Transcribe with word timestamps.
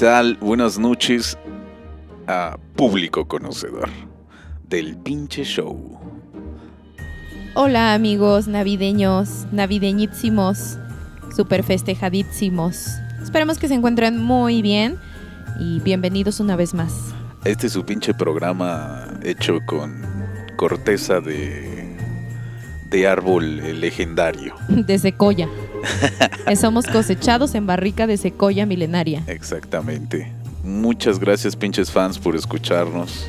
¿Qué 0.00 0.06
tal? 0.06 0.38
Buenas 0.40 0.78
noches 0.78 1.36
a 2.26 2.56
público 2.74 3.28
conocedor 3.28 3.90
del 4.66 4.96
pinche 4.96 5.44
show. 5.44 6.00
Hola 7.54 7.92
amigos 7.92 8.48
navideños, 8.48 9.46
navideñísimos, 9.52 10.78
super 11.36 11.62
festejadísimos. 11.64 12.86
Esperemos 13.22 13.58
que 13.58 13.68
se 13.68 13.74
encuentren 13.74 14.16
muy 14.16 14.62
bien 14.62 14.98
y 15.58 15.80
bienvenidos 15.80 16.40
una 16.40 16.56
vez 16.56 16.72
más. 16.72 16.94
Este 17.44 17.66
es 17.66 17.74
su 17.74 17.84
pinche 17.84 18.14
programa 18.14 19.06
hecho 19.22 19.58
con 19.66 20.00
corteza 20.56 21.20
de, 21.20 21.94
de 22.88 23.06
árbol 23.06 23.78
legendario. 23.78 24.54
De 24.68 24.98
secoya. 24.98 25.46
Somos 26.56 26.86
cosechados 26.86 27.54
en 27.54 27.66
barrica 27.66 28.06
de 28.06 28.16
secoya 28.16 28.66
milenaria. 28.66 29.22
Exactamente. 29.26 30.30
Muchas 30.62 31.18
gracias 31.18 31.56
pinches 31.56 31.90
fans 31.90 32.18
por 32.18 32.36
escucharnos. 32.36 33.26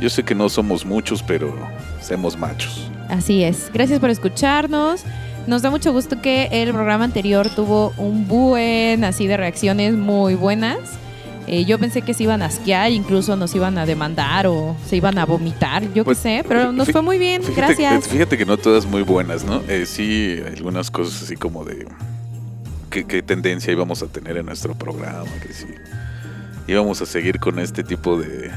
Yo 0.00 0.08
sé 0.08 0.22
que 0.22 0.34
no 0.34 0.48
somos 0.48 0.84
muchos, 0.84 1.22
pero 1.22 1.54
somos 2.00 2.36
machos. 2.36 2.90
Así 3.08 3.42
es. 3.42 3.70
Gracias 3.72 4.00
por 4.00 4.08
escucharnos. 4.10 5.04
Nos 5.46 5.62
da 5.62 5.70
mucho 5.70 5.92
gusto 5.92 6.22
que 6.22 6.48
el 6.52 6.72
programa 6.72 7.04
anterior 7.04 7.48
tuvo 7.50 7.92
un 7.96 8.28
buen 8.28 9.04
así 9.04 9.26
de 9.26 9.36
reacciones 9.36 9.94
muy 9.94 10.34
buenas. 10.34 10.78
Eh, 11.52 11.64
yo 11.64 11.78
pensé 11.80 12.02
que 12.02 12.14
se 12.14 12.22
iban 12.22 12.42
a 12.42 12.46
asquear, 12.46 12.92
incluso 12.92 13.34
nos 13.34 13.52
iban 13.56 13.76
a 13.76 13.84
demandar 13.84 14.46
o 14.46 14.76
se 14.88 14.96
iban 14.96 15.18
a 15.18 15.26
vomitar, 15.26 15.82
yo 15.92 16.04
Pues, 16.04 16.18
qué 16.18 16.22
sé, 16.42 16.44
pero 16.46 16.70
nos 16.70 16.90
fue 16.92 17.02
muy 17.02 17.18
bien, 17.18 17.42
Fíjate, 17.42 17.60
gracias. 17.74 18.06
Fíjate 18.08 18.38
que 18.38 18.46
no 18.46 18.56
todas 18.56 18.86
muy 18.86 19.02
buenas, 19.02 19.42
¿no? 19.44 19.60
Eh, 19.68 19.84
sí, 19.84 20.38
algunas 20.46 20.92
cosas 20.92 21.22
así 21.24 21.34
como 21.36 21.64
de 21.64 21.88
qué, 22.88 23.04
qué 23.04 23.20
tendencia 23.22 23.72
íbamos 23.72 24.00
a 24.02 24.06
tener 24.06 24.36
en 24.36 24.46
nuestro 24.46 24.74
programa, 24.76 25.24
que 25.44 25.52
sí 25.52 25.66
íbamos 26.68 27.02
a 27.02 27.06
seguir 27.06 27.40
con 27.40 27.58
este 27.58 27.82
tipo 27.82 28.16
de... 28.16 28.50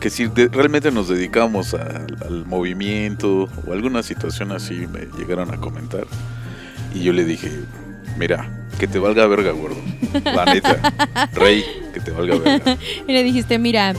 Que 0.00 0.08
si 0.08 0.28
de- 0.28 0.48
realmente 0.48 0.90
nos 0.90 1.08
dedicamos 1.08 1.74
al, 1.74 2.16
al 2.24 2.46
movimiento 2.46 3.50
o 3.66 3.72
alguna 3.72 4.02
situación 4.02 4.50
así 4.52 4.86
me 4.90 5.00
llegaron 5.18 5.52
a 5.52 5.58
comentar. 5.58 6.06
Y 6.94 7.02
yo 7.02 7.12
le 7.12 7.24
dije, 7.26 7.50
mira, 8.16 8.66
que 8.78 8.86
te 8.88 8.98
valga 8.98 9.26
verga, 9.26 9.50
gordo. 9.52 9.76
La 10.24 10.46
neta, 10.46 10.92
rey, 11.34 11.64
que 11.92 12.00
te 12.00 12.10
valga 12.10 12.36
verga. 12.38 12.78
Y 13.08 13.12
le 13.12 13.22
dijiste, 13.22 13.58
mira, 13.58 13.94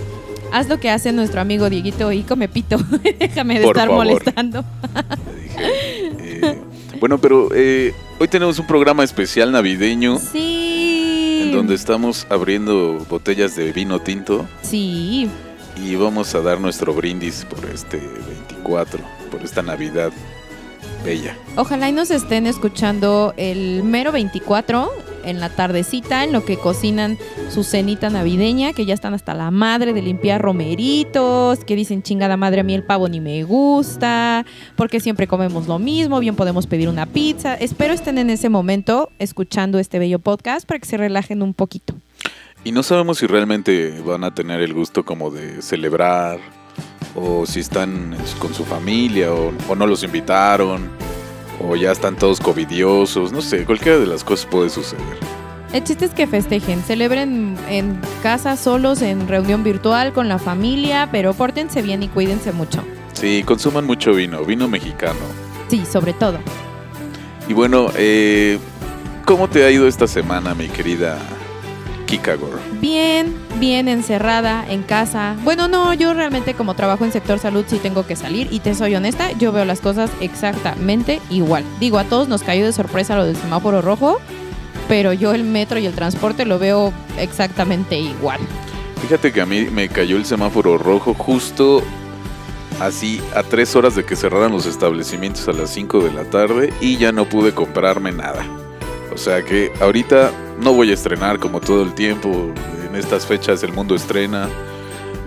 haz 0.51 0.67
lo 0.69 0.79
que 0.79 0.89
hace 0.89 1.11
nuestro 1.11 1.41
amigo 1.41 1.69
Dieguito 1.69 2.11
y 2.11 2.23
come 2.23 2.47
pito. 2.47 2.77
Déjame 3.19 3.59
de 3.59 3.65
Por 3.65 3.75
estar 3.75 3.89
favor. 3.89 4.05
molestando. 4.05 4.65
Le 6.17 6.23
dije, 6.23 6.47
eh, 6.47 6.59
bueno, 6.99 7.17
pero 7.19 7.49
eh, 7.53 7.93
hoy 8.19 8.27
tenemos 8.27 8.59
un 8.59 8.67
programa 8.67 9.03
especial 9.03 9.51
navideño 9.51 10.17
Sí. 10.19 11.41
en 11.43 11.51
donde 11.51 11.75
estamos 11.75 12.25
abriendo 12.29 13.05
botellas 13.09 13.55
de 13.55 13.71
vino 13.71 13.99
tinto 13.99 14.45
Sí. 14.61 15.29
y 15.83 15.95
vamos 15.95 16.33
a 16.35 16.41
dar 16.41 16.59
nuestro 16.59 16.93
brindis 16.93 17.45
por 17.49 17.65
este 17.69 17.97
24, 17.97 18.99
por 19.31 19.41
esta 19.43 19.61
Navidad 19.61 20.11
bella. 21.03 21.37
Ojalá 21.55 21.89
y 21.89 21.91
nos 21.91 22.11
estén 22.11 22.47
escuchando 22.47 23.33
el 23.37 23.83
mero 23.83 24.11
24 24.11 24.89
en 25.25 25.39
la 25.39 25.49
tardecita, 25.49 26.23
en 26.23 26.31
lo 26.31 26.45
que 26.45 26.57
cocinan 26.57 27.17
su 27.49 27.63
cenita 27.63 28.09
navideña, 28.09 28.73
que 28.73 28.85
ya 28.85 28.93
están 28.93 29.13
hasta 29.13 29.33
la 29.33 29.51
madre 29.51 29.93
de 29.93 30.01
limpiar 30.01 30.41
romeritos, 30.41 31.63
que 31.63 31.75
dicen 31.75 32.03
chingada 32.03 32.37
madre 32.37 32.61
a 32.61 32.63
mí 32.63 32.73
el 32.73 32.83
pavo 32.83 33.07
ni 33.07 33.21
me 33.21 33.43
gusta, 33.43 34.45
porque 34.75 34.99
siempre 34.99 35.27
comemos 35.27 35.67
lo 35.67 35.79
mismo, 35.79 36.19
bien 36.19 36.35
podemos 36.35 36.67
pedir 36.67 36.89
una 36.89 37.05
pizza. 37.05 37.55
Espero 37.55 37.93
estén 37.93 38.17
en 38.17 38.29
ese 38.29 38.49
momento 38.49 39.09
escuchando 39.19 39.79
este 39.79 39.99
bello 39.99 40.19
podcast 40.19 40.67
para 40.67 40.79
que 40.79 40.85
se 40.85 40.97
relajen 40.97 41.41
un 41.41 41.53
poquito. 41.53 41.95
Y 42.63 42.71
no 42.71 42.83
sabemos 42.83 43.17
si 43.17 43.27
realmente 43.27 44.01
van 44.05 44.23
a 44.23 44.33
tener 44.33 44.61
el 44.61 44.73
gusto 44.73 45.03
como 45.03 45.31
de 45.31 45.61
celebrar 45.61 46.39
o 47.15 47.45
si 47.45 47.59
están 47.59 48.15
con 48.39 48.53
su 48.53 48.65
familia 48.65 49.33
o, 49.33 49.51
o 49.69 49.75
no 49.75 49.85
los 49.85 50.03
invitaron 50.03 50.89
o 51.59 51.75
ya 51.75 51.91
están 51.91 52.15
todos 52.15 52.39
covidiosos, 52.39 53.31
no 53.31 53.41
sé, 53.41 53.65
cualquiera 53.65 53.97
de 53.99 54.07
las 54.07 54.23
cosas 54.23 54.45
puede 54.45 54.69
suceder. 54.69 55.17
El 55.71 55.83
chiste 55.83 56.05
es 56.05 56.11
que 56.11 56.27
festejen, 56.27 56.83
celebren 56.83 57.57
en 57.67 57.99
casa 58.21 58.55
solos, 58.57 59.01
en 59.01 59.27
reunión 59.27 59.63
virtual 59.63 60.13
con 60.13 60.29
la 60.29 60.37
familia, 60.37 61.09
pero 61.11 61.33
pórtense 61.33 61.81
bien 61.81 62.03
y 62.03 62.09
cuídense 62.09 62.51
mucho. 62.51 62.83
Sí, 63.13 63.43
consuman 63.43 63.85
mucho 63.85 64.13
vino, 64.13 64.43
vino 64.45 64.67
mexicano. 64.67 65.19
Sí, 65.69 65.83
sobre 65.91 66.13
todo. 66.13 66.37
Y 67.47 67.53
bueno, 67.53 67.89
eh, 67.95 68.59
¿cómo 69.25 69.47
te 69.47 69.65
ha 69.65 69.71
ido 69.71 69.87
esta 69.87 70.07
semana, 70.07 70.53
mi 70.53 70.67
querida 70.67 71.17
Kikagor? 72.13 72.59
Bien, 72.79 73.33
bien 73.59 73.87
encerrada 73.87 74.63
en 74.69 74.83
casa. 74.83 75.35
Bueno, 75.43 75.67
no, 75.67 75.95
yo 75.95 76.13
realmente 76.13 76.53
como 76.53 76.75
trabajo 76.75 77.05
en 77.05 77.11
sector 77.11 77.39
salud 77.39 77.65
sí 77.67 77.79
tengo 77.79 78.05
que 78.05 78.15
salir 78.15 78.47
y 78.51 78.59
te 78.59 78.75
soy 78.75 78.93
honesta, 78.93 79.31
yo 79.31 79.51
veo 79.51 79.65
las 79.65 79.81
cosas 79.81 80.11
exactamente 80.21 81.19
igual. 81.31 81.63
Digo, 81.79 81.97
a 81.97 82.03
todos 82.03 82.27
nos 82.27 82.43
cayó 82.43 82.65
de 82.65 82.71
sorpresa 82.71 83.15
lo 83.15 83.25
del 83.25 83.35
semáforo 83.35 83.81
rojo, 83.81 84.21
pero 84.87 85.11
yo 85.11 85.33
el 85.33 85.43
metro 85.43 85.79
y 85.79 85.87
el 85.87 85.93
transporte 85.93 86.45
lo 86.45 86.59
veo 86.59 86.93
exactamente 87.17 87.97
igual. 87.97 88.39
Fíjate 89.01 89.31
que 89.31 89.41
a 89.41 89.47
mí 89.47 89.65
me 89.71 89.89
cayó 89.89 90.15
el 90.15 90.25
semáforo 90.25 90.77
rojo 90.77 91.15
justo 91.15 91.81
así 92.79 93.21
a 93.35 93.41
tres 93.41 93.75
horas 93.75 93.95
de 93.95 94.05
que 94.05 94.15
cerraran 94.15 94.51
los 94.51 94.67
establecimientos 94.67 95.47
a 95.47 95.53
las 95.53 95.71
5 95.71 96.03
de 96.03 96.11
la 96.11 96.25
tarde 96.25 96.71
y 96.79 96.97
ya 96.97 97.11
no 97.11 97.25
pude 97.25 97.55
comprarme 97.55 98.11
nada. 98.11 98.45
O 99.11 99.17
sea 99.17 99.43
que 99.43 99.71
ahorita 99.79 100.31
no 100.61 100.73
voy 100.73 100.91
a 100.91 100.93
estrenar 100.93 101.39
como 101.39 101.59
todo 101.59 101.83
el 101.83 101.93
tiempo. 101.93 102.51
En 102.89 102.95
estas 102.95 103.25
fechas 103.25 103.63
el 103.63 103.73
mundo 103.73 103.95
estrena 103.95 104.47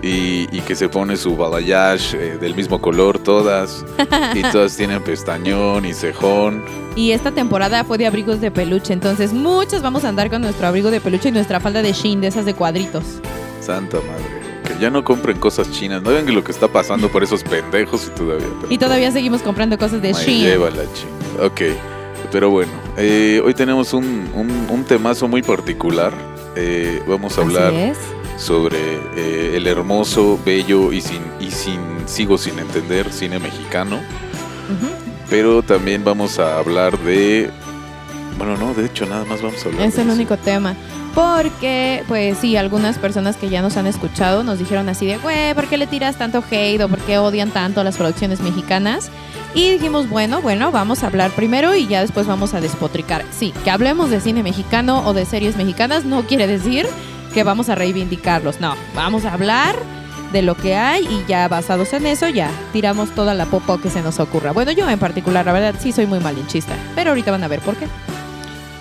y, 0.01 0.47
y 0.55 0.61
que 0.61 0.75
se 0.75 0.87
pone 0.89 1.17
su 1.17 1.35
balayage 1.35 2.15
eh, 2.15 2.37
del 2.37 2.55
mismo 2.55 2.79
color 2.79 3.19
todas. 3.19 3.85
y 4.33 4.41
todas 4.51 4.75
tienen 4.77 5.03
pestañón 5.03 5.85
y 5.85 5.93
cejón. 5.93 6.63
Y 6.95 7.11
esta 7.11 7.31
temporada 7.31 7.83
fue 7.83 7.97
de 7.97 8.07
abrigos 8.07 8.41
de 8.41 8.51
peluche, 8.51 8.93
entonces 8.93 9.33
muchos 9.33 9.81
vamos 9.81 10.03
a 10.05 10.09
andar 10.09 10.29
con 10.29 10.41
nuestro 10.41 10.67
abrigo 10.67 10.89
de 10.91 11.01
peluche 11.01 11.29
y 11.29 11.31
nuestra 11.31 11.59
falda 11.59 11.81
de 11.81 11.93
Shein, 11.93 12.21
de 12.21 12.27
esas 12.27 12.45
de 12.45 12.53
cuadritos. 12.53 13.03
Santa 13.61 13.97
madre. 13.97 14.37
Que 14.63 14.81
ya 14.81 14.89
no 14.89 15.03
compren 15.03 15.39
cosas 15.39 15.69
chinas. 15.71 16.01
No 16.01 16.09
vean 16.11 16.33
lo 16.33 16.43
que 16.43 16.51
está 16.51 16.67
pasando 16.67 17.09
por 17.09 17.23
esos 17.23 17.43
pendejos 17.43 18.07
y 18.07 18.17
todavía. 18.17 18.47
Y 18.69 18.77
todavía 18.77 19.11
seguimos 19.11 19.41
comprando 19.41 19.77
cosas 19.77 20.01
de 20.01 20.13
Shein. 20.13 20.43
lleva 20.43 20.69
la 20.69 20.83
chingada. 20.93 21.47
Ok. 21.47 21.61
Pero 22.31 22.49
bueno, 22.49 22.71
eh, 22.97 23.41
hoy 23.43 23.53
tenemos 23.53 23.93
un, 23.93 24.29
un- 24.35 24.67
un 24.69 24.83
temazo 24.83 25.27
muy 25.27 25.41
particular. 25.41 26.13
Eh, 26.55 27.01
vamos 27.07 27.37
a 27.37 27.41
hablar 27.41 27.71
sobre 28.37 28.77
eh, 29.15 29.53
el 29.55 29.65
hermoso, 29.67 30.39
bello 30.45 30.91
y 30.91 31.01
sin, 31.01 31.21
y 31.39 31.51
sin, 31.51 31.79
sigo 32.05 32.37
sin 32.37 32.59
entender, 32.59 33.11
cine 33.13 33.39
mexicano. 33.39 33.99
Pero 35.29 35.61
también 35.61 36.03
vamos 36.03 36.39
a 36.39 36.57
hablar 36.57 36.97
de. 36.99 37.49
Bueno, 38.37 38.55
no, 38.57 38.73
de 38.73 38.85
hecho, 38.85 39.05
nada 39.05 39.25
más 39.25 39.41
vamos 39.41 39.63
a 39.65 39.69
hablar 39.69 39.87
Es 39.87 39.95
de 39.95 40.01
el 40.01 40.07
eso. 40.07 40.15
único 40.15 40.37
tema. 40.37 40.75
Porque, 41.15 42.03
pues 42.07 42.37
sí, 42.37 42.55
algunas 42.57 42.99
personas 42.99 43.37
que 43.37 43.49
ya 43.49 43.61
nos 43.63 43.75
han 43.75 43.87
escuchado 43.87 44.43
nos 44.43 44.59
dijeron 44.59 44.87
así 44.87 45.07
de, 45.07 45.17
güey, 45.17 45.53
¿por 45.55 45.65
qué 45.65 45.77
le 45.77 45.87
tiras 45.87 46.15
tanto 46.17 46.43
hate 46.49 46.79
o 46.81 46.87
por 46.89 46.99
qué 46.99 47.17
odian 47.17 47.49
tanto 47.49 47.83
las 47.83 47.97
producciones 47.97 48.39
mexicanas? 48.41 49.09
Y 49.57 49.71
dijimos, 49.71 50.07
bueno, 50.07 50.39
bueno, 50.39 50.71
vamos 50.71 51.01
a 51.01 51.07
hablar 51.07 51.31
primero 51.31 51.73
y 51.73 51.87
ya 51.87 52.01
después 52.01 52.27
vamos 52.27 52.53
a 52.53 52.61
despotricar. 52.61 53.25
Sí, 53.31 53.55
que 53.63 53.71
hablemos 53.71 54.11
de 54.11 54.21
cine 54.21 54.43
mexicano 54.43 55.01
o 55.03 55.15
de 55.15 55.25
series 55.25 55.57
mexicanas 55.57 56.05
no 56.05 56.27
quiere 56.27 56.45
decir 56.45 56.85
que 57.33 57.41
vamos 57.41 57.67
a 57.69 57.73
reivindicarlos. 57.73 58.61
No, 58.61 58.75
vamos 58.93 59.25
a 59.25 59.33
hablar 59.33 59.75
de 60.31 60.43
lo 60.43 60.53
que 60.53 60.75
hay 60.75 61.05
y 61.05 61.25
ya 61.27 61.47
basados 61.47 61.91
en 61.93 62.05
eso 62.05 62.29
ya 62.29 62.51
tiramos 62.71 63.09
toda 63.15 63.33
la 63.33 63.47
popa 63.47 63.81
que 63.81 63.89
se 63.89 64.03
nos 64.03 64.19
ocurra. 64.19 64.51
Bueno, 64.51 64.73
yo 64.73 64.87
en 64.87 64.99
particular, 64.99 65.47
la 65.47 65.53
verdad, 65.53 65.73
sí 65.79 65.91
soy 65.91 66.05
muy 66.05 66.19
malinchista, 66.19 66.75
pero 66.93 67.09
ahorita 67.09 67.31
van 67.31 67.43
a 67.43 67.47
ver 67.47 67.61
por 67.61 67.75
qué. 67.77 67.87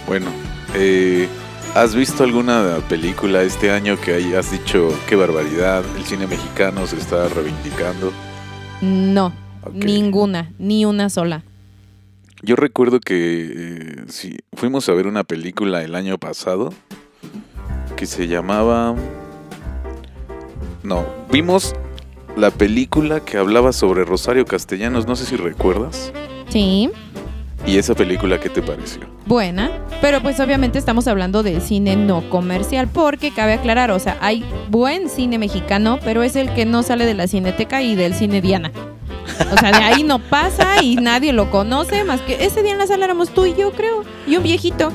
Bueno, 0.07 0.27
eh, 0.75 1.27
¿has 1.75 1.95
visto 1.95 2.23
alguna 2.23 2.81
película 2.87 3.41
este 3.41 3.71
año 3.71 3.99
que 3.99 4.13
hayas 4.13 4.51
dicho 4.51 4.93
qué 5.09 5.17
barbaridad? 5.17 5.83
El 5.97 6.05
cine 6.05 6.27
mexicano 6.27 6.87
se 6.87 6.99
está 6.99 7.29
reivindicando. 7.29 8.13
No, 8.83 9.33
Ninguna, 9.73 10.53
ni 10.59 10.85
una 10.85 11.11
sola. 11.11 11.43
Yo 12.43 12.57
recuerdo 12.57 13.01
que 13.01 13.51
eh, 13.55 14.05
sí, 14.09 14.37
fuimos 14.53 14.89
a 14.89 14.93
ver 14.93 15.07
una 15.07 15.25
película 15.25 15.83
el 15.83 15.95
año 15.95 16.19
pasado 16.19 16.73
que 17.97 18.07
se 18.07 18.29
llamaba... 18.29 18.95
No, 20.83 21.05
vimos 21.33 21.75
la 22.37 22.51
película 22.51 23.21
que 23.21 23.39
hablaba 23.39 23.73
sobre 23.73 24.05
Rosario 24.05 24.45
Castellanos, 24.45 25.07
no 25.07 25.17
sé 25.17 25.25
si 25.25 25.37
recuerdas. 25.37 26.13
Sí, 26.49 26.91
¿Y 27.67 27.79
esa 27.79 27.95
película 27.95 28.39
qué 28.39 28.49
te 28.49 28.63
pareció? 28.63 29.17
buena, 29.27 29.71
pero 30.01 30.23
pues 30.23 30.39
obviamente 30.39 30.79
estamos 30.79 31.09
hablando 31.09 31.43
de 31.43 31.61
cine 31.61 31.97
no 31.97 32.31
comercial, 32.31 32.89
porque 32.89 33.33
cabe 33.33 33.55
aclarar, 33.55 33.91
o 33.91 33.99
sea, 33.99 34.17
hay 34.21 34.45
buen 34.71 35.09
cine 35.09 35.37
mexicano, 35.39 35.99
pero 36.05 36.23
es 36.23 36.37
el 36.37 36.55
que 36.55 36.65
no 36.65 36.85
sale 36.85 37.05
de 37.07 37.15
la 37.15 37.27
cineteca 37.27 37.83
y 37.83 37.97
del 37.97 38.15
cine 38.15 38.41
Diana. 38.41 38.71
O 39.53 39.57
sea, 39.59 39.71
de 39.73 39.85
ahí 39.85 40.03
no 40.03 40.19
pasa 40.19 40.83
y 40.83 40.97
nadie 40.97 41.33
lo 41.33 41.51
conoce, 41.51 42.05
más 42.05 42.21
que 42.23 42.45
ese 42.45 42.63
día 42.63 42.73
en 42.73 42.79
la 42.79 42.87
sala 42.87 43.05
éramos 43.05 43.31
tú 43.31 43.47
y 43.47 43.55
yo, 43.55 43.73
creo, 43.73 44.05
y 44.27 44.37
un 44.37 44.43
viejito. 44.43 44.93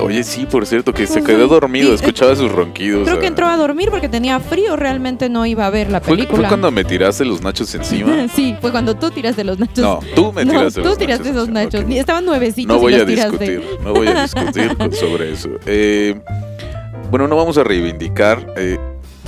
Oye, 0.00 0.24
sí, 0.24 0.46
por 0.50 0.64
cierto, 0.66 0.94
que 0.94 1.06
se 1.06 1.20
Sí. 1.20 1.26
quedó 1.26 1.46
dormido, 1.48 1.88
Sí, 1.90 1.96
escuchaba 1.96 2.34
sus 2.34 2.50
ronquidos. 2.50 3.06
Creo 3.06 3.20
que 3.20 3.26
entró 3.26 3.46
a 3.46 3.56
dormir 3.58 3.90
porque 3.90 4.08
tenía 4.08 4.40
frío, 4.40 4.74
realmente 4.74 5.28
no 5.28 5.44
iba 5.44 5.66
a 5.66 5.70
ver 5.70 5.90
la 5.90 6.00
¿Fue, 6.00 6.16
película. 6.16 6.38
fue 6.40 6.48
cuando 6.48 6.70
me 6.70 6.82
tiraste 6.82 7.24
los 7.26 7.42
nachos 7.42 7.72
encima? 7.74 8.26
sí, 8.34 8.56
fue 8.60 8.72
cuando 8.72 8.94
tú 8.96 9.10
tiraste 9.10 9.44
los 9.44 9.58
nachos. 9.58 9.78
No, 9.84 10.00
tú 10.14 10.32
me 10.32 10.44
No, 10.46 10.52
tiraste 10.52 10.80
tú 10.80 10.88
los 10.88 10.98
tiraste 10.98 11.24
nachos 11.24 11.36
esos 11.36 11.48
nachos. 11.50 11.84
Estaban 11.90 12.24
nuevecitos 12.24 12.68
No 12.74 12.78
y 12.78 12.80
voy 12.80 12.94
a 13.00 13.04
tiraste. 13.06 13.38
discutir, 13.50 13.78
no 13.84 13.92
voy 13.92 14.08
a 14.08 14.22
discutir 14.22 14.76
sobre 14.98 15.32
eso. 15.32 15.50
Eh, 15.66 16.18
bueno, 17.10 17.28
no 17.28 17.36
vamos 17.36 17.58
a 17.58 17.62
reivindicar. 17.62 18.46
eh, 18.56 18.78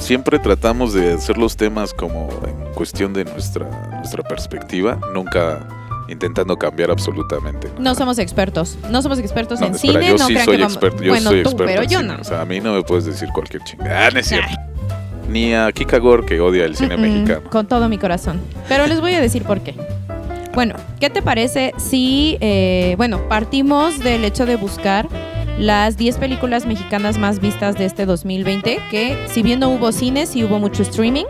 siempre 0.04 0.38
tratamos 0.38 0.92
de 0.92 1.14
hacer 1.14 1.38
los 1.38 1.56
temas 1.56 1.92
como 1.94 2.28
en 2.46 2.72
cuestión 2.74 3.12
de 3.12 3.24
nuestra, 3.24 3.66
nuestra 3.98 4.22
perspectiva, 4.22 4.98
nunca 5.14 5.66
intentando 6.08 6.56
cambiar 6.58 6.90
absolutamente. 6.90 7.68
nada. 7.68 7.80
No 7.80 7.94
somos 7.94 8.18
expertos. 8.18 8.76
No 8.90 9.00
somos 9.00 9.18
expertos 9.18 9.60
No, 9.60 9.66
en 9.68 9.74
espera, 9.74 9.92
cine. 9.94 10.06
yo 10.08 10.16
no 10.18 10.26
sí 10.26 10.32
crean 10.34 10.44
soy 10.44 10.56
que 10.56 10.62
vamos- 10.62 10.74
experto, 10.74 11.02
yo 11.02 11.10
bueno, 11.12 11.30
soy 11.30 11.42
tú, 11.42 11.48
experto 11.50 11.70
pero 11.72 11.82
en 11.82 11.88
yo 11.88 11.98
cine. 12.00 12.14
no. 12.14 12.20
O 12.20 12.24
sea, 12.24 12.40
a 12.42 12.44
mí 12.44 12.60
no 12.60 12.74
me 12.74 12.82
puedes 12.82 13.06
decir 13.06 13.28
cualquier 13.32 13.62
chingada. 13.64 14.06
Ah, 14.06 14.10
no 14.12 14.20
es 14.20 14.26
cierto. 14.28 14.52
Ni 15.30 15.54
a 15.54 15.72
Kika 15.72 15.98
Gore, 15.98 16.26
que 16.26 16.38
odia 16.40 16.66
el 16.66 16.76
cine 16.76 16.96
Mm, 16.96 17.00
mm, 17.00 17.02
mexicano. 17.02 17.50
Con 17.50 17.66
todo 17.66 17.88
mi 17.88 17.96
corazón. 17.96 18.40
Pero 18.68 18.86
les 18.86 19.00
voy 19.00 19.14
a 19.14 19.20
decir 19.22 19.42
por 19.44 19.60
qué. 19.60 19.74
Bueno, 20.54 20.74
¿qué 21.00 21.08
te 21.10 21.22
parece 21.22 21.72
si, 21.78 22.36
eh, 22.40 22.94
bueno, 22.98 23.26
partimos 23.28 23.98
del 24.00 24.24
hecho 24.24 24.44
de 24.46 24.56
buscar 24.56 25.08
las 25.58 25.96
10 25.96 26.16
películas 26.18 26.66
mexicanas 26.66 27.18
más 27.18 27.40
vistas 27.40 27.76
de 27.76 27.84
este 27.84 28.06
2020? 28.06 28.78
Que 28.90 29.16
si 29.28 29.42
bien 29.42 29.60
no 29.60 29.70
hubo 29.70 29.92
cine, 29.92 30.26
sí 30.26 30.44
hubo 30.44 30.58
mucho 30.58 30.82
streaming. 30.82 31.24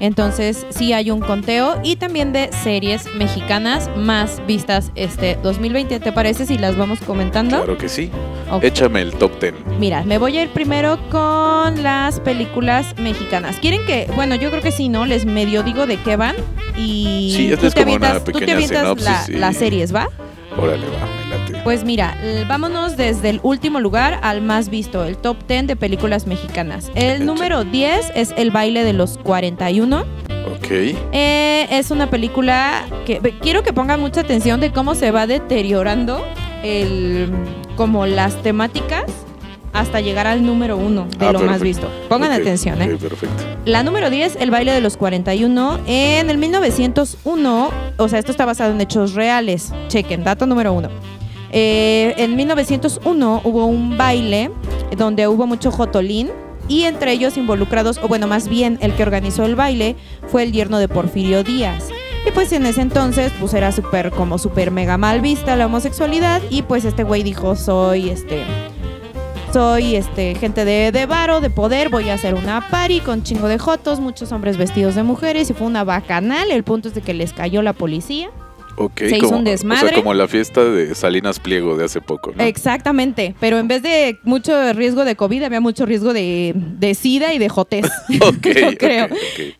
Entonces 0.00 0.64
sí 0.70 0.92
hay 0.92 1.10
un 1.10 1.18
conteo 1.18 1.80
y 1.82 1.96
también 1.96 2.32
de 2.32 2.50
series 2.62 3.12
mexicanas 3.16 3.90
más 3.96 4.40
vistas 4.46 4.92
este 4.94 5.36
2020. 5.42 5.98
¿Te 5.98 6.12
parece 6.12 6.46
si 6.46 6.56
las 6.56 6.76
vamos 6.76 7.00
comentando? 7.00 7.56
Claro 7.56 7.76
que 7.76 7.88
sí. 7.88 8.08
Ok. 8.48 8.62
Échame 8.62 9.02
el 9.02 9.12
top 9.14 9.32
10. 9.40 9.54
Mira, 9.80 10.04
me 10.04 10.18
voy 10.18 10.38
a 10.38 10.44
ir 10.44 10.50
primero 10.50 10.98
con 11.10 11.82
las 11.82 12.20
películas 12.20 12.94
mexicanas. 13.00 13.56
¿Quieren 13.56 13.84
que, 13.86 14.08
bueno, 14.14 14.36
yo 14.36 14.50
creo 14.50 14.62
que 14.62 14.70
sí, 14.70 14.88
¿no? 14.88 15.04
Les 15.04 15.24
medio 15.26 15.64
digo 15.64 15.88
de 15.88 15.96
qué 15.96 16.14
van 16.14 16.36
y 16.76 17.34
Sí, 17.36 17.56
tú 17.58 17.66
es 17.66 17.74
te 17.74 17.82
como 17.82 17.96
una 17.96 18.06
avientas, 18.10 18.32
tú 18.32 18.38
te 18.38 18.52
avientas 18.52 19.00
la- 19.02 19.14
sinopsis 19.24 19.34
y- 19.34 19.38
las 19.40 19.56
series, 19.56 19.92
¿va? 19.92 20.08
Órale, 20.56 20.86
va. 20.86 21.27
Pues 21.68 21.84
mira, 21.84 22.16
vámonos 22.48 22.96
desde 22.96 23.28
el 23.28 23.40
último 23.42 23.78
lugar 23.78 24.20
al 24.22 24.40
más 24.40 24.70
visto, 24.70 25.04
el 25.04 25.18
top 25.18 25.36
10 25.46 25.66
de 25.66 25.76
películas 25.76 26.26
mexicanas. 26.26 26.90
El 26.94 27.26
número 27.26 27.62
10 27.64 28.12
es 28.14 28.32
El 28.38 28.50
baile 28.50 28.84
de 28.84 28.94
los 28.94 29.18
41. 29.18 29.98
Ok. 30.00 30.70
Eh, 30.70 31.66
es 31.70 31.90
una 31.90 32.08
película 32.08 32.86
que 33.04 33.18
quiero 33.42 33.62
que 33.62 33.74
pongan 33.74 34.00
mucha 34.00 34.22
atención 34.22 34.60
de 34.60 34.72
cómo 34.72 34.94
se 34.94 35.10
va 35.10 35.26
deteriorando 35.26 36.24
el 36.64 37.28
como 37.76 38.06
las 38.06 38.42
temáticas 38.42 39.04
hasta 39.74 40.00
llegar 40.00 40.26
al 40.26 40.46
número 40.46 40.78
uno 40.78 41.06
de 41.18 41.26
Ah, 41.26 41.32
lo 41.32 41.40
más 41.40 41.60
visto. 41.60 41.86
Pongan 42.08 42.32
Ok, 42.32 42.40
atención, 42.40 42.80
¿eh? 42.80 42.96
perfecto. 42.96 43.44
La 43.66 43.82
número 43.82 44.08
10, 44.08 44.36
El 44.40 44.50
baile 44.50 44.72
de 44.72 44.80
los 44.80 44.96
41. 44.96 45.80
En 45.86 46.30
el 46.30 46.38
1901, 46.38 47.70
o 47.98 48.08
sea, 48.08 48.18
esto 48.18 48.30
está 48.30 48.46
basado 48.46 48.72
en 48.72 48.80
hechos 48.80 49.12
reales. 49.12 49.74
Chequen, 49.88 50.24
dato 50.24 50.46
número 50.46 50.72
uno. 50.72 50.88
Eh, 51.52 52.14
en 52.18 52.36
1901 52.36 53.40
hubo 53.44 53.66
un 53.66 53.96
baile 53.96 54.50
donde 54.96 55.28
hubo 55.28 55.46
mucho 55.46 55.70
jotolín 55.70 56.30
y 56.68 56.84
entre 56.84 57.12
ellos 57.12 57.36
involucrados, 57.36 57.98
o 58.02 58.08
bueno, 58.08 58.26
más 58.26 58.48
bien 58.48 58.78
el 58.82 58.94
que 58.94 59.02
organizó 59.02 59.44
el 59.44 59.56
baile 59.56 59.96
fue 60.26 60.42
el 60.42 60.52
yerno 60.52 60.78
de 60.78 60.88
Porfirio 60.88 61.42
Díaz. 61.42 61.88
Y 62.26 62.30
pues 62.32 62.52
en 62.52 62.66
ese 62.66 62.82
entonces 62.82 63.32
pues 63.40 63.54
era 63.54 63.72
súper 63.72 64.10
como 64.10 64.38
súper 64.38 64.70
mega 64.70 64.98
mal 64.98 65.20
vista 65.20 65.56
la 65.56 65.66
homosexualidad 65.66 66.42
y 66.50 66.62
pues 66.62 66.84
este 66.84 67.04
güey 67.04 67.22
dijo 67.22 67.56
soy 67.56 68.10
este 68.10 68.44
soy 69.52 69.96
este 69.96 70.34
gente 70.34 70.66
de, 70.66 70.92
de 70.92 71.06
varo, 71.06 71.40
de 71.40 71.48
poder, 71.48 71.88
voy 71.88 72.10
a 72.10 72.14
hacer 72.14 72.34
una 72.34 72.68
party 72.68 73.00
con 73.00 73.22
chingo 73.22 73.48
de 73.48 73.58
jotos, 73.58 73.98
muchos 73.98 74.30
hombres 74.32 74.58
vestidos 74.58 74.94
de 74.94 75.04
mujeres 75.04 75.48
y 75.48 75.54
fue 75.54 75.66
una 75.66 75.84
bacanal. 75.84 76.50
El 76.50 76.64
punto 76.64 76.88
es 76.88 76.94
de 76.94 77.00
que 77.00 77.14
les 77.14 77.32
cayó 77.32 77.62
la 77.62 77.72
policía. 77.72 78.30
Ok, 78.80 78.98
Se 79.00 79.18
hizo 79.18 79.28
un 79.30 79.40
O 79.40 79.50
desmadre. 79.50 79.88
sea, 79.88 79.98
como 79.98 80.14
la 80.14 80.28
fiesta 80.28 80.62
de 80.64 80.94
Salinas 80.94 81.40
Pliego 81.40 81.76
de 81.76 81.84
hace 81.84 82.00
poco, 82.00 82.32
¿no? 82.36 82.42
Exactamente, 82.44 83.34
pero 83.40 83.58
en 83.58 83.66
vez 83.68 83.82
de 83.82 84.18
mucho 84.22 84.72
riesgo 84.72 85.04
de 85.04 85.16
COVID 85.16 85.42
había 85.42 85.60
mucho 85.60 85.84
riesgo 85.84 86.12
de, 86.12 86.52
de 86.54 86.94
sida 86.94 87.34
y 87.34 87.38
de 87.38 87.48
jotes. 87.48 87.86
Ok, 88.22 88.46
yo 88.46 88.76
creo. 88.78 89.08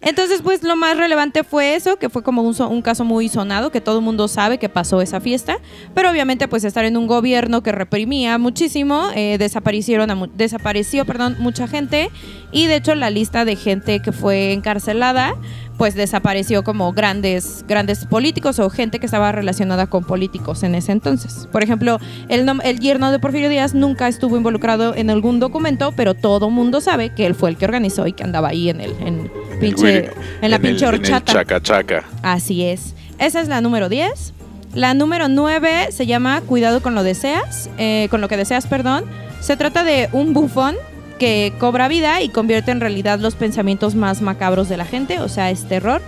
Entonces, 0.00 0.41
pues 0.43 0.62
lo 0.62 0.76
más 0.76 0.97
relevante 0.97 1.43
fue 1.44 1.75
eso, 1.75 1.97
que 1.97 2.09
fue 2.09 2.23
como 2.23 2.43
un, 2.43 2.55
un 2.61 2.82
caso 2.82 3.05
muy 3.05 3.29
sonado, 3.29 3.70
que 3.70 3.81
todo 3.81 3.99
el 3.99 4.05
mundo 4.05 4.29
sabe 4.29 4.59
que 4.59 4.69
pasó 4.69 5.00
esa 5.00 5.20
fiesta, 5.20 5.59
pero 5.94 6.11
obviamente 6.11 6.47
pues 6.49 6.65
estar 6.65 6.85
en 6.85 6.97
un 6.97 7.06
gobierno 7.06 7.62
que 7.62 7.73
reprimía 7.73 8.38
muchísimo, 8.38 9.09
eh, 9.15 9.37
desaparecieron 9.38 10.11
a 10.11 10.15
mu- 10.15 10.29
desapareció 10.37 11.05
perdón, 11.05 11.37
mucha 11.38 11.67
gente 11.67 12.11
y 12.52 12.66
de 12.66 12.76
hecho 12.76 12.94
la 12.94 13.10
lista 13.10 13.44
de 13.44 13.56
gente 13.56 14.00
que 14.00 14.12
fue 14.12 14.52
encarcelada 14.52 15.34
pues 15.76 15.94
desapareció 15.94 16.64
como 16.64 16.92
grandes 16.92 17.64
grandes 17.68 18.04
políticos 18.04 18.58
o 18.58 18.68
gente 18.68 18.98
que 18.98 19.06
estaba 19.06 19.30
relacionada 19.30 19.86
con 19.86 20.02
políticos 20.02 20.64
en 20.64 20.74
ese 20.74 20.90
entonces. 20.90 21.46
Por 21.52 21.62
ejemplo, 21.62 22.00
el, 22.28 22.50
el 22.64 22.80
yerno 22.80 23.12
de 23.12 23.20
Porfirio 23.20 23.48
Díaz 23.48 23.74
nunca 23.74 24.08
estuvo 24.08 24.36
involucrado 24.36 24.96
en 24.96 25.08
algún 25.08 25.38
documento, 25.38 25.92
pero 25.94 26.14
todo 26.14 26.50
mundo 26.50 26.80
sabe 26.80 27.10
que 27.14 27.26
él 27.26 27.36
fue 27.36 27.50
el 27.50 27.56
que 27.56 27.64
organizó 27.64 28.08
y 28.08 28.12
que 28.12 28.24
andaba 28.24 28.48
ahí 28.48 28.70
en 28.70 28.80
el 28.80 28.90
en, 29.00 29.30
En 29.52 29.58
pinche 29.60 29.84
Willy- 29.84 30.10
en 30.42 30.50
la 30.50 30.56
el- 30.56 30.62
pinche 30.62 30.84
En 30.84 30.94
el 30.94 31.00
horchata. 31.00 31.32
chaca 31.32 31.62
chaca. 31.62 32.04
Así 32.22 32.64
es. 32.64 32.96
Esa 33.20 33.40
es 33.40 33.46
la 33.46 33.60
número 33.60 33.88
10. 33.88 34.34
La 34.74 34.94
número 34.94 35.28
9 35.28 35.92
se 35.92 36.06
llama 36.06 36.40
Cuidado 36.40 36.82
con 36.82 36.96
lo 36.96 37.04
deseas, 37.04 37.70
eh, 37.78 38.08
con 38.10 38.20
lo 38.20 38.26
que 38.26 38.36
deseas, 38.36 38.66
perdón. 38.66 39.04
Se 39.40 39.56
trata 39.56 39.84
de 39.84 40.08
un 40.12 40.32
bufón 40.34 40.74
que 41.19 41.53
cobra 41.59 41.88
vida 41.88 42.23
y 42.23 42.29
convierte 42.29 42.70
en 42.70 42.81
realidad 42.81 43.19
los 43.19 43.35
pensamientos 43.35 43.94
más 43.94 44.23
macabros 44.23 44.69
de 44.69 44.76
la 44.76 44.85
gente, 44.85 45.20
o 45.20 45.29
sea, 45.29 45.50
es 45.50 45.69
terror. 45.69 46.00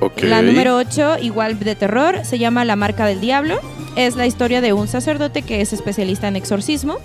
Ok. 0.00 0.22
La 0.22 0.42
número 0.42 0.76
8, 0.76 1.18
igual 1.22 1.58
de 1.58 1.74
terror, 1.74 2.24
se 2.24 2.38
llama 2.38 2.64
La 2.64 2.76
marca 2.76 3.06
del 3.06 3.20
diablo. 3.20 3.58
Es 3.96 4.16
la 4.16 4.26
historia 4.26 4.60
de 4.60 4.74
un 4.74 4.88
sacerdote 4.88 5.40
que 5.40 5.62
es 5.62 5.72
especialista 5.72 6.28
en 6.28 6.36
exorcismo. 6.36 6.98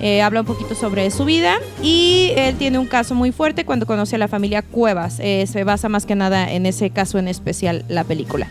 Eh, 0.00 0.22
habla 0.22 0.40
un 0.40 0.46
poquito 0.46 0.74
sobre 0.74 1.10
su 1.10 1.26
vida 1.26 1.58
y 1.82 2.32
él 2.34 2.56
tiene 2.56 2.78
un 2.78 2.86
caso 2.86 3.14
muy 3.14 3.32
fuerte 3.32 3.66
cuando 3.66 3.84
conoce 3.84 4.16
a 4.16 4.18
la 4.18 4.28
familia 4.28 4.62
Cuevas. 4.62 5.18
Eh, 5.20 5.46
se 5.46 5.62
basa 5.64 5.90
más 5.90 6.06
que 6.06 6.14
nada 6.14 6.50
en 6.50 6.64
ese 6.64 6.88
caso 6.88 7.18
en 7.18 7.28
especial 7.28 7.84
la 7.88 8.04
película. 8.04 8.48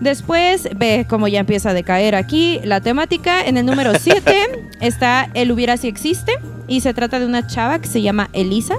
Después 0.00 0.68
ve 0.74 1.04
cómo 1.08 1.28
ya 1.28 1.40
empieza 1.40 1.70
a 1.70 1.74
decaer 1.74 2.14
aquí 2.14 2.60
la 2.64 2.80
temática. 2.80 3.44
En 3.44 3.58
el 3.58 3.66
número 3.66 3.92
7 3.98 4.64
está 4.80 5.28
El 5.34 5.52
hubiera 5.52 5.76
si 5.76 5.88
existe 5.88 6.32
y 6.68 6.80
se 6.80 6.94
trata 6.94 7.20
de 7.20 7.26
una 7.26 7.46
chava 7.46 7.78
que 7.78 7.88
se 7.88 8.02
llama 8.02 8.30
Elisa, 8.32 8.76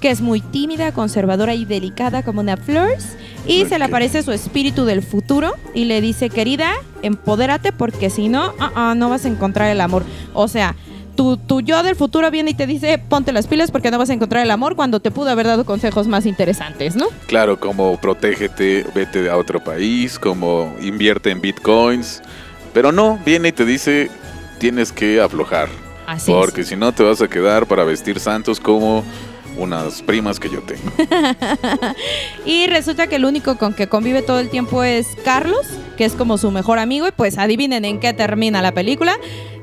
que 0.00 0.10
es 0.10 0.20
muy 0.20 0.40
tímida, 0.40 0.92
conservadora 0.92 1.54
y 1.54 1.64
delicada 1.64 2.22
como 2.22 2.40
una 2.40 2.56
flores. 2.56 3.16
Y 3.46 3.64
se 3.64 3.78
le 3.78 3.84
aparece 3.84 4.22
su 4.22 4.32
espíritu 4.32 4.84
del 4.84 5.02
futuro 5.02 5.52
y 5.74 5.86
le 5.86 6.00
dice, 6.00 6.30
querida, 6.30 6.72
empodérate 7.02 7.72
porque 7.72 8.10
si 8.10 8.28
no, 8.28 8.52
ah, 8.58 8.72
ah, 8.74 8.94
no 8.96 9.08
vas 9.08 9.24
a 9.24 9.28
encontrar 9.28 9.70
el 9.70 9.80
amor. 9.80 10.04
O 10.34 10.48
sea, 10.48 10.76
tu, 11.16 11.36
tu 11.36 11.60
yo 11.60 11.82
del 11.82 11.96
futuro 11.96 12.30
viene 12.30 12.50
y 12.50 12.54
te 12.54 12.66
dice, 12.66 12.98
ponte 12.98 13.32
las 13.32 13.46
pilas 13.46 13.70
porque 13.70 13.90
no 13.90 13.98
vas 13.98 14.10
a 14.10 14.12
encontrar 14.12 14.44
el 14.44 14.50
amor 14.50 14.76
cuando 14.76 15.00
te 15.00 15.10
pudo 15.10 15.30
haber 15.30 15.46
dado 15.46 15.64
consejos 15.64 16.06
más 16.06 16.26
interesantes, 16.26 16.94
¿no? 16.94 17.06
Claro, 17.26 17.58
como 17.58 17.96
protégete, 17.96 18.86
vete 18.94 19.28
a 19.28 19.36
otro 19.36 19.58
país, 19.58 20.18
como 20.18 20.72
invierte 20.80 21.30
en 21.30 21.40
bitcoins. 21.40 22.22
Pero 22.72 22.92
no, 22.92 23.18
viene 23.24 23.48
y 23.48 23.52
te 23.52 23.64
dice, 23.64 24.10
tienes 24.58 24.92
que 24.92 25.20
aflojar. 25.20 25.68
Así 26.08 26.32
porque 26.32 26.64
si 26.64 26.74
no 26.74 26.90
te 26.90 27.02
vas 27.02 27.20
a 27.20 27.28
quedar 27.28 27.66
para 27.66 27.84
vestir 27.84 28.18
santos 28.18 28.58
como 28.58 29.04
unas 29.58 30.00
primas 30.00 30.40
que 30.40 30.48
yo 30.48 30.62
tengo. 30.62 30.90
Y 32.46 32.66
resulta 32.66 33.08
que 33.08 33.16
el 33.16 33.26
único 33.26 33.58
con 33.58 33.74
que 33.74 33.88
convive 33.88 34.22
todo 34.22 34.38
el 34.38 34.48
tiempo 34.48 34.82
es 34.82 35.08
Carlos, 35.22 35.66
que 35.98 36.06
es 36.06 36.14
como 36.14 36.38
su 36.38 36.50
mejor 36.50 36.78
amigo. 36.78 37.06
Y 37.06 37.12
pues 37.12 37.36
adivinen 37.36 37.84
en 37.84 38.00
qué 38.00 38.14
termina 38.14 38.62
la 38.62 38.72
película. 38.72 39.18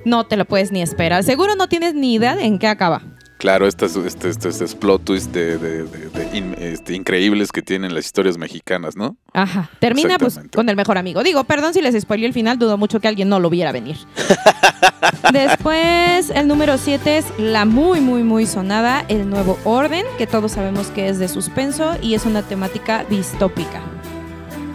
No 0.06 0.28
te 0.28 0.38
lo 0.38 0.46
puedes 0.46 0.72
ni 0.72 0.84
esperar. 0.84 1.24
Seguro 1.24 1.56
no 1.56 1.68
tienes 1.68 1.96
ni 1.96 2.14
idea 2.14 2.36
de 2.36 2.46
en 2.46 2.60
qué 2.60 2.68
acaba. 2.68 3.02
Claro, 3.46 3.68
estas 3.68 3.96
este, 3.96 4.30
este, 4.30 4.50
estos 4.50 4.74
plot 4.74 5.04
twists 5.04 5.32
de, 5.32 5.60
de- 5.60 5.84
de- 5.84 6.10
de 6.10 6.36
in- 6.36 6.56
este, 6.58 6.96
increíbles 6.96 7.52
que 7.52 7.62
tienen 7.62 7.94
las 7.94 8.04
historias 8.06 8.40
mexicanas, 8.40 8.96
¿no? 8.96 9.18
Ajá. 9.34 9.70
Termina 9.80 10.18
pues 10.18 10.40
con 10.52 10.68
el 10.68 10.76
mejor 10.76 10.98
amigo. 10.98 11.22
Digo, 11.22 11.44
perdón 11.44 11.76
si 11.76 11.80
les 11.84 11.94
spoilé 12.02 12.26
el 12.26 12.34
final, 12.34 12.58
dudo 12.58 12.76
mucho 12.80 13.00
que 13.00 13.08
alguien 13.08 13.30
no 13.30 13.40
lo 13.40 13.52
viera 13.52 13.72
venir. 13.72 13.98
Después, 15.32 16.32
el 16.32 16.48
número 16.48 16.80
7 16.80 17.20
es 17.20 17.26
la 17.38 17.66
muy, 17.66 18.02
muy, 18.02 18.24
muy 18.24 18.48
sonada, 18.48 19.06
El 19.10 19.30
Nuevo 19.30 19.60
Orden, 19.64 20.06
que 20.18 20.26
todos 20.26 20.54
sabemos 20.54 20.88
que 20.88 21.08
es 21.10 21.20
de 21.20 21.28
suspenso 21.28 21.96
y 22.02 22.16
es 22.16 22.26
una 22.26 22.42
temática 22.42 23.06
distópica. 23.08 23.80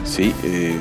Sí, 0.05 0.33
eh, 0.45 0.77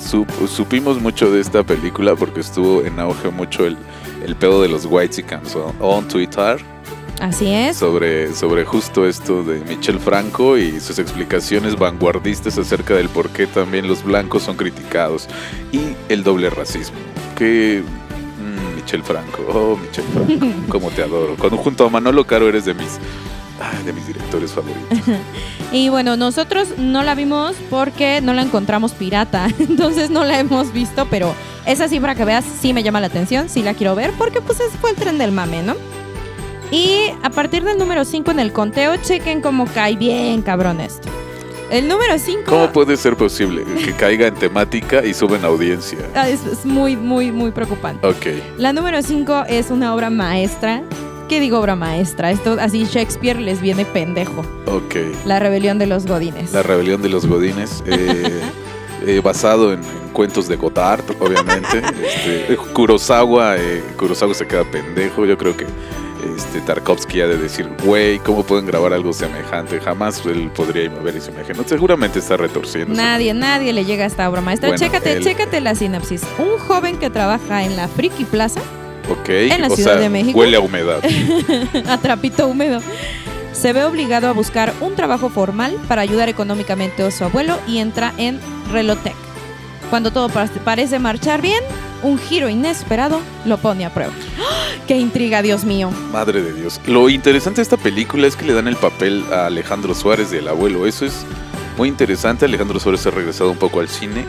sup- 0.00 0.48
supimos 0.48 1.02
mucho 1.02 1.30
de 1.30 1.42
esta 1.42 1.62
película 1.64 2.14
porque 2.16 2.40
estuvo 2.40 2.82
en 2.82 2.98
auge 2.98 3.28
mucho 3.28 3.66
el, 3.66 3.76
el 4.24 4.36
pedo 4.36 4.62
de 4.62 4.68
los 4.68 4.86
on, 4.86 5.74
on 5.80 6.08
Twitter 6.08 6.75
Así 7.20 7.52
es. 7.52 7.76
sobre, 7.76 8.34
sobre 8.34 8.64
justo 8.64 9.06
esto 9.06 9.42
de 9.42 9.60
Michel 9.60 9.98
Franco 9.98 10.58
y 10.58 10.80
sus 10.80 10.98
explicaciones 10.98 11.76
vanguardistas 11.76 12.58
acerca 12.58 12.94
del 12.94 13.08
por 13.08 13.30
qué 13.30 13.46
también 13.46 13.88
los 13.88 14.04
blancos 14.04 14.42
son 14.42 14.56
criticados 14.56 15.28
y 15.72 15.80
el 16.08 16.22
doble 16.22 16.50
racismo. 16.50 16.98
Que 17.36 17.82
mm, 17.82 18.76
Michelle 18.76 19.02
Franco. 19.02 19.42
Oh, 19.48 19.76
Michelle 19.76 20.08
Franco. 20.08 20.46
Cómo 20.68 20.90
te 20.90 21.02
adoro. 21.02 21.36
Cuando 21.36 21.56
junto 21.56 21.86
a 21.86 21.90
Manolo 21.90 22.26
Caro 22.26 22.48
eres 22.48 22.64
de 22.66 22.74
mis, 22.74 22.98
ay, 23.60 23.84
de 23.84 23.92
mis 23.92 24.06
directores 24.06 24.52
favoritos. 24.52 24.98
Y 25.72 25.88
bueno, 25.88 26.16
nosotros 26.16 26.68
no 26.78 27.02
la 27.02 27.14
vimos 27.14 27.56
porque 27.70 28.20
no 28.20 28.32
la 28.34 28.42
encontramos 28.42 28.92
pirata, 28.92 29.48
entonces 29.58 30.10
no 30.10 30.24
la 30.24 30.38
hemos 30.38 30.72
visto, 30.72 31.06
pero 31.10 31.34
esa 31.66 31.88
sí 31.88 31.98
para 31.98 32.14
que 32.14 32.24
veas, 32.24 32.44
sí 32.60 32.72
me 32.72 32.84
llama 32.84 33.00
la 33.00 33.08
atención, 33.08 33.48
sí 33.48 33.62
la 33.62 33.74
quiero 33.74 33.94
ver, 33.96 34.12
porque 34.16 34.40
pues 34.40 34.60
ese 34.60 34.78
fue 34.78 34.90
el 34.90 34.96
tren 34.96 35.18
del 35.18 35.32
mame, 35.32 35.62
¿no? 35.62 35.74
Y 36.70 37.10
a 37.22 37.30
partir 37.30 37.64
del 37.64 37.78
número 37.78 38.04
5 38.04 38.30
en 38.32 38.40
el 38.40 38.52
conteo, 38.52 38.96
chequen 38.96 39.40
cómo 39.40 39.66
cae 39.66 39.96
bien 39.96 40.42
cabrón 40.42 40.80
esto. 40.80 41.08
El 41.70 41.88
número 41.88 42.16
5 42.16 42.42
¿Cómo 42.46 42.70
puede 42.70 42.96
ser 42.96 43.16
posible 43.16 43.64
que 43.84 43.92
caiga 43.92 44.28
en 44.28 44.34
temática 44.34 45.04
y 45.04 45.12
suben 45.14 45.44
audiencia? 45.44 45.98
es, 46.28 46.44
es 46.46 46.64
muy, 46.64 46.96
muy, 46.96 47.32
muy 47.32 47.50
preocupante. 47.50 48.06
Ok. 48.06 48.26
La 48.58 48.72
número 48.72 49.02
5 49.02 49.44
es 49.48 49.70
una 49.70 49.94
obra 49.94 50.10
maestra. 50.10 50.82
¿Qué 51.28 51.40
digo 51.40 51.58
obra 51.58 51.74
maestra? 51.74 52.30
Esto 52.30 52.56
así 52.60 52.84
Shakespeare 52.84 53.40
les 53.40 53.60
viene 53.60 53.84
pendejo. 53.84 54.44
Ok. 54.66 54.94
La 55.24 55.40
rebelión 55.40 55.78
de 55.78 55.86
los 55.86 56.06
godines. 56.06 56.52
La 56.52 56.62
rebelión 56.62 57.02
de 57.02 57.08
los 57.08 57.26
Godines. 57.26 57.82
eh, 57.86 58.40
eh, 59.06 59.20
basado 59.24 59.72
en, 59.72 59.80
en 59.80 60.12
cuentos 60.12 60.46
de 60.46 60.54
Godard, 60.56 61.02
obviamente. 61.18 61.82
Este, 62.06 62.56
Kurosawa, 62.72 63.56
eh, 63.56 63.82
Kurosawa 63.96 64.34
se 64.34 64.46
queda 64.46 64.62
pendejo. 64.64 65.26
Yo 65.26 65.36
creo 65.36 65.56
que 65.56 65.66
este, 66.36 66.60
Tarkovsky 66.60 67.20
ha 67.20 67.26
de 67.26 67.36
decir, 67.36 67.68
güey, 67.84 68.18
¿cómo 68.18 68.42
pueden 68.42 68.66
grabar 68.66 68.92
algo 68.92 69.12
semejante? 69.12 69.80
Jamás 69.80 70.24
él 70.26 70.50
podría 70.54 70.90
mover 70.90 71.16
esa 71.16 71.30
imagen. 71.30 71.56
Seguramente 71.66 72.18
está 72.18 72.36
retorciendo. 72.36 72.94
Nadie, 72.94 73.34
nadie 73.34 73.72
le 73.72 73.84
llega 73.84 74.04
a 74.04 74.06
esta 74.06 74.28
obra 74.28 74.40
maestra. 74.40 74.68
Bueno, 74.68 74.84
chécate, 74.84 75.12
él- 75.12 75.24
chécate 75.24 75.60
la 75.60 75.74
sinapsis. 75.74 76.22
Un 76.38 76.58
joven 76.58 76.98
que 76.98 77.10
trabaja 77.10 77.64
en 77.64 77.76
la 77.76 77.88
Friki 77.88 78.24
Plaza, 78.24 78.60
en 79.28 79.60
la 79.60 79.70
Ciudad 79.70 79.92
sea, 79.92 80.00
de 80.00 80.08
México. 80.08 80.38
Huele 80.38 80.56
a 80.56 80.60
humedad. 80.60 81.00
a 81.88 81.98
trapito 81.98 82.46
húmedo, 82.48 82.80
se 83.52 83.72
ve 83.72 83.84
obligado 83.84 84.28
a 84.28 84.32
buscar 84.32 84.72
un 84.80 84.94
trabajo 84.94 85.28
formal 85.30 85.76
para 85.88 86.02
ayudar 86.02 86.28
económicamente 86.28 87.02
a 87.02 87.10
su 87.10 87.24
abuelo 87.24 87.58
y 87.66 87.78
entra 87.78 88.12
en 88.18 88.40
Relotec. 88.72 89.25
Cuando 89.90 90.10
todo 90.10 90.28
pa- 90.28 90.48
parece 90.64 90.98
marchar 90.98 91.40
bien, 91.42 91.62
un 92.02 92.18
giro 92.18 92.48
inesperado 92.48 93.20
lo 93.44 93.58
pone 93.58 93.84
a 93.86 93.90
prueba. 93.94 94.12
¡Ah! 94.40 94.66
¡Qué 94.86 94.96
intriga, 94.96 95.42
Dios 95.42 95.64
mío! 95.64 95.90
Madre 96.12 96.42
de 96.42 96.52
Dios. 96.52 96.80
Lo 96.86 97.08
interesante 97.08 97.56
de 97.56 97.62
esta 97.62 97.76
película 97.76 98.26
es 98.26 98.36
que 98.36 98.44
le 98.44 98.52
dan 98.52 98.68
el 98.68 98.76
papel 98.76 99.24
a 99.32 99.46
Alejandro 99.46 99.94
Suárez 99.94 100.30
del 100.30 100.48
abuelo. 100.48 100.86
Eso 100.86 101.06
es 101.06 101.24
muy 101.76 101.88
interesante. 101.88 102.44
Alejandro 102.44 102.80
Suárez 102.80 103.06
ha 103.06 103.10
regresado 103.10 103.50
un 103.50 103.58
poco 103.58 103.80
al 103.80 103.88
cine. 103.88 104.24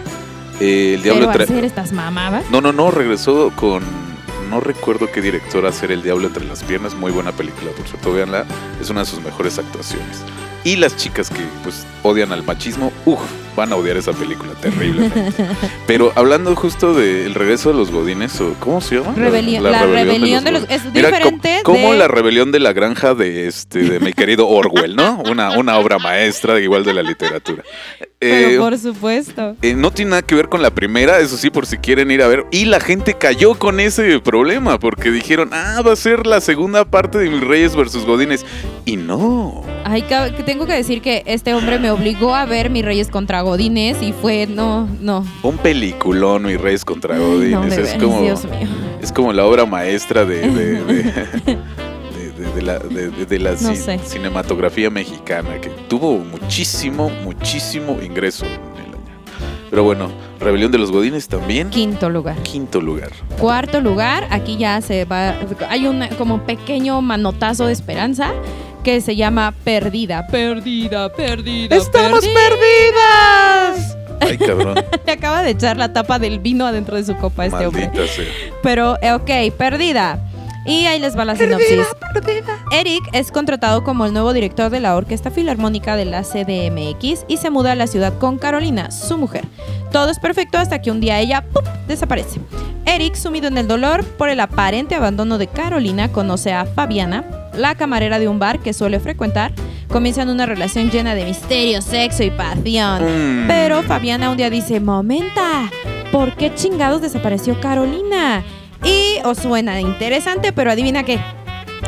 Eh, 0.59 0.93
el 0.95 1.03
Diablo 1.03 1.25
entre... 1.25 1.43
hacer 1.43 1.65
estas 1.65 1.91
mamadas. 1.91 2.45
No, 2.49 2.61
no, 2.61 2.71
no, 2.71 2.91
regresó 2.91 3.51
con. 3.55 3.83
No 4.49 4.61
recuerdo 4.61 5.11
qué 5.11 5.21
director 5.21 5.65
hacer 5.65 5.91
El 5.91 6.01
Diablo 6.03 6.27
entre 6.27 6.45
las 6.45 6.63
piernas. 6.63 6.95
Muy 6.95 7.11
buena 7.11 7.31
película, 7.33 7.71
por 7.71 7.85
cierto, 7.87 8.13
véanla. 8.13 8.45
Es 8.81 8.89
una 8.89 9.01
de 9.01 9.05
sus 9.05 9.21
mejores 9.21 9.59
actuaciones. 9.59 10.19
Y 10.63 10.77
las 10.77 10.95
chicas 10.95 11.29
que 11.29 11.41
pues 11.63 11.85
odian 12.01 12.31
al 12.31 12.43
machismo, 12.43 12.91
uff, 13.05 13.19
van 13.57 13.73
a 13.73 13.75
odiar 13.75 13.97
esa 13.97 14.13
película 14.13 14.53
terriblemente. 14.61 15.33
Pero 15.85 16.13
hablando 16.15 16.55
justo 16.55 16.93
del 16.93 17.33
regreso 17.33 17.71
de 17.71 17.75
los 17.77 17.91
Godines, 17.91 18.41
¿cómo 18.61 18.79
se 18.79 18.95
llama? 18.99 19.13
Rebelión- 19.17 19.63
la 19.63 19.83
rebelión 19.85 20.43
de 20.45 20.51
los- 20.51 20.61
Godines. 20.61 20.85
es 20.85 20.93
Mira, 20.93 21.09
diferente 21.09 21.59
co- 21.63 21.73
como 21.73 21.91
de- 21.91 21.97
la 21.97 22.07
rebelión 22.07 22.51
de 22.53 22.59
la 22.59 22.71
granja 22.71 23.13
de 23.15 23.47
este 23.47 23.79
de 23.79 23.99
mi 23.99 24.13
querido 24.13 24.47
Orwell, 24.47 24.95
¿no? 24.95 25.21
Una, 25.29 25.57
una 25.57 25.77
obra 25.79 25.97
maestra 25.99 26.59
igual 26.59 26.83
de 26.85 26.93
la 26.93 27.01
literatura. 27.03 27.63
Pero 28.19 28.49
Eh, 28.49 28.57
por 28.57 28.77
supuesto. 28.79 29.55
eh, 29.61 29.73
no 29.75 29.91
tiene 29.91 30.11
nada 30.11 30.21
que 30.23 30.33
ver 30.35 30.49
con 30.49 30.61
la 30.61 30.71
primera, 30.71 31.19
eso 31.19 31.37
sí, 31.37 31.49
por 31.49 31.65
si 31.65 31.77
quieren 31.77 32.09
ir 32.11 32.21
a 32.23 32.27
ver. 32.27 32.45
Y 32.51 32.65
la 32.65 32.79
gente 32.79 33.13
cayó 33.15 33.55
con 33.55 33.79
ese 33.79 34.19
problema, 34.19 34.79
porque 34.79 35.11
dijeron, 35.11 35.49
ah, 35.53 35.81
va 35.85 35.93
a 35.93 35.95
ser 35.95 36.25
la 36.25 36.41
segunda 36.41 36.85
parte 36.85 37.17
de 37.19 37.29
Mis 37.29 37.41
Reyes 37.41 37.75
versus 37.75 38.05
Godines. 38.05 38.45
Y 38.85 38.97
no. 38.97 39.63
Ay, 39.83 40.03
tengo 40.45 40.65
que 40.65 40.73
decir 40.73 41.01
que 41.01 41.23
este 41.27 41.53
hombre 41.53 41.77
me 41.79 41.91
obligó 41.91 42.33
a 42.35 42.45
ver 42.45 42.69
Mis 42.69 42.83
Reyes 42.83 43.07
contra 43.09 43.41
Godines 43.47 44.01
y 44.01 44.13
fue, 44.13 44.45
no, 44.47 44.87
no. 45.01 45.25
Un 45.43 45.57
peliculón, 45.57 46.43
Mis 46.43 46.59
Reyes 46.59 46.83
contra 46.85 47.17
Godines. 47.17 47.51
no, 47.77 47.83
es, 47.83 47.93
como, 47.95 48.21
Dios 48.21 48.43
mío. 48.45 48.67
es 49.01 49.11
como 49.11 49.31
la 49.33 49.45
obra 49.45 49.65
maestra 49.65 50.25
de, 50.25 50.39
de, 50.49 51.57
la, 52.61 52.79
de- 52.79 53.09
de- 53.09 53.25
de 53.25 53.39
la 53.39 53.51
No 53.51 53.57
ci- 53.57 53.75
sé. 53.75 53.99
cinematografía 53.99 54.89
mexicana, 54.89 55.59
que 55.61 55.69
tuvo 55.87 56.17
muchísimo, 56.19 57.09
muchísimo 57.23 57.97
ingreso 58.01 58.45
en 58.45 58.51
el 58.51 58.93
año. 58.93 58.97
Pero 59.69 59.83
bueno, 59.83 60.09
Rebelión 60.39 60.71
de 60.71 60.77
los 60.77 60.91
Godines 60.91 61.27
también. 61.27 61.69
Quinto 61.71 62.09
lugar. 62.09 62.35
Quinto 62.43 62.79
lugar. 62.79 63.09
Cuarto 63.39 63.81
lugar, 63.81 64.27
aquí 64.29 64.55
ya 64.57 64.79
se 64.81 65.05
va. 65.05 65.35
Hay 65.69 65.87
un 65.87 66.03
como 66.17 66.43
pequeño 66.45 67.01
manotazo 67.01 67.65
de 67.65 67.73
esperanza 67.73 68.31
que 68.87 69.01
se 69.01 69.17
llama 69.17 69.53
Perdida. 69.65 70.25
Perdida, 70.27 71.11
perdida. 71.11 71.75
¡Estamos 71.75 72.25
perdidas! 72.25 73.97
Ay, 74.21 74.37
cabrón. 74.37 74.75
Le 75.05 75.11
acaba 75.11 75.43
de 75.43 75.49
echar 75.49 75.75
la 75.75 75.91
tapa 75.91 76.19
del 76.19 76.39
vino 76.39 76.65
adentro 76.65 76.95
de 76.95 77.03
su 77.03 77.13
copa 77.17 77.43
a 77.43 77.45
este 77.47 77.67
hombre. 77.67 77.91
Sea. 77.93 78.23
Pero, 78.63 78.95
eh, 79.01 79.11
ok, 79.11 79.53
perdida. 79.57 80.21
Y 80.65 80.85
ahí 80.85 81.01
les 81.01 81.17
va 81.17 81.25
la 81.25 81.35
sinopsis. 81.35 81.85
Eric 82.71 83.03
es 83.11 83.29
contratado 83.29 83.83
como 83.83 84.05
el 84.05 84.13
nuevo 84.13 84.31
director 84.31 84.69
de 84.69 84.79
la 84.79 84.95
Orquesta 84.95 85.31
Filarmónica 85.31 85.97
de 85.97 86.05
la 86.05 86.23
CDMX 86.23 87.25
y 87.27 87.35
se 87.35 87.49
muda 87.49 87.73
a 87.73 87.75
la 87.75 87.87
ciudad 87.87 88.17
con 88.17 88.37
Carolina, 88.37 88.89
su 88.91 89.17
mujer. 89.17 89.43
Todo 89.91 90.11
es 90.11 90.19
perfecto 90.19 90.57
hasta 90.57 90.81
que 90.81 90.91
un 90.91 91.01
día 91.01 91.19
ella 91.19 91.41
¡pum! 91.41 91.63
desaparece. 91.89 92.39
Eric, 92.85 93.15
sumido 93.15 93.49
en 93.49 93.57
el 93.57 93.67
dolor 93.67 94.05
por 94.05 94.29
el 94.29 94.39
aparente 94.39 94.95
abandono 94.95 95.37
de 95.37 95.47
Carolina, 95.47 96.09
conoce 96.13 96.53
a 96.53 96.65
Fabiana, 96.65 97.25
la 97.57 97.75
camarera 97.75 98.19
de 98.19 98.27
un 98.27 98.39
bar 98.39 98.59
que 98.59 98.73
suele 98.73 98.99
frecuentar. 98.99 99.51
Comienzan 99.89 100.29
una 100.29 100.45
relación 100.45 100.89
llena 100.91 101.15
de 101.15 101.25
misterio, 101.25 101.81
sexo 101.81 102.23
y 102.23 102.29
pasión. 102.31 103.03
Mm. 103.43 103.47
Pero 103.47 103.83
Fabiana 103.83 104.29
un 104.29 104.37
día 104.37 104.49
dice, 104.49 104.79
momenta, 104.79 105.69
¿por 106.11 106.35
qué 106.35 106.53
chingados 106.53 107.01
desapareció 107.01 107.59
Carolina? 107.59 108.43
Y 108.83 109.19
os 109.23 109.37
suena 109.39 109.79
interesante, 109.81 110.51
pero 110.53 110.71
adivina 110.71 111.03
qué, 111.03 111.19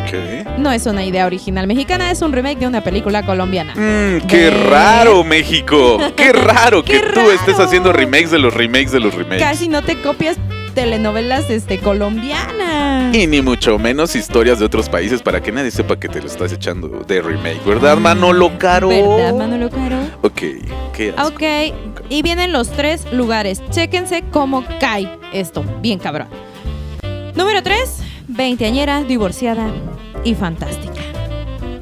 ¿Qué? 0.09 0.45
no 0.57 0.71
es 0.71 0.85
una 0.85 1.05
idea 1.05 1.25
original 1.25 1.67
mexicana, 1.67 2.09
es 2.11 2.21
un 2.21 2.31
remake 2.31 2.59
de 2.59 2.67
una 2.67 2.81
película 2.81 3.25
colombiana. 3.25 3.73
Mm, 3.75 4.27
¡Qué 4.27 4.49
raro, 4.49 5.23
México! 5.23 5.97
¡Qué 6.15 6.31
raro 6.33 6.83
¡Qué 6.83 6.93
que 6.93 7.07
tú 7.13 7.29
estés 7.29 7.59
haciendo 7.59 7.93
remakes 7.93 8.31
de 8.31 8.39
los 8.39 8.53
remakes 8.53 8.91
de 8.91 8.99
los 8.99 9.13
remakes! 9.13 9.39
Casi 9.39 9.67
no 9.67 9.81
te 9.83 10.01
copias 10.01 10.37
telenovelas 10.83 11.49
este, 11.49 11.77
colombianas. 11.79 13.13
Y 13.13 13.27
ni 13.27 13.41
mucho 13.41 13.77
menos 13.77 14.15
historias 14.15 14.59
de 14.59 14.65
otros 14.65 14.87
países 14.87 15.21
para 15.21 15.41
que 15.43 15.51
nadie 15.51 15.71
sepa 15.71 15.99
que 15.99 16.07
te 16.07 16.21
lo 16.21 16.27
estás 16.27 16.53
echando 16.53 16.87
de 16.87 17.21
remake, 17.21 17.61
¿verdad, 17.65 17.97
Manolo 17.97 18.57
Caro? 18.57 18.87
¿Verdad, 18.87 19.33
Manolo 19.33 19.69
Caro? 19.69 19.97
Ok, 20.21 20.41
¿qué 20.93 21.13
haces? 21.17 21.33
Ok, 21.33 21.75
y 22.09 22.21
vienen 22.21 22.53
los 22.53 22.69
tres 22.69 23.11
lugares. 23.11 23.61
Chéquense 23.71 24.23
cómo 24.31 24.63
cae 24.79 25.09
esto. 25.33 25.65
Bien 25.81 25.99
cabrón. 25.99 26.27
Número 27.35 27.61
3, 27.61 27.97
veinteañera, 28.29 29.03
divorciada 29.03 29.67
y 30.23 30.33
fantástica. 30.35 31.01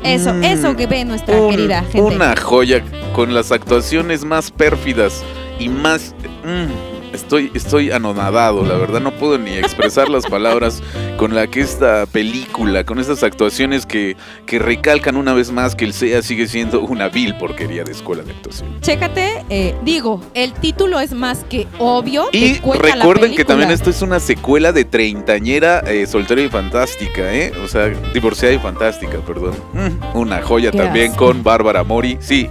Eso, 0.04 0.34
Mm, 0.34 0.44
eso 0.44 0.76
que 0.76 0.88
ve 0.88 1.06
nuestra 1.06 1.40
Un- 1.40 1.52
querida 1.52 1.84
gente. 1.84 2.02
Una 2.16 2.36
joya 2.36 2.82
con 3.14 3.34
las 3.36 3.52
actuaciones 3.52 4.24
más 4.26 4.50
pérfidas 4.50 5.24
y 5.60 5.70
más... 5.70 6.16
mm, 6.44 6.97
estoy, 7.18 7.52
estoy 7.54 7.92
anonadado, 7.92 8.66
la 8.66 8.76
verdad, 8.76 9.02
no 9.02 9.12
puedo 9.12 9.38
ni 9.38 9.52
expresar 9.52 10.10
las 10.10 10.26
palabras 10.26 10.82
con 11.18 11.36
la 11.36 11.48
que 11.48 11.62
esta 11.62 12.06
película, 12.06 12.86
con 12.86 13.00
estas 13.00 13.24
actuaciones 13.24 13.86
que, 13.86 14.16
que 14.46 14.60
recalcan 14.60 15.18
una 15.18 15.34
vez 15.34 15.52
más 15.52 15.76
que 15.76 15.86
el 15.86 15.94
SEA 15.94 16.22
sigue 16.22 16.48
siendo 16.48 16.82
una 16.82 17.10
vil 17.10 17.36
porquería 17.38 17.84
de 17.84 17.92
escuela 17.92 18.24
de 18.24 18.32
actuación. 18.32 18.80
Chécate, 18.82 19.44
eh, 19.50 19.76
digo, 19.84 20.22
el 20.34 20.54
título 20.54 21.00
es 21.00 21.14
más 21.14 21.44
que 21.50 21.68
obvio. 21.80 22.30
Y 22.32 22.60
la 22.60 22.96
recuerden 22.96 23.36
que 23.36 23.44
también 23.44 23.72
esto 23.72 23.90
es 23.90 24.02
una 24.02 24.20
secuela 24.20 24.72
de 24.72 24.86
Treintañera, 24.86 25.80
eh, 25.80 26.06
soltera 26.08 26.42
y 26.42 26.50
fantástica, 26.50 27.34
¿eh? 27.34 27.52
O 27.64 27.68
sea, 27.68 27.88
divorciada 28.14 28.54
y 28.54 28.60
fantástica, 28.60 29.18
perdón. 29.20 29.56
Mm, 29.74 30.18
una 30.18 30.42
joya 30.42 30.72
también 30.72 31.12
asco. 31.12 31.26
con 31.26 31.44
Bárbara 31.44 31.84
Mori. 31.84 32.18
Sí, 32.20 32.50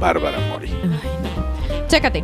Bárbara 0.00 0.38
Mori. 0.48 0.70
Ay, 0.82 1.10
no. 1.22 1.88
Chécate. 1.88 2.22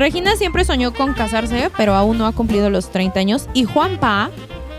Regina 0.00 0.34
siempre 0.34 0.64
soñó 0.64 0.94
con 0.94 1.12
casarse, 1.12 1.70
pero 1.76 1.94
aún 1.94 2.16
no 2.16 2.26
ha 2.26 2.32
cumplido 2.32 2.70
los 2.70 2.90
30 2.90 3.20
años. 3.20 3.50
Y 3.52 3.64
Juanpa, 3.64 4.30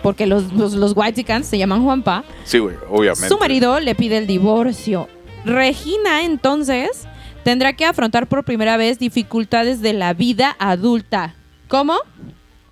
porque 0.01 0.25
los, 0.25 0.51
los, 0.51 0.73
los 0.73 0.95
se 1.43 1.59
llaman 1.59 1.83
Juanpa, 1.83 2.23
Sí, 2.43 2.57
güey, 2.57 2.75
obviamente. 2.89 3.27
su 3.29 3.37
marido 3.37 3.79
le 3.79 3.93
pide 3.93 4.17
el 4.17 4.25
divorcio. 4.25 5.07
Regina, 5.45 6.23
entonces, 6.23 7.07
tendrá 7.43 7.73
que 7.73 7.85
afrontar 7.85 8.25
por 8.25 8.43
primera 8.43 8.77
vez 8.77 8.97
dificultades 8.97 9.79
de 9.81 9.93
la 9.93 10.15
vida 10.15 10.55
adulta. 10.57 11.35
¿Cómo? 11.67 11.97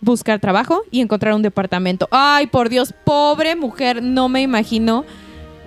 Buscar 0.02 0.40
trabajo 0.40 0.82
y 0.90 1.02
encontrar 1.02 1.36
un 1.36 1.44
departamento. 1.44 2.08
Ay, 2.10 2.48
por 2.48 2.70
Dios, 2.70 2.96
pobre 3.04 3.56
mujer, 3.56 4.02
no 4.02 4.28
me 4.28 4.42
imagino 4.42 5.06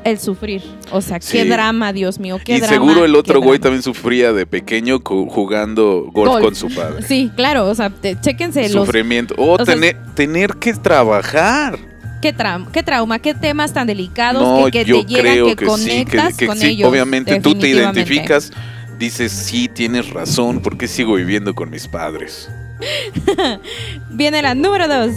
el 0.05 0.19
sufrir. 0.19 0.63
O 0.91 1.01
sea, 1.01 1.19
qué 1.21 1.45
drama, 1.45 1.93
Dios 1.93 2.19
mío, 2.19 2.39
qué 2.45 2.57
y 2.57 2.61
drama. 2.61 2.73
seguro 2.75 3.05
el 3.05 3.15
otro 3.15 3.41
güey 3.41 3.59
también 3.59 3.83
sufría 3.83 4.33
de 4.33 4.47
pequeño 4.47 5.01
jugando 5.03 6.09
golf, 6.13 6.31
Golf. 6.33 6.45
con 6.45 6.55
su 6.55 6.69
padre. 6.75 7.03
Sí, 7.07 7.31
claro, 7.37 7.69
o 7.69 7.75
sea, 7.75 7.91
te- 7.91 8.19
chéquense 8.21 8.63
los 8.71 8.87
Sufrimiento. 8.87 9.35
O, 9.39 9.55
o 9.61 9.65
sea, 9.65 9.77
tener, 10.15 10.55
que 10.57 10.75
trabajar. 10.75 11.79
qué, 12.21 12.35
tra- 12.35 12.67
qué 12.71 12.83
trauma, 12.83 13.19
qué 13.19 13.35
temas 13.35 13.73
tan 13.73 13.87
delicados 13.87 14.43
No, 14.43 14.65
que, 14.67 14.71
que 14.71 14.85
yo 14.85 15.03
te 15.03 15.09
llegan, 15.09 15.23
creo 15.25 15.47
que, 15.47 15.57
que, 15.57 15.65
sí, 15.71 16.05
que, 16.05 16.05
conectas 16.05 16.47
con 16.47 16.59
sí. 16.59 16.67
ellos. 16.67 16.89
Obviamente 16.91 17.41
tú 17.41 17.55
te 17.55 17.69
identificas, 17.69 18.53
dices, 18.99 19.33
sí, 19.33 19.69
tienes 19.69 20.11
razón, 20.11 20.61
¿por 20.61 20.77
qué 20.79 20.89
sigo 20.89 21.15
viviendo 21.15 21.55
con 21.55 21.71
mis 21.71 21.89
padres? 21.89 22.51
Viene 24.11 24.43
la 24.43 24.55
número 24.55 24.89
dos. 24.89 25.11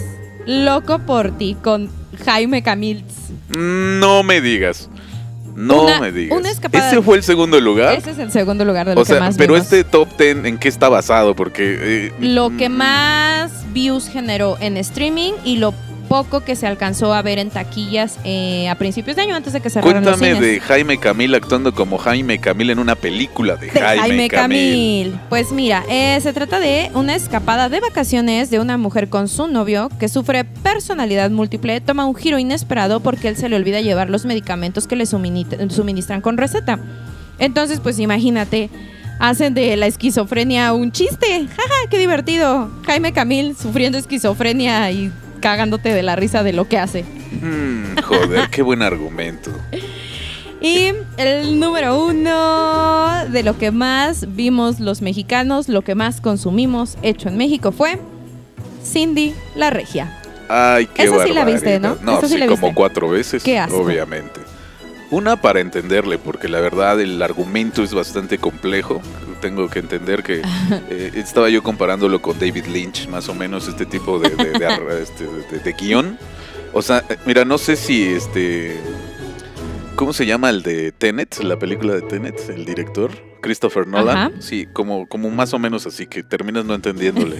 Loco 0.45 0.99
por 0.99 1.37
ti 1.37 1.57
con 1.63 1.89
Jaime 2.23 2.61
Camils. 2.63 3.03
No 3.49 4.23
me 4.23 4.41
digas. 4.41 4.89
No 5.55 5.83
Una- 5.85 6.01
me 6.01 6.11
digas. 6.11 6.37
una 6.37 6.49
escapada- 6.51 6.89
¿Ese 6.91 7.01
fue 7.01 7.15
el 7.17 7.23
segundo 7.23 7.59
lugar? 7.61 7.95
Ese 7.97 8.11
es 8.11 8.17
el 8.19 8.29
segundo 8.31 8.65
lugar 8.65 8.87
de 8.89 8.95
lo 8.95 9.01
o 9.01 9.05
sea, 9.05 9.15
que 9.15 9.19
más 9.21 9.37
pero 9.37 9.53
vimos. 9.53 9.65
este 9.71 9.83
top 9.85 10.09
10, 10.17 10.43
¿en 10.45 10.57
qué 10.57 10.67
está 10.67 10.89
basado? 10.89 11.33
Porque... 11.35 11.77
eh, 11.79 12.11
Lo 12.19 12.49
que 12.57 12.67
mm, 12.67 12.73
más 12.73 13.51
views 13.73 14.09
generó 14.09 14.57
en 14.59 14.75
streaming 14.75 15.31
y 15.45 15.57
lo 15.57 15.73
poco 16.07 16.41
que 16.41 16.55
se 16.55 16.67
alcanzó 16.67 17.13
a 17.13 17.21
ver 17.21 17.39
en 17.39 17.49
taquillas 17.49 18.17
eh, 18.23 18.67
a 18.69 18.75
principios 18.75 19.15
de 19.15 19.23
año 19.23 19.35
antes 19.35 19.53
de 19.53 19.61
que 19.61 19.69
cerraran 19.69 20.03
los 20.03 20.17
Cuéntame 20.17 20.35
cines. 20.35 20.51
de 20.53 20.59
Jaime 20.61 20.97
Camil 20.97 21.33
actuando 21.35 21.73
como 21.73 21.97
Jaime 21.97 22.39
Camil 22.39 22.69
en 22.69 22.79
una 22.79 22.95
película 22.95 23.55
de, 23.55 23.67
de 23.71 23.79
Jaime, 23.79 24.01
Jaime 24.01 24.29
Camil. 24.29 25.11
Camil. 25.11 25.19
Pues 25.29 25.51
mira, 25.51 25.83
eh, 25.89 26.19
se 26.21 26.33
trata 26.33 26.59
de 26.59 26.91
una 26.93 27.15
escapada 27.15 27.69
de 27.69 27.79
vacaciones 27.79 28.49
de 28.49 28.59
una 28.59 28.77
mujer 28.77 29.09
con 29.09 29.27
su 29.27 29.47
novio 29.47 29.89
que 29.99 30.07
sufre 30.09 30.43
personalidad 30.43 31.29
múltiple, 31.31 31.81
toma 31.81 32.05
un 32.05 32.15
giro 32.15 32.39
inesperado 32.39 32.99
porque 32.99 33.27
él 33.27 33.37
se 33.37 33.49
le 33.49 33.55
olvida 33.55 33.81
llevar 33.81 34.09
los 34.09 34.25
medicamentos 34.25 34.87
que 34.87 34.95
le 34.95 35.05
sumini- 35.05 35.69
suministran 35.69 36.21
con 36.21 36.37
receta. 36.37 36.79
Entonces, 37.39 37.79
pues 37.81 37.99
imagínate, 37.99 38.69
hacen 39.19 39.53
de 39.53 39.75
la 39.75 39.87
esquizofrenia 39.87 40.71
un 40.73 40.91
chiste. 40.91 41.47
¡Jaja, 41.47 41.89
qué 41.89 41.97
divertido! 41.97 42.69
Jaime 42.85 43.11
Camil 43.13 43.55
sufriendo 43.55 43.97
esquizofrenia 43.97 44.89
y 44.91 45.11
cagándote 45.39 45.93
de 45.93 46.03
la 46.03 46.15
risa 46.15 46.43
de 46.43 46.53
lo 46.53 46.67
que 46.67 46.77
hace. 46.77 47.03
Mm, 47.41 47.97
joder, 48.03 48.49
qué 48.49 48.61
buen 48.61 48.81
argumento. 48.81 49.51
Y 50.61 50.91
el 51.17 51.59
número 51.59 52.05
uno 52.05 53.25
de 53.29 53.43
lo 53.43 53.57
que 53.57 53.71
más 53.71 54.35
vimos 54.35 54.79
los 54.79 55.01
mexicanos, 55.01 55.69
lo 55.69 55.83
que 55.83 55.95
más 55.95 56.21
consumimos 56.21 56.97
hecho 57.01 57.29
en 57.29 57.37
México 57.37 57.71
fue 57.71 57.99
Cindy 58.83 59.35
la 59.55 59.69
Regia. 59.69 60.19
Ay, 60.47 60.87
qué 60.87 61.03
Esa 61.03 61.25
sí 61.25 61.33
la 61.33 61.45
viste, 61.45 61.79
¿no? 61.79 61.97
No, 62.01 62.21
sí 62.21 62.29
sí, 62.29 62.37
la 62.37 62.47
como 62.47 62.73
cuatro 62.73 63.09
veces, 63.09 63.43
Qué 63.43 63.59
asco. 63.59 63.77
obviamente. 63.77 64.39
Una 65.11 65.39
para 65.39 65.59
entenderle, 65.59 66.17
porque 66.17 66.47
la 66.47 66.59
verdad 66.59 66.99
el 66.99 67.21
argumento 67.21 67.83
es 67.83 67.93
bastante 67.93 68.37
complejo. 68.37 69.01
Tengo 69.41 69.69
que 69.69 69.79
entender 69.79 70.23
que 70.23 70.41
eh, 70.89 71.11
estaba 71.15 71.49
yo 71.49 71.61
comparándolo 71.63 72.21
con 72.21 72.37
David 72.39 72.65
Lynch, 72.65 73.07
más 73.07 73.29
o 73.29 73.33
menos 73.35 73.67
este 73.67 73.85
tipo 73.85 74.19
de, 74.19 74.29
de, 74.29 74.51
de 74.51 75.01
este, 75.03 75.25
de- 75.63 75.73
guion. 75.73 76.17
O 76.73 76.81
sea, 76.81 77.03
eh, 77.09 77.17
mira, 77.25 77.45
no 77.45 77.57
sé 77.57 77.75
si 77.75 78.03
este... 78.05 78.77
¿Cómo 79.95 80.11
se 80.11 80.25
llama 80.25 80.49
el 80.49 80.61
de 80.61 80.91
Tenet? 80.91 81.37
La 81.41 81.57
película 81.57 81.93
de 81.93 82.01
Tenet, 82.01 82.49
el 82.49 82.65
director, 82.65 83.11
Christopher 83.45 83.85
Nolan. 83.87 84.17
Ajá. 84.17 84.31
Sí, 84.39 84.67
como, 84.73 85.07
como 85.07 85.29
más 85.29 85.53
o 85.53 85.59
menos 85.59 85.85
así, 85.85 86.07
que 86.07 86.23
terminas 86.23 86.65
no 86.65 86.73
entendiéndole. 86.73 87.37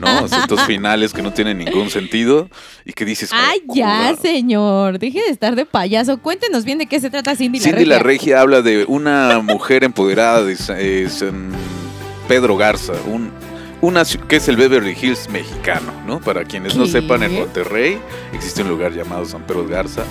¿No? 0.00 0.24
O 0.24 0.28
sea, 0.28 0.40
estos 0.40 0.60
finales 0.62 1.12
que 1.12 1.22
no 1.22 1.32
tienen 1.32 1.58
ningún 1.58 1.88
sentido 1.90 2.48
y 2.84 2.92
que 2.92 3.04
dices... 3.04 3.30
¡Ay, 3.32 3.60
"¿Cómo 3.66 3.78
ya, 3.78 4.12
va?". 4.12 4.16
señor! 4.16 4.98
Deje 4.98 5.20
de 5.20 5.28
estar 5.30 5.54
de 5.54 5.64
payaso. 5.64 6.18
Cuéntenos 6.18 6.64
bien 6.64 6.78
de 6.78 6.86
qué 6.86 6.98
se 7.00 7.08
trata 7.08 7.36
Cindy, 7.36 7.60
Cindy 7.60 7.84
la 7.84 7.96
la 7.96 8.02
Regia. 8.02 8.12
Regia 8.36 8.40
habla 8.40 8.62
de 8.62 8.84
una 8.88 9.38
mujer 9.40 9.84
empoderada 9.84 10.42
de 10.44 10.56
Sa- 10.56 10.76
San 11.08 11.50
Pedro 12.28 12.56
Garza, 12.56 12.94
un, 13.06 13.30
una, 13.80 14.02
que 14.04 14.36
es 14.36 14.48
el 14.48 14.56
Beverly 14.56 14.96
Hills 15.00 15.28
mexicano, 15.30 15.92
¿no? 16.06 16.20
Para 16.20 16.44
quienes 16.44 16.74
no 16.76 16.86
sepan, 16.86 17.22
en 17.22 17.34
Monterrey 17.34 17.98
existe 18.32 18.62
un 18.62 18.68
lugar 18.68 18.92
llamado 18.92 19.24
San 19.24 19.42
Pedro 19.46 19.66
Garza 19.68 20.04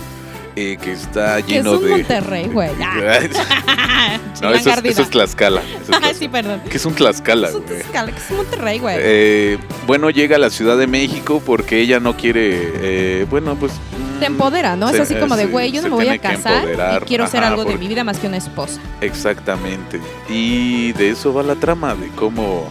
eh, 0.55 0.77
que 0.81 0.91
está 0.91 1.35
Que 1.41 1.57
es 1.59 1.63
lleno 1.63 1.77
un 1.77 1.83
de... 1.85 1.89
Monterrey, 1.91 2.47
güey. 2.47 2.69
no, 4.41 4.53
eso 4.53 4.69
es, 4.69 4.85
eso 4.85 5.01
es 5.03 5.09
Tlaxcala. 5.09 5.61
eso 5.61 5.69
es 5.79 5.81
Ah, 5.83 5.99
Tlaxcala. 5.99 6.13
sí, 6.13 6.27
perdón. 6.27 6.61
¿Qué 6.69 6.77
es 6.77 6.85
un 6.85 6.93
Tlaxcala, 6.93 7.49
Es 7.49 7.55
un 7.55 7.61
güey? 7.63 7.79
Tlaxcala, 7.79 8.11
que 8.11 8.17
es 8.17 8.31
Monterrey, 8.31 8.79
güey. 8.79 8.95
Eh, 8.99 9.57
bueno, 9.87 10.09
llega 10.09 10.35
a 10.35 10.39
la 10.39 10.49
Ciudad 10.49 10.77
de 10.77 10.87
México 10.87 11.41
porque 11.45 11.79
ella 11.79 11.99
no 11.99 12.17
quiere, 12.17 12.71
eh, 12.75 13.25
bueno, 13.29 13.55
pues... 13.55 13.73
Te 14.19 14.29
mm, 14.29 14.33
empodera, 14.33 14.75
¿no? 14.75 14.89
Es 14.89 14.99
así 14.99 15.15
como 15.15 15.35
de, 15.35 15.45
güey, 15.45 15.71
yo 15.71 15.81
no 15.81 15.89
me 15.89 15.95
voy 15.95 16.07
a 16.07 16.13
que 16.13 16.19
casar 16.19 16.65
y 17.01 17.05
quiero 17.05 17.27
ser 17.27 17.41
Ajá, 17.41 17.49
algo 17.49 17.65
de 17.65 17.77
mi 17.77 17.87
vida 17.87 18.03
más 18.03 18.17
que 18.19 18.27
una 18.27 18.37
esposa. 18.37 18.79
Exactamente. 19.01 19.99
Y 20.29 20.91
de 20.93 21.09
eso 21.09 21.33
va 21.33 21.43
la 21.43 21.55
trama, 21.55 21.95
de 21.95 22.07
cómo 22.09 22.69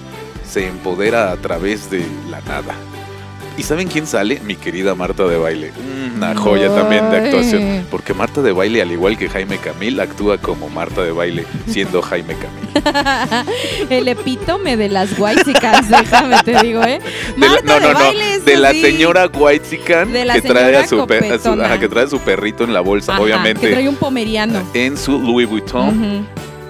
se 0.48 0.66
empodera 0.66 1.30
a 1.32 1.36
través 1.36 1.90
de 1.90 2.04
la 2.30 2.40
nada. 2.42 2.74
¿Y 3.60 3.62
saben 3.62 3.88
quién 3.88 4.06
sale? 4.06 4.40
Mi 4.46 4.56
querida 4.56 4.94
Marta 4.94 5.24
de 5.26 5.36
Baile. 5.36 5.70
Una 6.16 6.34
joya 6.34 6.74
también 6.74 7.10
de 7.10 7.18
Ay. 7.18 7.24
actuación. 7.26 7.86
Porque 7.90 8.14
Marta 8.14 8.40
de 8.40 8.52
Baile, 8.52 8.80
al 8.80 8.90
igual 8.90 9.18
que 9.18 9.28
Jaime 9.28 9.58
Camil, 9.58 10.00
actúa 10.00 10.38
como 10.38 10.70
Marta 10.70 11.02
de 11.02 11.12
Baile, 11.12 11.44
siendo 11.68 12.00
Jaime 12.00 12.34
Camil. 12.36 13.44
El 13.90 14.08
epítome 14.08 14.78
de 14.78 14.88
las 14.88 15.14
guaycicas, 15.18 15.90
déjame 15.90 16.36
te 16.42 16.58
digo, 16.62 16.82
¿eh? 16.84 17.00
De 17.36 17.40
la- 17.40 17.48
Marta 17.48 17.62
no, 17.66 17.80
no, 17.80 17.86
de 17.88 17.92
no. 17.92 17.98
baile 18.00 18.34
es 18.36 18.44
De 18.46 18.56
la 18.56 18.70
así. 18.70 18.80
señora 18.80 19.28
De 19.28 20.24
la 20.24 20.34
que 20.34 20.40
trae 20.40 20.76
a 20.76 20.86
señora 20.86 20.88
su, 20.88 21.06
pe- 21.06 21.16
a 21.18 21.20
su- 21.20 21.26
copetona. 21.28 21.64
ajá, 21.66 21.78
que 21.80 21.88
trae 21.88 22.06
su 22.08 22.18
perrito 22.20 22.64
en 22.64 22.72
la 22.72 22.80
bolsa, 22.80 23.12
Ajá, 23.12 23.20
obviamente. 23.22 23.60
Que 23.66 23.72
trae 23.74 23.88
un 23.90 23.96
pomeriano. 23.96 24.62
En 24.72 24.96
su 24.96 25.18
Louis 25.18 25.46
Vuitton, 25.46 25.88
Ujú. 25.88 26.24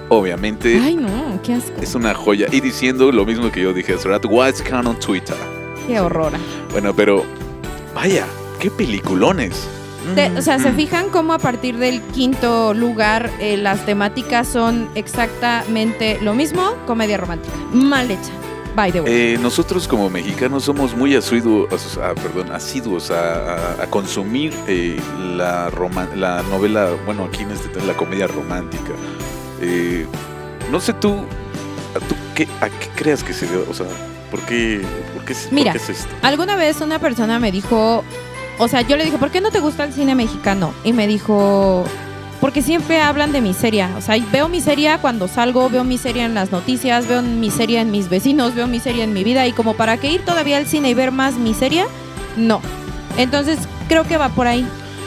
obviamente. 0.08 0.76
Ay, 0.82 0.96
no, 0.96 1.40
qué 1.44 1.54
asco. 1.54 1.80
Es 1.80 1.94
una 1.94 2.14
joya. 2.14 2.48
Y 2.50 2.60
diciendo 2.60 3.12
lo 3.12 3.24
mismo 3.24 3.48
que 3.52 3.62
yo 3.62 3.72
dije 3.72 3.94
hace 3.94 4.08
rato, 4.08 4.26
Whitezican 4.26 4.88
on 4.88 4.98
Twitter. 4.98 5.36
Qué 5.90 6.00
horror. 6.00 6.32
Bueno, 6.70 6.94
pero 6.94 7.24
vaya, 7.94 8.26
qué 8.60 8.70
peliculones. 8.70 9.66
Te- 10.14 10.30
o 10.38 10.40
sea, 10.42 10.58
se 10.58 10.70
Mm. 10.70 10.76
fijan 10.76 11.10
cómo 11.10 11.32
a 11.34 11.38
partir 11.38 11.76
del 11.78 12.00
quinto 12.00 12.72
lugar 12.74 13.30
eh, 13.40 13.56
las 13.56 13.84
temáticas 13.84 14.46
son 14.48 14.88
exactamente 14.94 16.18
lo 16.22 16.32
mismo, 16.34 16.74
comedia 16.86 17.16
romántica. 17.16 17.54
Mal 17.72 18.10
hecha, 18.10 18.30
by 18.74 18.92
the 18.92 19.00
way. 19.02 19.12
Eh, 19.12 19.38
nosotros 19.42 19.86
como 19.88 20.08
mexicanos 20.08 20.64
somos 20.64 20.94
muy 20.96 21.14
asiduos, 21.16 21.98
ah, 22.02 22.14
perdón, 22.14 22.50
asiduos 22.52 23.10
a, 23.10 23.54
a- 23.80 23.82
a 23.82 23.86
consumir 23.90 24.54
eh, 24.68 24.98
la, 25.36 25.70
la 26.16 26.42
novela, 26.44 26.90
bueno, 27.04 27.24
aquí 27.24 27.42
en 27.42 27.50
este 27.50 27.68
la 27.84 27.94
comedia 27.94 28.26
romántica. 28.26 28.92
Eh, 29.60 30.06
no 30.70 30.80
sé 30.80 30.92
tú, 30.94 31.14
¿a, 31.94 31.98
tú 31.98 32.14
qué, 32.34 32.48
¿a 32.60 32.68
qué 32.70 32.88
creas 32.96 33.22
que 33.22 33.34
se 33.34 33.46
debe? 33.46 33.64
O 33.68 33.74
sea, 33.74 33.86
¿por 34.30 34.40
qué, 34.42 34.82
por 35.14 35.24
qué, 35.24 35.34
por 35.34 35.52
Mira. 35.52 35.72
qué 35.72 35.78
es 35.78 35.90
esto? 35.90 36.14
Alguna 36.22 36.56
vez 36.56 36.80
una 36.80 36.98
persona 36.98 37.38
me 37.38 37.52
dijo, 37.52 38.04
o 38.58 38.68
sea, 38.68 38.82
yo 38.82 38.96
le 38.96 39.04
dije, 39.04 39.18
¿por 39.18 39.30
qué 39.30 39.40
no 39.40 39.50
te 39.50 39.60
gusta 39.60 39.84
el 39.84 39.92
cine 39.92 40.14
mexicano? 40.14 40.72
Y 40.84 40.92
me 40.92 41.06
dijo, 41.06 41.84
porque 42.40 42.62
siempre 42.62 43.00
hablan 43.00 43.32
de 43.32 43.40
miseria. 43.40 43.90
O 43.96 44.00
sea, 44.00 44.16
veo 44.32 44.48
miseria 44.48 44.98
cuando 44.98 45.28
salgo, 45.28 45.68
veo 45.68 45.84
miseria 45.84 46.24
en 46.24 46.34
las 46.34 46.52
noticias, 46.52 47.06
veo 47.06 47.22
miseria 47.22 47.82
en 47.82 47.90
mis 47.90 48.08
vecinos, 48.08 48.54
veo 48.54 48.66
miseria 48.66 49.04
en 49.04 49.12
mi 49.12 49.24
vida. 49.24 49.46
Y 49.46 49.52
como 49.52 49.74
para 49.74 49.98
qué 49.98 50.10
ir 50.10 50.24
todavía 50.24 50.56
al 50.56 50.66
cine 50.66 50.90
y 50.90 50.94
ver 50.94 51.12
más 51.12 51.34
miseria, 51.34 51.86
no. 52.36 52.60
Entonces, 53.16 53.58
creo 53.88 54.04
que 54.04 54.16
va 54.16 54.30
por 54.30 54.46
ahí. 54.46 54.66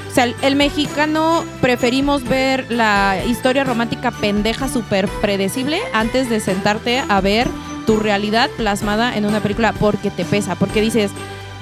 O 0.09 0.13
sea, 0.13 0.25
el, 0.25 0.36
el 0.43 0.55
mexicano 0.55 1.43
preferimos 1.59 2.23
ver 2.23 2.67
la 2.69 3.17
historia 3.27 3.63
romántica 3.63 4.12
pendeja 4.12 4.67
súper 4.67 5.07
predecible 5.21 5.79
antes 5.91 6.29
de 6.29 6.39
sentarte 6.39 7.03
a 7.09 7.19
ver 7.19 7.47
tu 7.86 7.98
realidad 7.98 8.50
plasmada 8.58 9.15
en 9.17 9.26
una 9.26 9.39
película 9.41 9.74
porque 9.74 10.10
te 10.10 10.26
pesa, 10.26 10.56
porque 10.56 10.82
dices, 10.82 11.12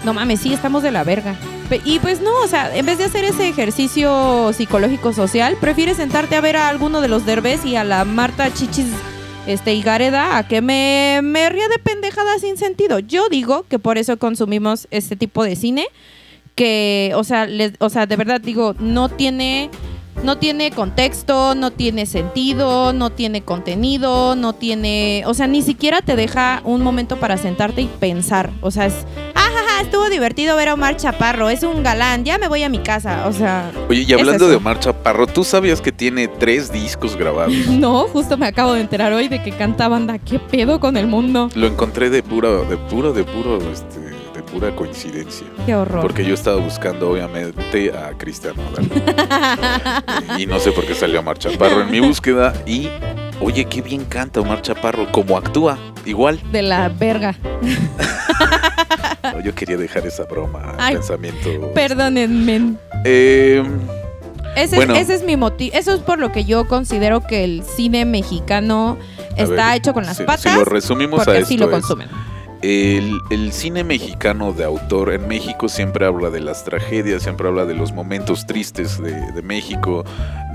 no 0.04 0.14
mames, 0.14 0.40
sí, 0.42 0.54
estamos 0.54 0.84
de 0.84 0.92
la 0.92 1.04
verga. 1.04 1.36
Y 1.86 2.00
pues 2.00 2.20
no, 2.22 2.32
o 2.44 2.48
sea, 2.48 2.76
en 2.76 2.86
vez 2.86 2.98
de 2.98 3.06
hacer 3.06 3.24
ese 3.24 3.48
ejercicio 3.48 4.52
psicológico 4.54 5.14
social, 5.14 5.56
prefieres 5.62 5.98
sentarte 5.98 6.36
a 6.36 6.42
ver 6.42 6.58
a 6.58 6.68
alguno 6.68 7.00
de 7.00 7.08
los 7.08 7.26
derbés 7.26 7.64
y 7.66 7.76
a 7.78 7.84
la 7.86 8.04
Marta 8.04 8.54
Chichis 8.54 8.88
este, 9.48 9.74
Higareda 9.74 10.38
a 10.38 10.48
que 10.48 10.62
me, 10.62 11.22
me 11.24 11.50
ría 11.50 11.68
de 11.70 11.80
pendejadas 11.80 12.42
sin 12.42 12.58
sentido. 12.58 13.00
Yo 13.00 13.30
digo 13.30 13.66
que 13.70 13.80
por 13.80 13.98
eso 13.98 14.18
consumimos 14.18 14.88
este 14.92 15.16
tipo 15.16 15.44
de 15.46 15.56
cine, 15.56 15.86
que, 16.56 17.14
o 17.16 17.24
sea, 17.24 17.46
les- 17.46 17.74
o 17.80 17.90
sea, 17.90 18.06
de 18.06 18.18
verdad 18.18 18.42
digo, 18.42 18.76
no 18.80 19.08
tiene... 19.10 19.70
No 20.24 20.38
tiene 20.38 20.70
contexto, 20.70 21.56
no 21.56 21.72
tiene 21.72 22.06
sentido, 22.06 22.94
no 22.94 23.10
tiene 23.10 23.42
contenido, 23.42 24.36
no 24.36 24.54
tiene, 24.54 25.24
o 25.26 25.34
sea, 25.34 25.48
ni 25.48 25.64
siquiera 25.64 26.04
te 26.04 26.16
deja 26.16 26.62
un 26.64 26.84
momento 26.84 27.18
para 27.18 27.38
sentarte 27.38 27.82
y 27.82 27.88
pensar. 27.88 28.52
O 28.62 28.70
sea, 28.70 28.86
es, 28.86 28.94
ajaja, 29.34 29.82
estuvo 29.82 30.10
divertido 30.12 30.56
ver 30.56 30.70
a 30.70 30.76
Omar 30.76 30.98
Chaparro, 30.98 31.50
es 31.50 31.64
un 31.64 31.82
galán, 31.82 32.24
ya 32.24 32.38
me 32.38 32.48
voy 32.48 32.62
a 32.62 32.70
mi 32.70 32.80
casa. 32.80 33.28
O 33.28 33.34
sea, 33.34 33.72
Oye, 33.90 34.06
y 34.08 34.14
hablando 34.14 34.48
de 34.48 34.58
Omar 34.58 34.80
Chaparro, 34.80 35.26
¿tú 35.26 35.44
sabías 35.44 35.82
que 35.82 35.92
tiene 35.92 36.28
tres 36.28 36.72
discos 36.72 37.16
grabados? 37.16 37.54
no, 37.70 38.08
justo 38.08 38.38
me 38.38 38.46
acabo 38.46 38.74
de 38.74 38.82
enterar 38.82 39.14
hoy 39.14 39.28
de 39.28 39.42
que 39.42 39.52
canta 39.52 39.88
banda. 39.88 40.20
¿Qué 40.20 40.38
pedo 40.38 40.80
con 40.80 40.98
el 40.98 41.08
mundo? 41.08 41.50
Lo 41.56 41.66
encontré 41.66 42.12
de 42.12 42.22
puro, 42.22 42.64
de 42.66 42.78
puro, 42.78 43.12
de 43.12 43.24
puro, 43.24 43.58
este, 43.72 44.11
pura 44.52 44.76
coincidencia. 44.76 45.48
Qué 45.66 45.76
horror. 45.76 46.02
Porque 46.02 46.26
yo 46.26 46.34
estaba 46.34 46.58
buscando, 46.58 47.12
obviamente, 47.12 47.92
a 47.96 48.12
Cristian 48.18 48.56
Nodal. 48.56 48.90
y 50.40 50.46
no 50.46 50.60
sé 50.60 50.72
por 50.72 50.86
qué 50.86 50.94
salió 50.96 51.20
Omar 51.22 51.38
Chaparro 51.38 51.82
en 51.82 51.92
mi 51.92 52.00
búsqueda. 52.00 52.54
Y, 52.66 52.90
oye, 53.40 53.66
qué 53.66 53.82
bien 53.82 54.06
canta 54.06 54.42
Omar 54.42 54.62
Chaparro, 54.62 55.12
como 55.12 55.38
actúa, 55.38 55.78
igual. 56.06 56.40
De 56.52 56.62
la 56.62 56.90
verga. 56.90 57.36
No, 59.24 59.40
yo 59.42 59.54
quería 59.56 59.78
dejar 59.78 60.06
esa 60.06 60.24
broma, 60.24 60.76
Ay, 60.78 60.96
pensamiento. 60.96 61.72
Perdónenme. 61.74 62.74
Eh, 63.06 63.64
Ese, 64.56 64.76
Bueno. 64.76 64.94
es, 64.96 65.04
ese 65.04 65.16
es 65.16 65.24
mi 65.24 65.38
motivo. 65.38 65.76
Eso 65.78 65.94
es 65.94 66.02
por 66.02 66.20
lo 66.20 66.32
que 66.32 66.44
yo 66.44 66.68
considero 66.68 67.22
que 67.26 67.44
el 67.46 67.64
cine 67.64 68.04
mexicano 68.06 68.98
a 69.38 69.42
está 69.42 69.68
ver, 69.68 69.78
hecho 69.78 69.94
con 69.94 70.06
las 70.06 70.18
si- 70.18 70.24
patas. 70.24 70.42
Si 70.52 70.58
lo 70.60 70.66
resumimos 70.66 71.26
a 71.28 71.32
esto, 71.34 71.46
así 71.46 71.58
lo 71.58 71.66
es, 71.68 71.72
consumen. 71.72 72.10
El, 72.62 73.20
el 73.32 73.52
cine 73.54 73.84
mexicano 73.84 74.54
de 74.54 74.64
autor 74.64 75.14
en 75.14 75.28
México 75.28 75.68
siempre 75.68 76.06
habla 76.06 76.30
de 76.30 76.42
las 76.42 76.64
tragedias, 76.64 77.24
siempre 77.24 77.48
habla 77.48 77.66
de 77.66 77.74
los 77.74 77.92
momentos 77.92 78.46
tristes 78.46 79.02
de, 79.02 79.32
de 79.32 79.42
México, 79.42 80.06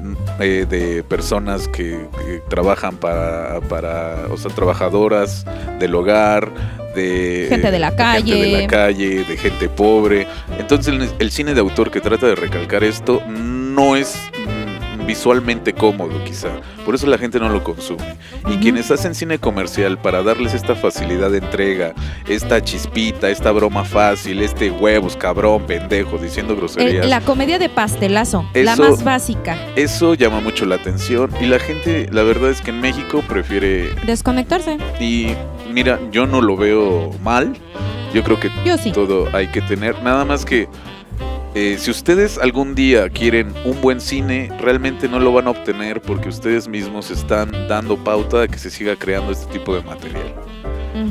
mm, 0.01 0.15
eh, 0.41 0.67
de 0.69 1.03
personas 1.03 1.67
que, 1.67 2.07
que 2.25 2.43
trabajan 2.49 2.97
para, 2.97 3.61
para, 3.63 4.27
o 4.31 4.37
sea, 4.37 4.53
trabajadoras 4.53 5.45
del 5.81 5.97
hogar, 5.97 6.53
de 6.95 7.47
Gente 7.49 7.71
de 7.71 7.79
la 7.79 7.91
gente 7.91 8.35
de 8.35 8.53
calle. 8.53 8.63
la 8.63 8.69
calle, 8.69 9.25
de 9.25 9.37
gente 9.37 9.69
pobre. 9.69 10.27
Entonces 10.59 10.95
el, 10.95 11.11
el 11.19 11.31
cine 11.31 11.55
de 11.55 11.61
autor 11.61 11.91
que 11.91 12.01
trata 12.01 12.27
de 12.27 12.37
recalcar 12.37 12.85
esto 12.85 13.21
no 13.27 13.97
es 13.97 14.17
visualmente 15.07 15.73
cómodo 15.73 16.23
quizá, 16.25 16.49
por 16.85 16.95
eso 16.95 17.07
la 17.07 17.19
gente 17.19 17.39
no 17.39 17.49
lo 17.49 17.63
consume. 17.63 18.17
Y 18.49 18.57
quienes 18.59 18.91
hacen 18.91 19.15
cine 19.15 19.39
comercial 19.39 19.99
para 19.99 20.23
darles 20.23 20.55
esta 20.55 20.75
facilidad 20.75 21.31
de 21.31 21.39
entrega, 21.39 21.95
esta 22.29 22.63
chispita, 22.63 23.31
esta 23.31 23.53
broma 23.53 23.85
fácil, 23.85 24.43
este 24.43 24.71
huevos, 24.71 25.17
cabrón, 25.17 25.63
pendejo, 25.67 26.19
diciendo 26.19 26.53
El- 26.55 26.59
groserías, 26.59 27.07
la 27.09 27.21
comedia 27.21 27.59
de 27.59 27.69
pastelazo, 27.69 28.49
la 28.55 28.77
más 28.77 29.05
básica. 29.05 29.57
eso 29.77 30.15
llama 30.15 30.41
mucho 30.41 30.65
la 30.67 30.77
atención 30.77 31.31
y 31.41 31.47
la 31.47 31.59
gente, 31.59 32.09
la 32.13 32.23
verdad 32.23 32.51
es 32.51 32.61
que 32.61 32.71
en 32.71 32.81
México 32.81 33.23
prefiere 33.29 33.95
Desconectarse. 34.07 34.79
y 35.01 35.29
mira, 35.73 35.99
yo 36.11 36.27
no 36.27 36.41
lo 36.41 36.57
veo 36.57 37.13
mal. 37.23 37.53
Yo 38.15 38.23
creo 38.23 38.41
que 38.41 38.51
Yo 38.65 38.79
sí. 38.79 38.93
todo 38.93 39.29
hay 39.35 39.49
que 39.49 39.61
tener. 39.61 40.01
Nada 40.03 40.25
más 40.25 40.45
que 40.47 40.69
eh, 41.59 41.77
si 41.79 41.91
ustedes 41.91 42.37
algún 42.37 42.75
día 42.75 43.09
quieren 43.09 43.53
un 43.65 43.81
buen 43.81 43.99
cine, 44.01 44.51
realmente 44.61 45.09
no 45.09 45.19
lo 45.19 45.33
van 45.33 45.47
a 45.47 45.51
obtener 45.51 46.03
porque 46.03 46.29
ustedes 46.29 46.69
mismos 46.69 47.11
están 47.11 47.51
dando 47.67 47.97
pauta 47.97 48.41
de 48.43 48.49
que 48.49 48.59
se 48.59 48.69
siga 48.71 48.95
creando 48.97 49.33
este 49.33 49.47
tipo 49.53 49.75
de 49.75 49.83
material. 49.83 50.35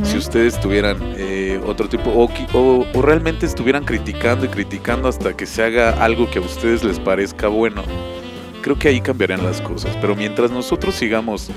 Si 0.03 0.17
ustedes 0.17 0.60
tuvieran 0.60 0.97
eh, 1.17 1.60
otro 1.65 1.88
tipo, 1.89 2.10
o- 2.12 2.86
o 2.93 3.01
realmente 3.01 3.45
estuvieran 3.45 3.86
criticando 3.86 4.45
y 4.45 4.49
criticando 4.49 5.08
hasta 5.08 5.36
que 5.36 5.45
se 5.45 5.63
haga 5.63 5.91
algo 6.03 6.29
que 6.29 6.39
a 6.39 6.41
ustedes 6.41 6.84
les 6.84 6.99
parezca 6.99 7.47
bueno, 7.47 7.84
creo 8.62 8.77
que 8.79 8.88
ahí 8.89 8.99
cambiarían 9.01 9.43
las 9.43 9.62
cosas. 9.62 9.95
Pero 10.01 10.15
mientras 10.15 10.49
nosotros 10.51 10.95
sigamos 10.95 11.49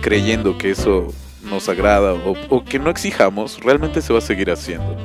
creyendo 0.00 0.58
que 0.58 0.70
eso 0.70 1.12
nos 1.52 1.68
agrada 1.68 2.14
o, 2.14 2.34
o 2.48 2.64
que 2.64 2.78
no 2.78 2.90
exijamos, 2.90 3.60
realmente 3.62 4.00
se 4.02 4.12
va 4.12 4.18
a 4.18 4.22
seguir 4.22 4.50
haciendo. 4.50 4.96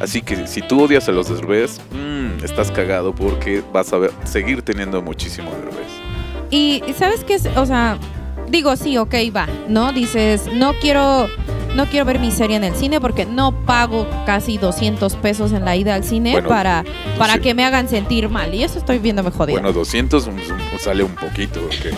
Así 0.00 0.22
que 0.22 0.46
si 0.46 0.62
tú 0.62 0.82
odias 0.84 1.08
a 1.08 1.12
los 1.12 1.28
derbez, 1.28 1.80
mm, 1.92 2.42
estás 2.44 2.70
cagado 2.70 3.14
porque 3.14 3.62
vas 3.72 3.92
a 3.92 3.98
ver- 3.98 4.12
seguir 4.24 4.62
teniendo 4.62 5.00
muchísimo 5.02 5.50
derbez. 5.50 5.90
Y 6.50 6.82
¿sabes 6.98 7.22
qué 7.24 7.34
es? 7.34 7.46
O 7.56 7.66
sea, 7.66 7.98
digo, 8.48 8.74
sí, 8.76 8.96
ok, 8.98 9.14
va, 9.36 9.46
¿no? 9.68 9.92
Dices, 9.92 10.48
no 10.52 10.72
quiero, 10.80 11.28
no 11.76 11.86
quiero 11.86 12.04
ver 12.06 12.18
mi 12.18 12.32
serie 12.32 12.56
en 12.56 12.64
el 12.64 12.74
cine 12.74 13.00
porque 13.00 13.24
no 13.26 13.52
pago 13.64 14.08
casi 14.26 14.58
200 14.58 15.14
pesos 15.16 15.52
en 15.52 15.64
la 15.64 15.76
ida 15.76 15.94
al 15.94 16.02
cine 16.02 16.32
Bueno, 16.32 16.48
para, 16.48 16.84
para 17.18 17.34
sí. 17.34 17.40
que 17.40 17.54
me 17.54 17.64
hagan 17.64 17.88
sentir 17.88 18.28
mal. 18.28 18.52
Y 18.54 18.64
eso 18.64 18.78
estoy 18.78 18.98
viéndome 18.98 19.30
jodido. 19.30 19.60
Bueno, 19.60 19.72
200 19.72 20.26
mm, 20.26 20.32
sale 20.80 21.04
un 21.04 21.14
poquito. 21.14 21.60
porque 21.60 21.90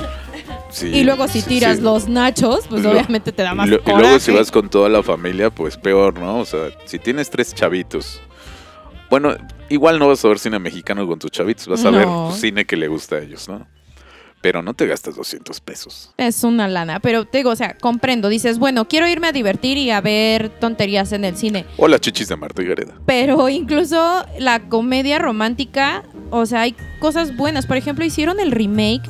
sí, 0.72 0.86
y 0.88 1.04
luego 1.04 1.28
si 1.28 1.42
tiras 1.42 1.76
sí. 1.76 1.82
los 1.82 2.08
nachos, 2.08 2.66
pues 2.68 2.82
Lo- 2.82 2.90
obviamente 2.92 3.30
te 3.32 3.42
da 3.42 3.54
más 3.54 3.66
y, 3.68 3.70
lo- 3.70 3.82
y 3.86 3.90
luego 3.98 4.18
si 4.18 4.32
vas 4.32 4.50
con 4.50 4.68
toda 4.68 4.88
la 4.88 5.02
familia, 5.02 5.50
pues 5.50 5.76
peor, 5.76 6.18
¿no? 6.18 6.38
O 6.38 6.44
sea, 6.44 6.70
si 6.86 6.98
tienes 6.98 7.30
tres 7.30 7.54
chavitos. 7.54 8.20
Bueno, 9.10 9.34
igual 9.68 9.98
no 9.98 10.08
vas 10.08 10.24
a 10.24 10.28
ver 10.28 10.38
cine 10.38 10.58
mexicano 10.58 11.06
con 11.06 11.18
tus 11.18 11.30
chavitos, 11.30 11.68
vas 11.68 11.84
a 11.84 11.90
No. 11.90 12.28
ver 12.30 12.36
cine 12.38 12.64
que 12.64 12.76
le 12.76 12.88
gusta 12.88 13.16
a 13.16 13.18
ellos, 13.20 13.48
¿no? 13.48 13.66
Pero 14.40 14.60
no 14.60 14.74
te 14.74 14.86
gastas 14.88 15.14
200 15.14 15.60
pesos. 15.60 16.12
Es 16.16 16.42
una 16.42 16.66
lana, 16.66 16.98
pero 16.98 17.24
te 17.26 17.38
digo, 17.38 17.50
o 17.50 17.54
sea, 17.56 17.76
comprendo. 17.78 18.28
Dices, 18.28 18.58
bueno, 18.58 18.88
quiero 18.88 19.06
irme 19.06 19.28
a 19.28 19.32
divertir 19.32 19.76
y 19.78 19.90
a 19.92 20.00
ver 20.00 20.48
tonterías 20.48 21.12
en 21.12 21.24
el 21.24 21.36
cine. 21.36 21.64
O 21.76 21.86
las 21.86 22.00
chichis 22.00 22.26
de 22.28 22.34
Marta 22.36 22.60
y 22.60 22.66
Gareda. 22.66 22.94
Pero 23.06 23.48
incluso 23.48 24.24
la 24.40 24.68
comedia 24.68 25.20
romántica, 25.20 26.02
o 26.30 26.44
sea, 26.46 26.62
hay 26.62 26.74
cosas 26.98 27.36
buenas. 27.36 27.66
Por 27.66 27.76
ejemplo, 27.76 28.04
hicieron 28.04 28.40
el 28.40 28.50
remake 28.50 29.02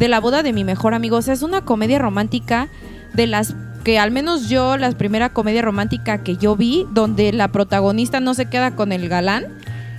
de 0.00 0.08
La 0.08 0.18
boda 0.18 0.42
de 0.42 0.52
mi 0.52 0.64
mejor 0.64 0.94
amigo. 0.94 1.18
O 1.18 1.22
sea, 1.22 1.34
es 1.34 1.42
una 1.42 1.64
comedia 1.64 2.00
romántica 2.00 2.68
de 3.14 3.28
las 3.28 3.54
que 3.84 3.98
al 3.98 4.10
menos 4.10 4.48
yo, 4.48 4.76
la 4.76 4.90
primera 4.92 5.28
comedia 5.30 5.62
romántica 5.62 6.22
que 6.24 6.36
yo 6.36 6.56
vi, 6.56 6.86
donde 6.92 7.32
la 7.32 7.48
protagonista 7.48 8.18
no 8.20 8.34
se 8.34 8.46
queda 8.46 8.74
con 8.74 8.90
el 8.92 9.08
galán. 9.08 9.46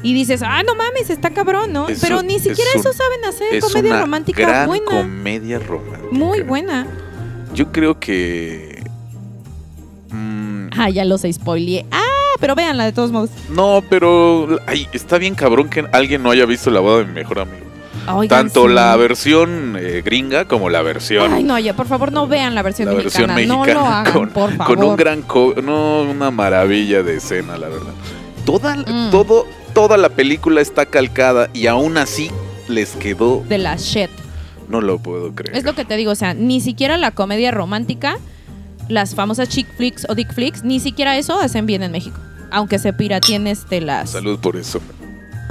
Y 0.03 0.13
dices, 0.15 0.41
ah, 0.43 0.63
no 0.63 0.73
mames, 0.75 1.09
está 1.11 1.29
cabrón, 1.29 1.71
¿no? 1.73 1.85
Pero 2.01 2.23
ni 2.23 2.39
siquiera 2.39 2.69
es 2.71 2.75
un- 2.75 2.81
eso 2.81 2.93
saben 2.93 3.23
hacer, 3.25 3.53
Es 3.53 3.63
comedia 3.63 3.91
una 3.91 4.01
romántica 4.01 4.41
gran 4.41 4.67
buena. 4.67 4.85
comedia 4.85 5.59
romántica. 5.59 6.07
Muy 6.11 6.41
buena. 6.41 6.87
Yo 7.53 7.71
creo 7.71 7.99
que... 7.99 8.83
mm, 10.09 10.69
Ah, 10.77 10.89
ya 10.89 11.05
los 11.05 11.21
spoileé. 11.31 11.85
Ah, 11.91 12.01
pero 12.39 12.55
véanla 12.55 12.85
de 12.85 12.91
todos 12.93 13.11
modos. 13.11 13.29
no, 13.49 13.83
pero... 13.89 14.59
Ay, 14.65 14.87
está 14.93 15.17
bien 15.19 15.35
cabrón 15.35 15.69
que 15.69 15.85
alguien 15.91 16.23
no 16.23 16.31
haya 16.31 16.45
visto 16.45 16.71
la 16.71 16.79
boda 16.79 16.99
de 16.99 17.05
mi 17.05 17.13
mejor 17.13 17.39
amigo. 17.39 17.65
Oigan, 18.07 18.27
Tanto 18.27 18.67
sí. 18.67 18.73
la 18.73 18.95
versión 18.95 19.77
eh, 19.79 20.01
gringa 20.03 20.45
como 20.45 20.69
la 20.69 20.81
versión... 20.81 21.31
Ay, 21.33 21.43
no, 21.43 21.57
ya, 21.59 21.75
por 21.75 21.87
favor, 21.87 22.11
no 22.11 22.27
vean 22.27 22.55
la 22.55 22.61
versión 22.63 22.87
la 22.89 22.95
versión 22.95 23.27
mexicana. 23.33 23.55
mexicana 23.63 23.73
no 23.73 23.79
lo 23.81 23.85
hagan, 23.95 24.13
con, 24.13 24.29
por 24.29 24.51
favor. 24.55 24.75
con 24.75 24.83
un 24.89 24.95
gran 24.95 25.21
co- 25.21 25.53
no 25.61 26.01
una 26.03 26.31
maravilla 26.31 27.03
de 27.03 27.17
escena 27.17 27.57
la 27.57 27.67
verdad 27.69 27.93
toda 28.45 28.75
Mm. 28.75 29.11
todo 29.11 29.45
toda 29.73 29.97
la 29.97 30.09
película 30.09 30.61
está 30.61 30.85
calcada 30.87 31.49
y 31.53 31.67
aún 31.67 31.97
así 31.97 32.31
les 32.67 32.91
quedó 32.95 33.43
De 33.47 33.57
la 33.59 33.75
shit. 33.77 34.09
no 34.67 34.81
lo 34.81 34.97
puedo 34.97 35.33
creer 35.35 35.55
Es 35.55 35.63
lo 35.63 35.75
que 35.75 35.85
te 35.85 35.95
digo, 35.95 36.11
o 36.11 36.15
sea, 36.15 36.33
ni 36.33 36.59
siquiera 36.59 36.97
la 36.97 37.11
comedia 37.11 37.51
romántica, 37.51 38.17
las 38.89 39.13
famosas 39.15 39.47
chick 39.47 39.67
flicks 39.77 40.05
o 40.09 40.15
dick 40.15 40.33
flicks, 40.33 40.63
ni 40.63 40.79
siquiera 40.79 41.17
eso 41.17 41.39
hacen 41.39 41.65
bien 41.67 41.83
en 41.83 41.91
México. 41.91 42.19
Aunque 42.49 42.79
se 42.79 42.91
pirateen 42.91 43.47
este 43.47 43.79
las. 43.79 44.09
salud 44.09 44.39
por 44.39 44.57
eso 44.57 44.81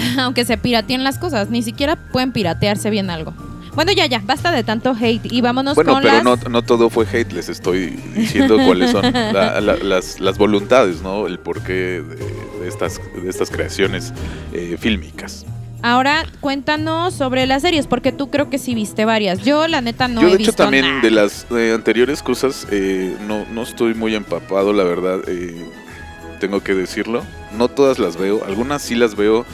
Aunque 0.19 0.45
se 0.45 0.57
pirateen 0.59 1.05
las 1.05 1.19
cosas, 1.19 1.51
ni 1.51 1.63
siquiera 1.63 1.97
pueden 1.97 2.33
piratearse 2.33 2.91
bien 2.91 3.11
algo. 3.11 3.35
Bueno, 3.75 3.93
ya, 3.93 4.07
ya, 4.07 4.21
basta 4.25 4.51
de 4.51 4.65
tanto 4.65 4.97
hate 5.01 5.33
y 5.33 5.41
vámonos 5.43 5.77
bueno 5.77 5.93
con 5.93 6.03
pero 6.03 6.15
las. 6.17 6.25
no, 6.25 6.37
no 6.51 6.63
todo 6.63 6.91
fue 6.91 7.07
hate 7.07 7.33
les 7.33 7.49
estoy 7.49 7.87
diciendo 8.17 8.57
cuáles 8.67 8.91
son 8.91 9.05
la- 9.13 9.61
la- 9.61 9.77
las, 9.77 10.19
las 10.19 10.39
voluntades 10.39 11.03
no 11.03 11.29
el 11.29 11.39
porqué 11.39 11.73
de, 12.03 12.03
de 12.03 12.69
estas 12.69 13.01
de 13.15 13.31
estas 13.31 13.49
creaciones 13.49 14.13
eh, 14.53 14.77
fílmicas 14.79 15.47
Ahora 15.83 16.27
cuéntanos 16.41 17.15
sobre 17.15 17.47
las 17.47 17.63
series, 17.63 17.87
porque 17.87 18.13
tú 18.13 18.29
creo 18.29 18.51
que 18.51 18.59
sí 18.59 18.75
viste 18.75 19.07
varias. 19.07 19.39
Yo, 19.45 19.67
la 19.67 19.81
neta, 19.81 20.09
no 20.09 20.21
Yo 20.21 20.27
he 20.27 20.31
de 20.31 20.35
hecho 20.37 20.51
visto 20.51 20.63
también 20.65 20.85
nada. 20.87 21.01
de 21.01 21.11
las 21.11 21.47
eh, 21.53 21.73
anteriores 21.75 22.23
cosas 22.23 22.67
eh, 22.71 23.17
no, 23.27 23.47
no 23.51 23.63
estoy 23.63 23.95
muy 23.95 24.15
empapado, 24.15 24.75
la 24.75 24.85
verdad, 24.85 25.21
eh, 25.27 25.65
tengo 26.39 26.61
que 26.63 26.75
decirlo. 26.75 27.23
No 27.57 27.69
todas 27.69 27.99
las 27.99 28.19
veo, 28.19 28.45
algunas 28.45 28.83
sí 28.83 28.95
las 28.95 29.15
veo 29.17 29.47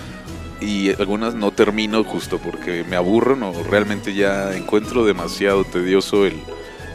y 0.61 0.91
algunas 0.91 1.35
no 1.35 1.51
termino 1.51 2.03
justo 2.05 2.39
porque 2.39 2.85
me 2.89 2.97
aburren 2.97 3.43
o 3.43 3.53
realmente 3.65 4.15
ya 4.15 4.55
encuentro 4.57 5.05
demasiado 5.05 5.65
tedioso 5.65 6.25
el, 6.27 6.35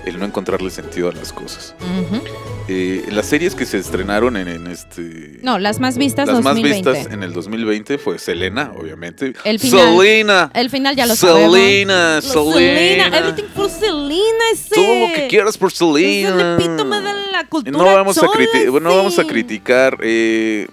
el 0.05 0.17
no 0.19 0.25
encontrarle 0.25 0.69
sentido 0.71 1.09
a 1.09 1.13
las 1.13 1.31
cosas. 1.31 1.75
Ujú. 1.79 2.21
Eh, 2.67 3.05
las 3.11 3.25
series 3.25 3.53
que 3.53 3.65
se 3.65 3.77
estrenaron 3.79 4.37
en, 4.37 4.47
en 4.47 4.67
este... 4.67 5.39
No, 5.41 5.59
las 5.59 5.79
más 5.79 5.97
vistas 5.97 6.27
las 6.27 6.37
2020. 6.41 6.89
más 6.89 6.95
vistas 6.97 7.13
en 7.13 7.23
el 7.23 7.33
2020 7.33 7.97
fue 7.97 8.17
Selena, 8.17 8.71
obviamente. 8.77 9.33
El 9.43 9.59
final. 9.59 9.95
Selena. 9.97 10.51
El 10.53 10.69
final 10.69 10.95
ya 10.95 11.05
lo 11.05 11.15
sabemos. 11.15 11.53
Selena, 11.55 12.21
Selena. 12.21 13.17
Everything 13.17 13.49
for 13.53 13.69
Selena, 13.69 14.43
ese. 14.53 14.75
Todo 14.75 15.07
lo 15.07 15.13
que 15.13 15.27
quieras 15.27 15.57
por 15.57 15.69
Es 15.71 15.81
el 15.81 15.87
Selena. 15.87 16.55
epítome 16.55 16.95
de 17.01 17.13
la 17.31 17.45
cultura 17.49 17.77
No 17.77 17.83
vamos 17.83 18.17
a, 18.19 18.27
criti- 18.27 18.81
no 18.81 18.95
vamos 18.95 19.19
a 19.19 19.23
sí. 19.23 19.27
criticar. 19.27 19.97
eh, 20.01 20.67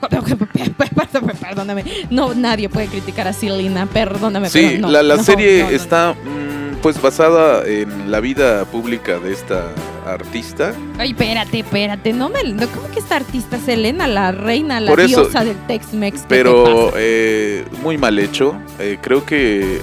Perdóname. 1.40 1.84
No, 2.10 2.34
nadie 2.34 2.68
puede 2.68 2.86
criticar 2.86 3.28
a 3.28 3.32
Selena. 3.32 3.86
Perdóname. 3.86 4.48
sí, 4.48 4.78
no, 4.78 4.88
la, 4.90 5.02
la 5.02 5.16
no, 5.16 5.22
serie 5.22 5.62
no, 5.64 5.70
está 5.70 6.14
mm, 6.14 6.76
pues 6.82 7.00
basada 7.00 7.66
en 7.66 8.10
la 8.10 8.20
vida 8.20 8.64
pública 8.66 9.18
de 9.18 9.32
esta 9.32 9.66
artista. 10.06 10.72
Ay, 10.98 11.10
espérate, 11.10 11.60
espérate. 11.60 12.12
No 12.12 12.28
me. 12.30 12.40
¿Cómo 12.66 12.90
que 12.92 12.98
esta 12.98 13.16
artista 13.16 13.58
Selena, 13.58 14.06
la 14.08 14.32
reina, 14.32 14.80
la 14.80 14.90
Por 14.90 15.00
eso- 15.00 15.22
diosa 15.22 15.44
del 15.44 15.56
Tex-Mex? 15.66 16.22
¿qué 16.22 16.22
te 16.22 16.28
Pero 16.28 16.92
eh, 16.96 17.64
muy 17.82 17.98
mal 17.98 18.18
hecho. 18.18 18.54
Eh, 18.78 18.98
creo 19.00 19.24
que 19.24 19.60
eh, 19.76 19.80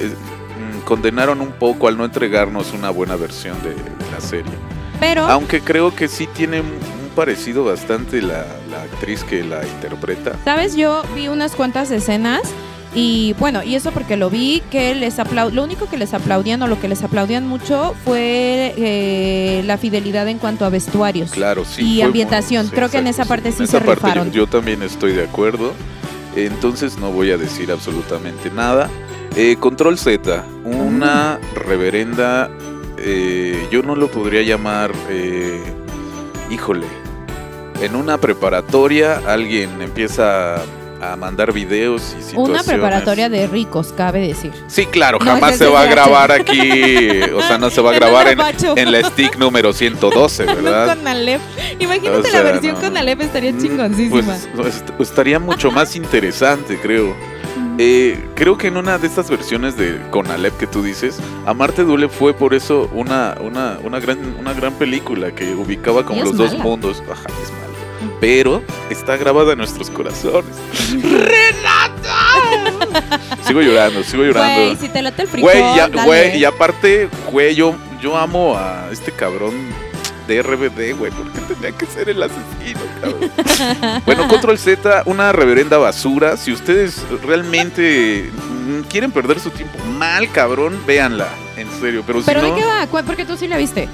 mm, 0.80 0.84
condenaron 0.86 1.42
un 1.42 1.52
poco 1.52 1.88
al 1.88 1.98
no 1.98 2.06
entregarnos 2.06 2.74
una 2.74 2.90
buena 2.90 3.16
versión 3.16 3.62
de, 3.64 3.70
de 3.72 4.12
la 4.12 4.20
serie. 4.22 4.54
Pero. 5.00 5.26
Aunque 5.28 5.62
creo 5.62 5.96
que 5.96 6.08
sí 6.08 6.28
tiene 6.34 6.62
un 6.62 6.78
parecido 7.16 7.64
bastante 7.66 8.22
la, 8.22 8.46
la 8.78 8.84
actriz 8.84 9.24
que 9.24 9.44
la 9.44 9.66
interpreta. 9.66 10.34
¿Sabes? 10.46 10.76
Yo 10.76 11.04
vi 11.16 11.28
unas 11.28 11.56
cuantas 11.56 11.92
escenas 11.92 12.42
y 12.96 13.34
bueno, 13.38 13.64
y 13.64 13.76
eso 13.76 13.92
porque 13.92 14.16
lo 14.18 14.30
vi 14.30 14.64
que 14.72 14.96
les 14.96 15.20
aplaud 15.20 15.52
lo 15.54 15.64
único 15.64 15.88
que 15.90 15.98
les 15.98 16.14
aplaudían 16.14 16.62
o 16.64 16.68
lo 16.68 16.80
que 16.80 16.88
les 16.88 17.04
aplaudían 17.04 17.46
mucho 17.48 17.94
fue 18.06 18.74
eh, 18.78 19.62
la 19.66 19.78
fidelidad 19.78 20.28
en 20.28 20.38
cuanto 20.40 20.66
a 20.66 20.70
vestuarios. 20.70 21.32
Claro, 21.32 21.64
sí. 21.66 21.84
Y 21.98 22.02
ambientación. 22.02 22.64
muy- 22.66 22.70
sí, 22.70 22.76
Creo 22.76 22.90
que 22.90 22.98
en 22.98 23.08
esa 23.08 23.26
parte 23.26 23.52
sí 23.52 23.64
En 23.64 23.68
se 23.68 23.74
parte 23.80 23.88
yo- 23.90 23.96
rifaron. 23.96 24.32
Yo, 24.32 24.48
también 24.48 24.82
estoy 24.84 25.12
de 25.14 25.24
acuerdo. 25.26 25.74
Entonces 26.36 26.98
no 26.98 27.12
voy 27.12 27.32
a 27.32 27.38
decir 27.38 27.72
absolutamente 27.72 28.52
nada. 28.52 28.90
Eh, 29.36 29.58
Control 29.60 29.98
Z, 29.98 30.46
una 30.64 31.40
reverenda. 31.56 32.50
eh, 33.00 33.68
yo 33.72 33.84
no 33.84 33.96
lo 33.96 34.10
podría 34.10 34.42
llamar. 34.42 34.92
eh, 35.10 35.62
híjole. 36.50 36.88
En 37.82 37.96
una 37.96 38.18
preparatoria 38.18 39.22
alguien 39.28 39.82
empieza 39.82 40.62
a 41.02 41.16
mandar 41.16 41.54
videos 41.54 42.16
y 42.18 42.24
situaciones. 42.24 42.50
Una 42.50 42.64
preparatoria 42.64 43.30
de 43.30 43.48
ricos, 43.48 43.94
cabe 43.96 44.28
decir. 44.28 44.52
Sí, 44.68 44.86
claro, 44.86 45.20
jamás 45.20 45.58
se 45.58 45.68
va 45.68 45.82
a 45.82 45.86
grabar 45.86 46.32
aquí. 46.32 47.22
O 47.36 47.42
sea, 47.42 47.58
no 47.58 47.70
se 47.70 47.82
va 47.82 47.92
a 47.92 47.94
grabar 48.00 48.28
en, 48.28 48.92
la 48.92 49.04
stick 49.04 49.38
número 49.38 49.74
112, 49.74 50.46
¿verdad? 50.46 50.96
Con 50.98 51.08
Alep. 51.08 51.42
Imagínate 51.80 52.18
O 52.18 52.24
sea, 52.24 52.44
la 52.44 52.52
versión 52.52 52.76
no. 52.76 52.82
con 52.82 52.98
Alep, 52.98 53.22
estaría 53.22 53.52
Mm, 53.52 53.62
chingoncísima. 53.62 54.38
Pues, 54.56 54.84
pues, 54.98 55.10
estaría 55.10 55.40
mucho 55.40 55.72
más 55.72 55.96
interesante, 55.96 56.80
creo. 56.80 57.16
Eh, 57.80 58.20
creo 58.34 58.58
que 58.58 58.68
en 58.68 58.78
una 58.78 58.98
de 58.98 59.06
estas 59.06 59.30
versiones 59.30 59.78
de 59.78 60.02
con 60.10 60.30
Alep 60.32 60.58
que 60.58 60.66
tú 60.66 60.82
dices, 60.82 61.20
Amarte 61.46 61.84
Duele 61.84 62.10
fue 62.10 62.34
por 62.34 62.56
eso 62.56 62.90
una, 62.92 63.36
una, 63.40 63.78
una, 63.84 64.00
gran, 64.00 64.36
una 64.40 64.54
gran 64.54 64.74
película 64.74 65.32
que 65.32 65.54
ubicaba 65.54 66.04
como 66.04 66.24
los 66.24 66.36
dos 66.36 66.58
mundos. 66.58 67.04
Ajá, 67.10 67.28
es 67.44 67.52
mala. 67.52 67.67
Pero 68.20 68.64
está 68.90 69.18
grabada 69.18 69.54
en 69.54 69.60
nuestros 69.60 69.90
corazones. 69.90 70.56
¡Renata! 71.04 73.04
sigo 73.46 73.62
llorando, 73.62 74.04
sigo 74.04 74.24
llorando. 74.24 74.64
Güey, 74.66 74.76
si 74.78 74.90
te 74.90 75.02
late 75.02 75.22
el 75.24 75.28
frijol, 75.28 75.52
Güey, 75.52 75.76
ya- 75.76 75.88
dale. 75.90 76.04
güey, 76.06 76.38
y 76.38 76.46
aparte, 76.46 77.10
güey, 77.32 77.56
yo, 77.56 77.76
yo 78.02 78.18
amo 78.18 78.56
a 78.58 78.88
este 78.92 79.12
cabrón 79.12 79.54
de 80.28 80.42
RBD, 80.42 80.94
güey. 80.98 81.12
¿Por 81.12 81.32
qué 81.32 81.40
tendría 81.48 81.72
que 81.72 81.86
ser 81.86 82.10
el 82.10 82.22
asesino, 82.24 82.80
cabrón? 83.02 84.02
bueno, 84.06 84.28
Control 84.28 84.58
Z, 84.58 85.04
una 85.06 85.32
reverenda 85.32 85.78
basura. 85.78 86.36
Si 86.38 86.52
ustedes 86.52 87.02
realmente 87.24 88.30
quieren 88.90 89.12
perder 89.12 89.40
su 89.40 89.50
tiempo 89.52 89.78
mal, 89.98 90.30
cabrón, 90.32 90.78
véanla. 90.86 91.28
En 91.56 91.68
serio, 91.80 92.04
pero, 92.06 92.22
¿Pero 92.26 92.40
si 92.42 92.46
de 92.46 92.52
no, 92.52 92.58
qué 92.58 92.66
va? 92.66 92.88
¿Cuál- 92.88 93.06
Porque 93.06 93.26
tú 93.26 93.38
sí 93.38 93.48
la 93.48 93.58
viste. 93.58 93.88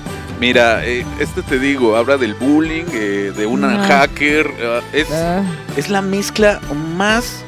Mira, 0.44 0.86
eh, 0.86 1.06
este 1.20 1.42
te 1.42 1.58
digo, 1.58 1.96
habla 1.96 2.18
del 2.18 2.34
bullying, 2.34 2.84
eh, 2.92 3.32
de 3.34 3.46
una 3.46 3.78
No. 3.78 3.84
hacker. 3.88 4.52
ah, 4.62 4.82
es, 4.92 5.08
Ah, 5.10 5.42
es 5.78 5.90
la 5.90 6.02
mezcla 6.02 6.60
más 6.98 7.44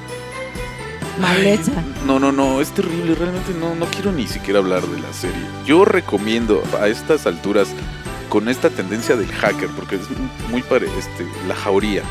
mal 1.19 1.35
Ay, 1.41 1.49
hecha. 1.49 1.73
No, 2.07 2.19
no, 2.19 2.31
no, 2.31 2.61
es 2.61 2.69
terrible. 2.71 3.15
Realmente 3.15 3.51
no, 3.59 3.75
no 3.75 3.85
quiero 3.87 4.13
ni 4.13 4.27
siquiera 4.27 4.59
hablar 4.59 4.81
de 4.83 5.01
la 5.01 5.11
serie. 5.11 5.43
Yo 5.65 5.83
recomiendo 5.83 6.63
a 6.81 6.87
estas 6.87 7.25
alturas, 7.27 7.67
con 8.29 8.47
esta 8.47 8.69
tendencia 8.69 9.17
del 9.17 9.31
hacker, 9.31 9.67
porque 9.75 9.95
es 9.95 10.03
muy 10.49 10.61
pare, 10.61 10.87
este, 10.97 11.27
La 11.49 11.55
Jauría, 11.55 12.01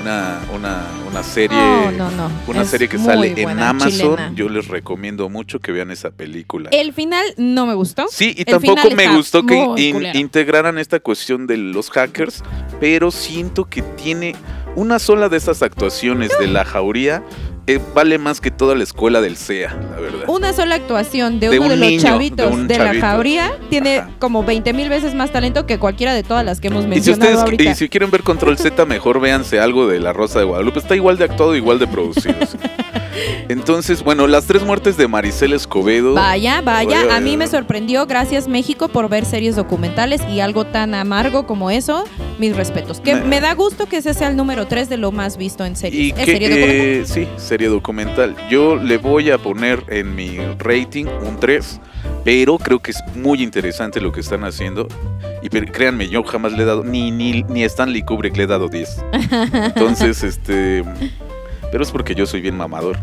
una, 0.00 0.40
una, 0.54 0.82
una 1.10 1.22
serie. 1.22 1.56
No, 1.56 1.90
no, 1.92 2.10
no. 2.12 2.30
Una 2.46 2.62
Es 2.62 2.68
serie 2.70 2.88
que 2.88 2.98
sale 2.98 3.34
en 3.40 3.58
Amazon. 3.60 3.90
chilena. 3.90 4.32
Yo 4.34 4.48
les 4.48 4.68
recomiendo 4.68 5.28
mucho 5.28 5.58
que 5.60 5.72
vean 5.72 5.90
esa 5.90 6.10
película. 6.10 6.70
El 6.72 6.92
final 6.92 7.24
no 7.36 7.66
me 7.66 7.74
gustó. 7.74 8.06
Sí, 8.10 8.34
y 8.36 8.40
el 8.40 8.46
tampoco 8.46 8.90
me 8.94 9.08
gustó 9.14 9.44
que 9.44 9.56
in- 9.76 10.06
integraran 10.14 10.78
esta 10.78 11.00
cuestión 11.00 11.46
de 11.46 11.56
los 11.56 11.90
hackers, 11.90 12.42
pero 12.80 13.10
siento 13.10 13.64
que 13.66 13.82
tiene 13.82 14.34
una 14.76 14.98
sola 14.98 15.28
de 15.28 15.36
esas 15.36 15.62
actuaciones 15.62 16.30
de 16.38 16.46
la 16.46 16.64
jauría, 16.64 17.22
eh, 17.66 17.78
vale 17.94 18.18
más 18.18 18.40
que 18.40 18.50
toda 18.50 18.74
la 18.74 18.82
escuela 18.82 19.20
del 19.20 19.36
CEA, 19.36 19.76
la 19.90 20.00
verdad. 20.00 20.24
Una 20.28 20.52
sola 20.52 20.74
actuación 20.76 21.38
de, 21.40 21.48
De 21.50 21.58
uno 21.58 21.68
de 21.70 21.76
los 21.76 21.88
niño, 21.88 22.02
chavitos 22.02 22.48
de 22.50 22.52
un 22.54 22.68
de, 22.68 22.78
la 22.78 22.94
jauría 22.94 23.52
tiene 23.68 23.98
Ajá. 23.98 24.10
como 24.18 24.42
20 24.44 24.72
mil 24.72 24.88
veces 24.88 25.14
más 25.14 25.30
talento 25.32 25.66
que 25.66 25.78
cualquiera 25.78 26.14
de 26.14 26.22
todas 26.22 26.44
las 26.44 26.60
que 26.60 26.68
hemos 26.68 26.80
Y 26.80 26.84
si, 26.84 26.88
mencionado 26.88 27.22
ustedes, 27.30 27.44
ahorita. 27.44 27.62
y 27.64 27.74
si 27.74 27.88
quieren 27.88 28.10
ver 28.10 28.22
Control 28.22 28.56
Z, 28.58 28.84
mejor 28.86 29.20
véanse 29.20 29.60
algo 29.60 29.86
de 29.86 30.00
La 30.00 30.12
Rosa 30.12 30.38
de 30.40 30.44
Guadalupe. 30.46 30.78
Está 30.80 30.96
igual 30.96 31.16
de 31.18 31.24
actuado, 31.24 31.54
igual 31.56 31.78
de 31.78 31.86
producido. 31.86 32.34
sí. 32.46 32.58
Entonces, 33.48 34.02
bueno, 34.02 34.26
las 34.26 34.46
tres 34.46 34.62
muertes 34.64 34.96
de 34.96 35.08
Maricel 35.08 35.52
Escobedo. 35.52 36.14
Vaya, 36.14 36.60
vaya, 36.62 37.02
Vaya. 37.04 37.16
a 37.16 37.20
mí 37.20 37.36
me 37.36 37.46
sorprendió, 37.46 38.06
gracias 38.06 38.48
México 38.48 38.88
por 38.88 39.08
ver 39.08 39.24
series 39.24 39.56
documentales 39.56 40.20
y 40.28 40.40
algo 40.40 40.64
tan 40.66 40.94
amargo 40.94 41.46
como 41.46 41.70
eso, 41.70 42.04
mis 42.38 42.54
respetos. 42.56 43.00
Que 43.00 43.14
Me- 43.16 43.24
me 43.24 43.40
da 43.40 43.54
gusto 43.54 43.86
que 43.86 43.98
ese 43.98 44.14
sea 44.14 44.28
el 44.28 44.36
número 44.36 44.66
3 44.66 44.88
de 44.88 44.96
lo 44.96 45.12
más 45.12 45.36
visto 45.36 45.64
en 45.64 45.76
series. 45.76 46.00
Y 46.02 46.10
¿Es 46.10 46.14
que, 46.26 46.32
serie 46.32 46.48
documental? 46.48 46.76
eh, 46.86 47.02
sí, 47.06 47.28
serie 47.36 47.68
documental. 47.68 48.36
Yo 48.50 48.76
le 48.76 48.98
voy 48.98 49.30
a 49.30 49.38
poner 49.38 49.82
en 49.88 50.14
mi 50.14 50.38
rating 50.58 51.06
un 51.06 51.38
3, 51.40 51.80
pero 52.24 52.58
creo 52.58 52.78
que 52.80 52.92
es 52.92 52.98
muy 53.16 53.42
interesante 53.42 54.00
lo 54.00 54.12
que 54.12 54.20
están 54.20 54.44
haciendo. 54.44 54.86
Y 55.42 55.48
créanme, 55.48 56.08
yo 56.08 56.22
jamás 56.22 56.52
le 56.52 56.62
he 56.62 56.66
dado, 56.66 56.84
ni, 56.84 57.10
ni, 57.10 57.42
ni 57.44 57.64
Stanley 57.64 58.02
Kubrick 58.02 58.36
le 58.36 58.42
he 58.44 58.46
dado 58.46 58.68
10. 58.68 59.04
Entonces, 59.52 60.22
este. 60.22 60.84
Pero 61.70 61.82
es 61.84 61.90
porque 61.90 62.14
yo 62.14 62.26
soy 62.26 62.40
bien 62.40 62.56
mamador. 62.56 62.96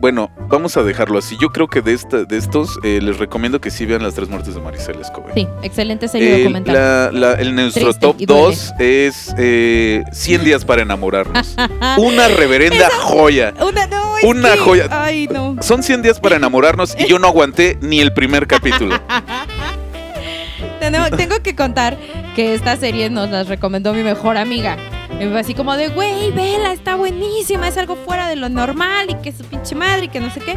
Bueno, 0.00 0.30
vamos 0.48 0.76
a 0.76 0.82
dejarlo 0.82 1.18
así. 1.18 1.34
Yo 1.40 1.48
creo 1.48 1.66
que 1.66 1.80
de, 1.80 1.94
esta, 1.94 2.24
de 2.24 2.36
estos 2.36 2.78
eh, 2.82 3.00
les 3.02 3.16
recomiendo 3.18 3.58
que 3.60 3.70
sí 3.70 3.86
vean 3.86 4.02
las 4.02 4.12
tres 4.14 4.28
muertes 4.28 4.54
de 4.54 4.60
Maricel 4.60 5.00
Escobedo. 5.00 5.32
Sí, 5.34 5.48
excelente 5.62 6.08
serie 6.08 6.34
El, 6.36 6.42
documental. 6.42 6.74
la- 6.74 7.10
la- 7.12 7.32
el 7.40 7.54
nuestro 7.54 7.94
top 7.94 8.16
y 8.18 8.26
duele. 8.26 8.42
2 8.42 8.72
es 8.80 9.34
eh, 9.38 10.04
100 10.12 10.44
días 10.44 10.64
para 10.66 10.82
enamorarnos. 10.82 11.56
Una 11.96 12.28
reverenda 12.28 12.90
joya. 13.00 13.54
Una, 13.62 13.86
no, 13.86 14.62
joya. 14.62 14.88
Ay, 14.90 15.26
no. 15.32 15.56
Son 15.62 15.82
100 15.82 16.02
días 16.02 16.20
para 16.20 16.36
enamorarnos 16.36 16.94
y 16.98 17.06
yo 17.06 17.18
no 17.18 17.28
aguanté 17.28 17.78
ni 17.80 18.00
el 18.00 18.12
primer 18.12 18.46
capítulo. 18.46 19.00
Tenemos- 20.80 21.10
tengo 21.16 21.40
que 21.42 21.54
contar 21.56 21.96
que 22.36 22.52
esta 22.54 22.76
serie 22.76 23.08
nos 23.08 23.30
la 23.30 23.44
recomendó 23.44 23.94
mi 23.94 24.02
mejor 24.02 24.36
amiga. 24.36 24.76
Y 25.20 25.26
fue 25.28 25.40
así 25.40 25.54
como 25.54 25.76
de, 25.76 25.88
güey, 25.88 26.30
vela, 26.32 26.72
está 26.72 26.96
buenísima, 26.96 27.68
es 27.68 27.76
algo 27.78 27.96
fuera 27.96 28.28
de 28.28 28.36
lo 28.36 28.48
normal 28.48 29.06
y 29.10 29.14
que 29.16 29.32
su 29.32 29.44
pinche 29.44 29.74
madre 29.74 30.06
y 30.06 30.08
que 30.08 30.20
no 30.20 30.30
sé 30.30 30.40
qué. 30.40 30.54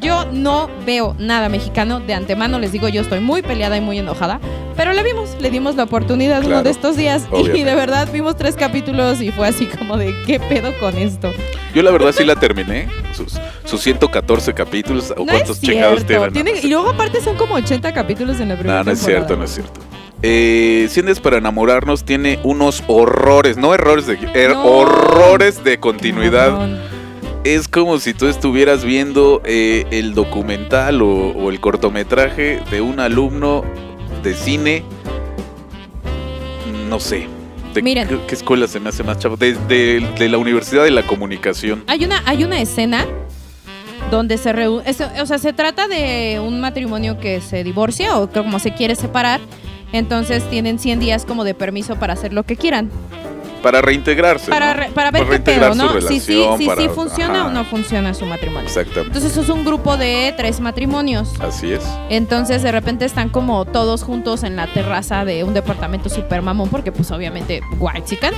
Yo 0.00 0.26
no 0.32 0.68
veo 0.84 1.14
nada 1.18 1.48
mexicano 1.48 2.00
de 2.00 2.14
antemano, 2.14 2.58
les 2.58 2.72
digo, 2.72 2.88
yo 2.88 3.02
estoy 3.02 3.20
muy 3.20 3.42
peleada 3.42 3.76
y 3.76 3.80
muy 3.80 3.98
enojada, 3.98 4.40
pero 4.76 4.92
la 4.92 5.02
vimos, 5.02 5.36
le 5.40 5.50
dimos 5.50 5.76
la 5.76 5.84
oportunidad 5.84 6.38
uno 6.40 6.48
Claro, 6.48 6.62
de 6.64 6.70
estos 6.70 6.96
días 6.96 7.22
y 7.30 7.34
obviamente. 7.34 7.64
de 7.70 7.74
verdad 7.76 8.08
vimos 8.12 8.36
tres 8.36 8.56
capítulos 8.56 9.20
y 9.20 9.30
fue 9.30 9.46
así 9.48 9.66
como 9.66 9.96
de, 9.96 10.12
¿qué 10.26 10.40
pedo 10.40 10.72
con 10.80 10.96
esto? 10.98 11.30
Yo 11.74 11.82
la 11.82 11.90
verdad 11.92 12.12
sí 12.12 12.24
la 12.24 12.34
terminé. 12.36 12.88
Sus, 13.12 13.38
sus 13.64 13.80
114 13.80 14.54
capítulos. 14.54 15.12
¿O 15.12 15.20
No 15.20 15.26
cuántos 15.26 15.50
es 15.56 15.60
cierto. 15.60 16.32
tiene- 16.32 16.52
y 16.62 16.68
luego 16.68 16.90
aparte 16.90 17.20
son 17.20 17.36
como 17.36 17.54
80 17.54 17.92
capítulos 17.92 18.40
en 18.40 18.48
la 18.48 18.54
primera 18.56 18.78
No, 18.78 18.84
no 18.84 18.90
es 18.92 18.98
temporada. 18.98 19.26
cierto, 19.26 19.36
no 19.38 19.44
es 19.44 19.50
cierto. 19.54 19.80
Eh, 20.22 20.86
100 20.90 21.06
días 21.06 21.20
para 21.20 21.38
enamorarnos 21.38 22.04
tiene 22.04 22.38
unos 22.42 22.82
horrores, 22.88 23.56
no 23.56 23.72
errores 23.74 24.06
de 24.06 24.18
er- 24.18 24.52
No. 24.52 24.64
horrores 24.64 25.64
de 25.64 25.78
continuidad. 25.80 26.78
Es 27.42 27.68
como 27.68 27.98
si 27.98 28.12
tú 28.12 28.26
estuvieras 28.26 28.84
viendo 28.84 29.40
eh, 29.46 29.86
el 29.90 30.12
documental 30.14 31.00
o, 31.00 31.08
o 31.30 31.48
el 31.50 31.58
cortometraje 31.60 32.60
de 32.70 32.80
un 32.82 33.00
alumno 33.00 33.64
de 34.22 34.34
cine. 34.34 34.82
No 36.90 37.00
sé. 37.00 37.26
¿De 37.72 37.80
Miren. 37.82 38.08
qué, 38.26 38.34
escuela 38.34 38.66
se 38.66 38.78
me 38.80 38.90
hace 38.90 39.02
más 39.04 39.18
chavo? 39.20 39.36
De, 39.38 39.54
de- 39.54 40.06
de 40.18 40.28
la 40.28 40.36
Universidad 40.36 40.84
de 40.84 40.90
la 40.90 41.06
Comunicación. 41.06 41.82
Hay 41.86 42.04
una, 42.04 42.22
hay 42.26 42.44
una 42.44 42.60
escena 42.60 43.06
donde 44.10 44.36
se 44.38 44.52
reúne, 44.52 44.84
o 45.22 45.26
sea, 45.26 45.38
se 45.38 45.52
trata 45.52 45.86
de 45.88 46.40
un 46.44 46.60
matrimonio 46.60 47.18
que 47.20 47.40
se 47.40 47.62
divorcia 47.64 48.18
o 48.18 48.28
como 48.28 48.58
se 48.58 48.74
quiere 48.74 48.96
separar, 48.96 49.40
entonces 49.92 50.48
tienen 50.50 50.78
100 50.78 51.00
días 51.00 51.24
como 51.24 51.44
de 51.44 51.54
permiso 51.54 51.96
para 51.96 52.12
hacer 52.14 52.32
lo 52.32 52.42
que 52.44 52.56
quieran, 52.56 52.90
Para 53.62 53.82
reintegrarse. 53.82 54.50
para, 54.50 54.72
re- 54.72 54.90
para 54.94 55.10
ver 55.10 55.24
Para 55.24 55.36
qué 55.36 55.42
pedo, 55.42 55.74
¿no? 55.74 56.00
Si 56.00 56.18
sí, 56.20 56.42
si, 56.58 56.66
para- 56.66 56.80
sí 56.82 56.88
funciona 56.94 57.40
ajá. 57.40 57.46
o 57.48 57.50
no 57.50 57.64
funciona 57.64 58.14
su 58.14 58.24
matrimonio. 58.24 58.66
Exactamente. 58.66 59.08
Entonces 59.18 59.36
es 59.36 59.48
un 59.50 59.64
grupo 59.64 59.96
de 59.98 60.32
tres 60.36 60.60
matrimonios. 60.60 61.32
Así 61.40 61.72
es. 61.72 61.82
Entonces 62.08 62.62
de 62.62 62.72
repente 62.72 63.04
están 63.04 63.28
como 63.28 63.64
todos 63.66 64.02
juntos 64.02 64.44
en 64.44 64.56
la 64.56 64.66
terraza 64.66 65.24
de 65.26 65.44
un 65.44 65.52
departamento 65.54 66.08
super 66.08 66.40
mamón 66.40 66.70
porque 66.70 66.90
pues 66.92 67.10
obviamente 67.10 67.60
white 67.78 68.04
chickens. 68.06 68.36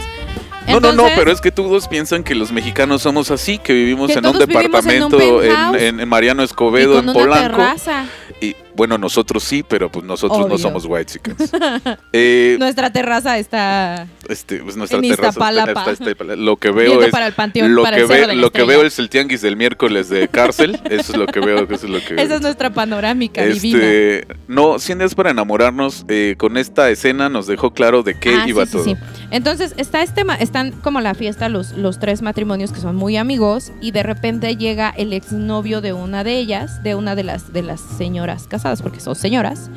No, 0.69 0.79
no, 0.79 0.93
no, 0.93 1.05
pero 1.17 1.33
es 1.33 1.41
que 1.41 1.51
todos 1.51 1.89
piensan 1.89 2.23
que 2.23 2.37
los 2.37 2.53
mexicanos 2.53 3.03
somos 3.03 3.33
así, 3.33 3.59
que 3.59 3.73
vivimos 3.73 4.13
Que 4.13 4.21
en 4.21 4.27
un 4.27 4.35
en 4.41 4.47
departamento 4.47 5.19
en, 5.77 6.09
Mariano 6.09 6.45
Escobedo, 6.45 6.95
con 6.95 7.05
en 7.05 7.11
una 7.11 7.19
Polanco. 7.21 7.57
terraza. 7.57 8.05
Y 8.41 8.55
Bueno, 8.75 8.97
nosotros 8.99 9.43
sí, 9.45 9.63
pero 9.63 9.91
pues 9.91 10.05
nosotros 10.05 10.49
no 10.49 10.57
somos 10.59 10.85
white 10.87 11.21
eh, 12.13 12.57
Nuestra 12.59 12.91
terraza 12.91 13.39
está 13.39 14.07
este, 14.29 14.59
pues 14.59 14.77
nuestra 14.77 14.99
En 14.99 15.03
terraza 15.09 15.29
Iztapalapa. 15.29 15.91
está- 15.93 16.11
está- 16.11 16.25
lo 16.37 16.57
que 16.57 16.71
veo 16.71 17.03
es 17.03 17.11
para 17.11 17.27
el 17.27 17.33
panteón, 17.35 17.75
lo 17.75 17.83
para 17.83 17.97
que, 17.99 18.03
el 18.05 18.09
ve- 18.09 18.35
lo 18.37 18.51
veo 18.67 18.83
es 18.83 18.99
el 18.99 19.09
tianguis 19.09 19.43
del 19.43 19.57
miércoles 19.57 20.09
de 20.09 20.29
cárcel. 20.29 20.81
Eso 20.91 21.13
es 21.13 21.17
lo 21.19 21.27
que 21.27 21.41
veo. 21.41 21.65
Eso 21.65 21.75
es 21.87 21.91
lo 21.91 22.01
que 22.01 22.15
Esa 22.23 22.37
es 22.37 22.41
nuestra 22.41 22.71
panorámica 22.71 23.45
divina. 23.45 23.79
este, 23.79 24.27
no, 24.49 24.79
100 24.79 24.99
días 24.99 25.15
para 25.15 25.31
enamorarnos. 25.31 26.05
eh, 26.09 26.35
con 26.39 26.57
esta 26.57 26.89
escena 26.91 27.29
nos 27.29 27.47
dejó 27.47 27.73
claro 27.75 28.03
de 28.03 28.19
qué 28.19 28.35
Ah, 28.35 28.45
iba 28.49 28.65
sí, 28.65 28.71
sí, 28.73 28.77
todo. 28.79 28.85
sí. 28.85 28.97
Entonces, 29.31 29.75
está 29.77 30.03
este 30.03 30.23
están 30.41 30.73
como 30.73 31.01
la 31.01 31.15
fiesta 31.15 31.49
los, 31.49 31.73
los 31.73 31.99
tres 31.99 32.23
matrimonios 32.23 32.73
que 32.73 32.81
son 32.81 32.97
muy 32.97 33.17
amigos 33.17 33.73
y 33.81 33.91
de 33.91 34.03
repente 34.03 34.57
llega 34.57 34.91
el 34.97 35.13
exnovio 35.13 35.81
de 35.81 35.93
una 35.93 36.25
de 36.25 36.39
ellas, 36.39 36.83
de 36.83 36.95
una 36.95 37.15
de 37.15 37.25
las, 37.25 37.53
de 37.53 37.63
las 37.63 37.81
señoras 37.81 38.47
casadas, 38.47 38.62
porque 38.83 39.01
son 39.01 39.15
señoras, 39.15 39.71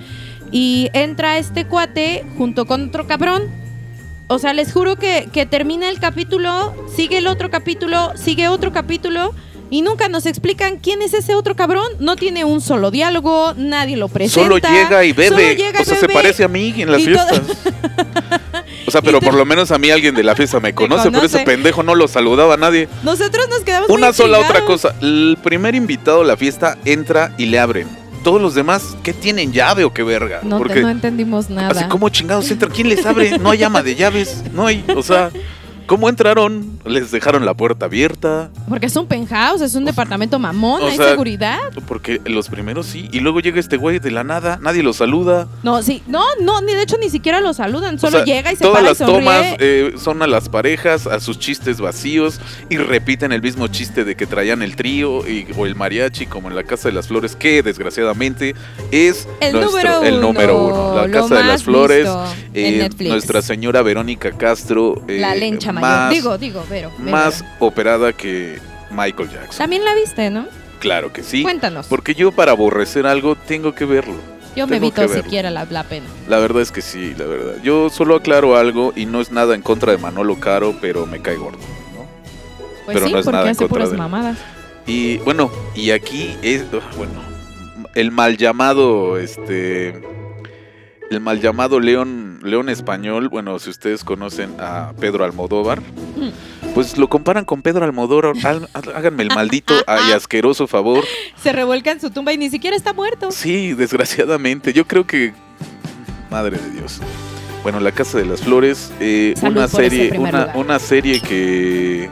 y 0.52 0.90
entra 0.94 1.38
este 1.38 1.66
cuate 1.66 2.26
junto 2.38 2.66
con 2.66 2.90
otro 2.90 3.08
cabrón. 3.08 3.44
O 4.28 4.40
sea, 4.40 4.54
les 4.54 4.74
juro 4.74 4.96
que, 4.96 5.30
que 5.32 5.46
termina 5.46 5.90
el 5.90 6.00
capítulo, 6.00 6.74
sigue 6.96 7.20
el 7.20 7.28
otro 7.28 7.52
capítulo, 7.52 8.14
sigue 8.16 8.48
otro 8.48 8.72
capítulo. 8.72 9.34
Y 9.70 9.82
nunca 9.82 10.10
nos 10.10 10.26
explican 10.26 10.78
quién 10.78 11.02
es 11.02 11.14
ese 11.14 11.34
otro 11.34 11.56
cabrón. 11.56 11.86
No 12.00 12.16
tiene 12.16 12.46
un 12.46 12.62
solo 12.62 12.92
diálogo, 12.92 13.54
nadie 13.58 13.98
lo 13.98 14.08
presenta. 14.08 14.48
Solo 14.48 14.58
llega 14.58 15.04
y 15.04 15.12
bebe. 15.12 15.56
Llega 15.56 15.82
o 15.82 15.84
sea, 15.84 15.98
se 15.98 16.08
parece 16.08 16.44
a 16.44 16.48
mí 16.48 16.74
en 16.78 16.92
las 16.92 17.02
Y 17.02 17.06
fiestas. 17.06 17.42
o 18.88 18.92
sea, 18.92 19.02
pero 19.02 19.20
por 19.20 19.34
lo 19.34 19.46
menos 19.46 19.72
a 19.72 19.78
mí 19.80 19.90
alguien 19.90 20.14
de 20.14 20.24
la 20.24 20.36
fiesta 20.36 20.60
me 20.60 20.74
conoce, 20.74 21.12
por 21.12 21.26
ese 21.26 21.40
pendejo 21.40 21.82
no 21.82 21.96
lo 21.96 22.08
saludaba 22.08 22.54
a 22.54 22.58
nadie. 22.58 22.88
Nosotros 23.04 23.48
nos 23.50 23.62
quedamos 23.62 23.90
Una 23.90 24.14
sola 24.14 24.40
otra 24.40 24.64
cosa. 24.66 24.96
El 25.02 25.38
primer 25.44 25.74
invitado 25.74 26.22
a 26.22 26.26
la 26.26 26.38
fiesta 26.38 26.78
entra 26.86 27.34
y 27.38 27.48
le 27.48 27.60
abren. 27.60 28.05
Todos 28.26 28.42
los 28.42 28.56
demás, 28.56 28.98
¿qué 29.04 29.14
tienen 29.14 29.54
llave 29.54 29.84
o 29.84 29.94
qué 29.94 30.02
verga? 30.02 30.40
No, 30.42 30.58
Porque 30.58 30.82
no 30.82 30.90
entendimos 30.90 31.48
nada. 31.52 31.70
así 31.70 31.88
como 31.88 32.10
chingados 32.10 32.50
entran, 32.50 32.72
¿quién 32.72 32.90
les 32.90 33.06
abre? 33.06 33.38
No 33.38 33.52
hay 33.52 33.60
llama 33.60 33.84
de 33.84 33.94
llaves, 33.94 34.44
no 34.52 34.66
hay, 34.66 34.84
o 34.96 35.04
sea, 35.04 35.30
¿cómo 35.86 36.10
entraron? 36.10 36.80
Les 36.86 37.12
dejaron 37.12 37.46
la 37.46 37.54
puerta 37.54 37.86
abierta. 37.86 38.50
Porque 38.70 38.88
es 38.88 38.96
un 38.96 39.08
penthouse, 39.08 39.62
es 39.62 39.76
un 39.76 39.86
departamento 39.86 40.40
mamón, 40.40 40.84
hay 40.84 40.98
sea- 40.98 41.10
seguridad. 41.12 41.60
Porque 41.88 42.22
los 42.26 42.50
primeros 42.50 42.86
sí, 42.86 43.10
y 43.12 43.20
luego 43.20 43.40
llega 43.40 43.60
este 43.60 43.78
güey 43.78 44.00
de 44.00 44.12
la 44.12 44.24
nada, 44.24 44.60
nadie 44.62 44.84
lo 44.84 44.94
saluda. 44.94 45.48
No, 45.64 45.82
sí, 45.84 46.02
no, 46.08 46.24
no, 46.42 46.62
ni 46.62 46.74
de 46.74 46.82
hecho 46.84 46.98
ni 46.98 47.10
siquiera 47.10 47.40
lo 47.42 47.54
saludan, 47.54 47.96
O 47.96 48.00
solo 48.00 48.18
sea, 48.18 48.26
llega 48.26 48.52
y 48.52 48.56
se 48.56 48.64
todas 48.64 48.78
para 48.82 48.90
las 48.90 48.98
tomas 48.98 49.56
eh, 49.60 49.94
son 49.98 50.22
a 50.22 50.28
las 50.28 50.50
parejas, 50.50 51.08
a 51.08 51.20
sus 51.20 51.40
chistes 51.40 51.80
vacíos 51.82 52.40
y 52.70 52.78
repiten 52.78 53.32
el 53.32 53.42
mismo 53.42 53.68
chiste 53.68 54.04
de 54.04 54.16
que 54.16 54.26
traían 54.28 54.62
el 54.62 54.76
trío 54.76 55.28
y- 55.28 55.48
o 55.58 55.66
el 55.66 55.76
mariachi 55.76 56.26
como 56.26 56.50
en 56.50 56.56
la 56.56 56.64
Casa 56.64 56.90
de 56.90 56.94
las 56.96 57.08
Flores, 57.08 57.36
que 57.36 57.62
desgraciadamente 57.64 58.56
es 58.92 59.28
el 59.42 59.54
nuestro- 59.54 59.72
número 59.82 60.00
uno, 60.00 60.08
el 60.08 60.22
número 60.22 60.64
uno. 60.66 60.96
La 60.96 61.10
Casa 61.10 61.36
de 61.36 61.44
las 61.44 61.64
Flores, 61.64 62.08
eh, 62.54 62.90
nuestra 63.02 63.42
señora 63.42 63.82
Verónica 63.82 64.32
Castro, 64.32 65.04
eh, 65.08 65.20
la 65.20 65.36
lencha 65.36 65.72
mayor. 65.82 66.14
Digo, 66.14 66.38
digo. 66.38 66.66
Vero. 66.70 66.92
más 67.00 67.44
operada 67.60 68.14
que 68.14 68.60
Michael 68.92 69.30
Jackson. 69.30 69.58
También 69.58 69.86
la 69.86 69.94
viste, 69.96 70.30
¿no? 70.30 70.48
Claro 70.80 71.12
que 71.12 71.24
sí. 71.24 71.44
Cuéntanos. 71.44 71.88
Porque 71.88 72.16
yo 72.16 72.32
para 72.32 72.52
aborrecer 72.52 73.08
algo 73.08 73.36
tengo 73.36 73.74
que 73.74 73.86
verlo. 73.86 74.16
Yo 74.56 74.68
me 74.68 74.78
evito 74.78 75.08
siquiera 75.10 75.52
la, 75.52 75.66
la 75.66 75.84
pena. 75.84 76.06
La 76.30 76.40
verdad 76.40 76.62
es 76.62 76.72
que 76.72 76.82
sí, 76.82 77.14
la 77.18 77.26
verdad. 77.26 77.56
Yo 77.62 77.90
solo 77.90 78.16
aclaro 78.16 78.56
algo 78.56 78.94
y 78.96 79.06
no 79.06 79.20
es 79.20 79.32
nada 79.32 79.54
en 79.54 79.62
contra 79.62 79.92
de 79.92 79.98
Manolo 79.98 80.40
Caro, 80.40 80.76
pero 80.80 81.06
me 81.06 81.22
cae 81.22 81.36
gordo. 81.36 81.60
¿no? 81.94 82.08
Pues 82.86 82.96
Pero 82.96 83.08
sí, 83.08 83.12
no 83.14 83.20
es 83.20 83.26
porque 83.26 83.36
nada 83.36 83.46
en 83.46 83.52
hace 83.52 83.58
contra 83.60 83.76
puras 83.76 83.92
de 83.92 83.98
mamadas. 83.98 84.38
Y 84.88 85.18
bueno, 85.20 85.52
y 85.74 85.92
aquí 85.92 86.38
es, 86.42 86.62
uh, 86.72 86.80
bueno, 86.96 87.14
el 87.96 88.12
mal 88.12 88.38
llamado, 88.38 89.18
este, 89.18 90.02
el 91.10 91.20
mal 91.20 91.42
llamado 91.42 91.80
León, 91.80 92.35
León 92.46 92.70
español, 92.70 93.30
bueno, 93.30 93.58
si 93.60 93.70
ustedes 93.70 94.04
conocen 94.04 94.56
a 94.60 94.94
Pedro 95.00 95.24
Almodóvar, 95.26 95.82
pues 96.74 96.98
lo 96.98 97.08
comparan 97.10 97.46
con 97.46 97.62
Pedro 97.62 97.86
Almodóvar, 97.86 98.34
Há- 98.44 98.60
háganme 98.96 99.24
el 99.24 99.30
maldito 99.30 99.74
y 100.10 100.12
asqueroso 100.12 100.68
favor. 100.68 101.04
Se 101.42 101.52
revuelca 101.52 101.92
en 101.92 102.00
su 102.00 102.10
tumba 102.12 102.34
y 102.34 102.38
ni 102.38 102.50
siquiera 102.50 102.76
está 102.78 102.94
muerto. 102.94 103.32
Sí, 103.32 103.74
desgraciadamente. 103.74 104.74
Yo 104.74 104.86
creo 104.86 105.06
que. 105.08 105.34
Madre 106.30 106.58
de 106.58 106.70
Dios. 106.72 107.00
Bueno, 107.64 107.80
La 107.80 107.92
Casa 107.92 108.18
de 108.20 108.26
las 108.26 108.42
Flores. 108.42 108.92
eh, 109.00 109.34
una 109.42 109.68
serie. 109.68 110.12
Una, 110.54 110.78
serie 110.80 111.20
que, 111.22 112.10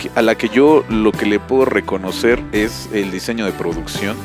que- 0.00 0.10
A 0.16 0.22
la 0.22 0.34
que 0.34 0.48
yo 0.48 0.84
lo 0.88 1.12
que 1.12 1.26
le 1.26 1.38
puedo 1.38 1.64
reconocer 1.64 2.42
es 2.52 2.88
el 2.92 3.10
diseño 3.12 3.44
de 3.46 3.52
producción. 3.52 4.16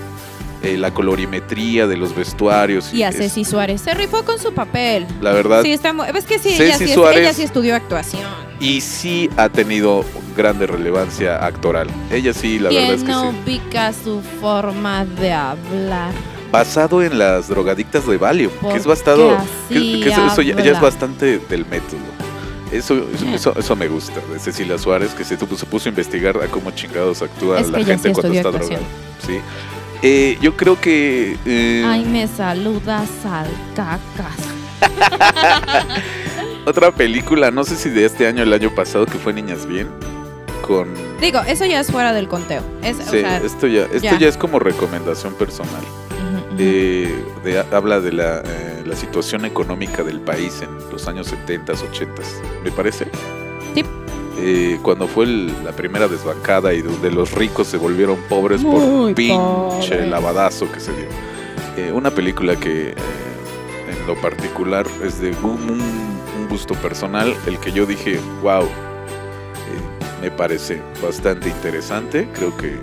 Eh, 0.63 0.78
la 0.78 0.93
colorimetría 0.93 1.88
de 1.88 1.98
los 1.98 2.15
vestuarios. 2.15 2.93
Y 2.93 3.04
a 3.04 3.10
es- 3.10 3.17
Ceci 3.17 3.45
Suárez. 3.45 3.82
Se 3.82 3.93
rifó 3.93 4.24
con 4.24 4.39
su 4.39 4.54
papel. 4.54 5.06
La 5.22 5.32
verdad. 5.32 5.62
Sí, 5.63 5.72
está 5.72 5.93
Es 6.15 6.26
que 6.26 6.39
sí, 6.39 6.50
Ceci 6.58 6.84
ella, 6.86 6.93
Suárez. 6.93 7.19
ella 7.22 7.34
sí 7.34 7.43
estudió 7.43 7.76
actuación. 7.76 8.24
Y 8.60 8.82
sí 8.82 9.30
ha 9.38 9.48
tenido 9.50 10.04
grande 10.36 10.67
relevancia 10.67 11.45
actoral. 11.45 11.88
Ella 12.12 12.34
sí, 12.34 12.60
la 12.60 12.69
verdad 12.69 12.93
es 12.93 13.02
que 13.04 13.08
no 13.12 13.32
sí. 13.32 13.38
ubica 13.45 13.93
su 13.93 14.22
forma 14.41 15.06
de 15.06 15.32
hablar. 15.32 16.12
Basado 16.52 17.04
en 17.04 17.17
las 17.19 17.48
drogadictas 17.48 18.06
de 18.08 18.17
Valium, 18.17 18.52
que 18.72 18.78
es 18.78 18.86
basado. 18.86 19.38
que- 19.69 20.02
que 20.02 20.10
eso, 20.10 20.41
ya, 20.41 20.56
ya 20.62 20.72
es 20.72 20.82
bastante 20.82 21.38
del 21.38 21.65
método. 21.67 22.00
Eso, 22.72 22.95
eso, 23.15 23.26
eso, 23.34 23.54
eso 23.58 23.76
me 23.76 23.88
gusta 23.88 24.19
de 24.32 24.39
Cecilia 24.39 24.78
Suárez, 24.78 25.12
que 25.15 25.24
se, 25.24 25.38
se 25.38 25.45
puso 25.65 25.88
a 25.88 25.89
investigar 25.89 26.38
a 26.38 26.48
cómo 26.48 26.69
chingados 26.72 27.22
actúa 27.22 27.60
Es 27.60 27.69
la 27.69 27.84
gente 27.84 28.12
cuando 28.12 28.34
está 28.34 28.50
actuación. 28.50 28.80
drogada. 28.82 29.26
Sí. 29.26 29.39
Eh, 30.01 30.38
yo 30.41 30.55
creo 30.55 30.79
que. 30.79 31.38
eh, 31.45 31.83
Ay, 31.85 32.05
me 32.05 32.27
saludas 32.27 33.09
al 33.25 33.47
cacas. 33.75 34.38
otra 36.65 36.91
película, 36.91 37.51
no 37.51 37.63
sé 37.63 37.75
si 37.75 37.89
de 37.89 38.05
este 38.05 38.27
año 38.27 38.41
o 38.41 38.43
el 38.43 38.53
año 38.53 38.73
pasado, 38.73 39.05
que 39.05 39.17
fue 39.17 39.33
Niñas 39.33 39.65
Bien, 39.65 39.88
con. 40.65 40.88
Digo, 41.19 41.39
eso 41.47 41.65
ya 41.65 41.79
es 41.81 41.91
fuera 41.91 42.13
del 42.13 42.27
conteo. 42.27 42.62
Es, 42.81 42.97
o 42.99 43.03
Sí, 43.03 43.19
sea, 43.21 43.38
esto, 43.38 43.67
ya, 43.67 43.83
esto 43.85 43.97
ya. 43.99 44.17
ya. 44.17 44.27
es 44.27 44.38
como 44.38 44.59
recomendación 44.59 45.33
personal. 45.33 45.81
Eh, 46.62 47.13
de- 47.43 47.63
habla 47.71 48.01
de 48.01 48.12
la, 48.12 48.41
eh, 48.45 48.83
la 48.85 48.95
situación 48.95 49.45
económica 49.45 50.03
del 50.03 50.19
país 50.19 50.62
en 50.62 50.69
los 50.91 51.07
años 51.07 51.27
70, 51.27 51.71
80, 51.73 52.21
me 52.65 52.71
parece. 52.71 53.07
Sí. 53.73 53.85
Eh, 54.41 54.80
cuando 54.82 55.08
fue 55.08 55.25
el- 55.25 55.54
la 55.65 55.71
primera 55.73 56.08
desbancada 56.08 56.73
y 56.73 56.82
donde 56.82 57.12
los 57.12 57.32
ricos 57.34 57.67
se 57.67 57.78
volvieron 57.78 58.17
pobres 58.30 58.62
por 58.63 58.80
Muy 58.80 59.10
un 59.10 59.13
pinche 59.15 59.36
pobres. 59.95 60.08
lavadazo 60.08 60.71
que 60.71 60.80
se 60.80 60.91
dio. 60.95 61.06
Eh, 61.78 61.91
una 61.91 62.10
película 62.12 62.56
que 62.56 62.89
eh, 62.91 62.95
en 63.89 64.08
lo 64.08 64.15
particular 64.21 64.86
es 65.04 65.19
de 65.19 65.32
un, 65.43 65.69
un- 65.69 66.10
gusto 66.49 66.73
personal, 66.73 67.36
el 67.45 67.60
que 67.60 67.71
yo 67.71 67.86
dije, 67.86 68.19
wow, 68.41 68.67
me 70.19 70.32
parece 70.32 70.82
bastante 71.04 71.47
interesante. 71.49 72.28
Creo 72.34 72.58
que 72.58 72.75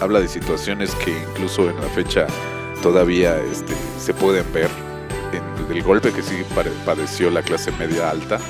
habla 0.00 0.18
de 0.18 0.26
situaciones 0.26 0.92
que 0.96 1.10
incluso 1.30 1.70
en 1.70 1.76
la 1.76 1.86
fecha 1.94 2.26
todavía 2.82 3.38
este, 3.52 3.72
se 4.00 4.12
pueden 4.12 4.44
ver 4.52 4.68
en, 5.32 5.68
del 5.68 5.82
golpe 5.84 6.10
que 6.12 6.22
sí 6.22 6.34
padeció 6.84 7.30
la 7.30 7.42
clase 7.42 7.70
media 7.78 8.10
alta 8.10 8.40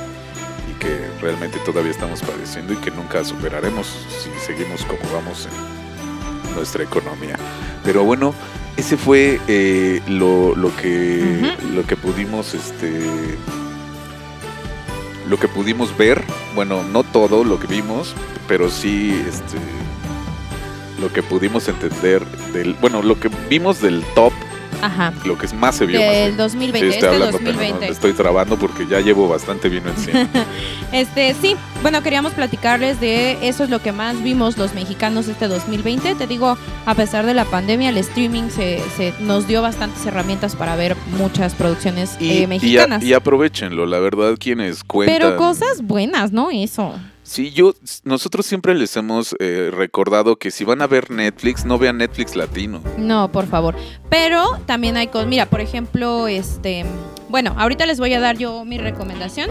que 0.85 1.23
realmente 1.23 1.59
todavía 1.61 1.90
estamos 1.90 2.20
padeciendo 2.20 2.75
y 2.75 2.77
que 2.77 2.90
nunca 2.90 3.25
superaremos 3.25 3.87
si 4.23 4.31
seguimos 4.38 4.85
como 4.85 5.01
vamos 5.14 5.49
en 5.49 6.55
nuestra 6.55 6.85
economía. 6.85 7.37
Pero 7.83 8.05
bueno, 8.05 8.35
ese 8.77 8.99
fue 8.99 9.40
eh, 9.49 10.03
lo, 10.07 10.55
lo 10.55 10.77
que 10.77 11.55
lo 11.73 11.87
que 11.87 11.97
pudimos 11.97 12.55
este 12.55 13.09
lo 15.27 15.38
que 15.38 15.49
pudimos 15.49 15.97
ver, 15.97 16.23
bueno, 16.55 16.83
no 16.83 17.03
todo 17.03 17.44
lo 17.44 17.59
que 17.59 17.66
vimos, 17.66 18.14
pero 18.47 18.68
sí 18.68 19.18
este 19.27 19.57
lo 21.01 21.11
que 21.12 21.23
pudimos 21.23 21.66
entender 21.68 22.25
del, 22.53 22.75
bueno, 22.75 23.03
lo 23.03 23.18
que 23.18 23.31
vimos 23.49 23.81
del 23.81 24.05
top, 24.14 24.33
Ajá. 24.87 25.12
lo 25.25 25.37
que 25.38 25.49
más 25.55 25.77
se 25.77 25.87
vio. 25.87 25.99
Sí, 26.01 26.31
2020, 26.37 26.79
estoy 26.79 26.88
este 26.94 27.07
hablando, 27.07 27.38
pero 27.38 27.53
no, 27.53 27.59
2020. 27.59 27.87
me 27.87 27.92
estoy 27.92 28.12
trabando 28.12 28.57
porque 28.59 28.87
ya 28.87 29.01
llevo 29.01 29.29
bastante 29.29 29.68
vino 29.68 29.88
encima. 29.90 30.29
Este, 30.92 31.35
sí, 31.35 31.57
bueno, 31.83 32.03
queríamos 32.05 32.35
platicarles 32.35 33.01
de 33.01 33.49
eso 33.49 33.64
es 33.64 33.70
lo 33.70 33.81
que 33.83 33.90
más 33.90 34.23
vimos 34.23 34.57
los 34.57 34.75
mexicanos 34.75 35.27
este 35.27 35.49
2020. 35.49 36.14
Te 36.14 36.27
digo, 36.29 36.57
a 36.87 36.94
pesar 36.94 37.27
de 37.27 37.35
la 37.35 37.44
pandemia, 37.47 37.88
el 37.88 37.97
streaming 37.97 38.49
se, 38.49 38.81
se 38.97 39.12
nos 39.18 39.49
dio 39.49 39.61
bastantes 39.61 40.07
herramientas 40.07 40.55
para 40.55 40.77
ver 40.77 40.94
muchas 41.18 41.55
producciones 41.55 42.16
y, 42.20 42.31
eh, 42.31 42.35
y 42.40 42.44
a- 42.44 42.49
mexicanas. 42.49 43.03
y 43.03 43.12
aprovechenlo, 43.12 43.87
la 43.87 43.99
verdad, 43.99 44.37
quienes 44.38 44.85
cuentan. 44.85 45.18
Pero 45.18 45.37
cosas 45.37 45.83
buenas, 45.83 46.30
¿no? 46.30 46.51
Eso. 46.53 46.95
Sí, 47.25 47.53
yo, 47.53 47.75
nosotros 48.05 48.45
siempre 48.45 48.75
les 48.75 48.95
hemos 48.99 49.35
eh, 49.41 49.70
recordado 49.72 50.37
que 50.37 50.51
si 50.51 50.62
van 50.62 50.83
a 50.83 50.87
ver 50.87 51.11
Netflix, 51.11 51.64
no 51.64 51.79
vean 51.79 51.97
Netflix 51.97 52.37
latino. 52.37 52.83
No, 52.99 53.33
por 53.33 53.47
favor. 53.47 53.75
Pero 54.11 54.61
también 54.66 54.99
hay 54.99 55.07
cosas. 55.09 55.27
Mira, 55.27 55.47
por 55.47 55.62
ejemplo, 55.62 56.29
este. 56.29 56.85
Bueno, 57.35 57.53
ahorita 57.59 57.85
les 57.85 57.99
voy 57.99 58.14
a 58.14 58.20
dar 58.20 58.39
yo 58.39 58.64
mi 58.64 58.78
recomendación. 58.78 59.51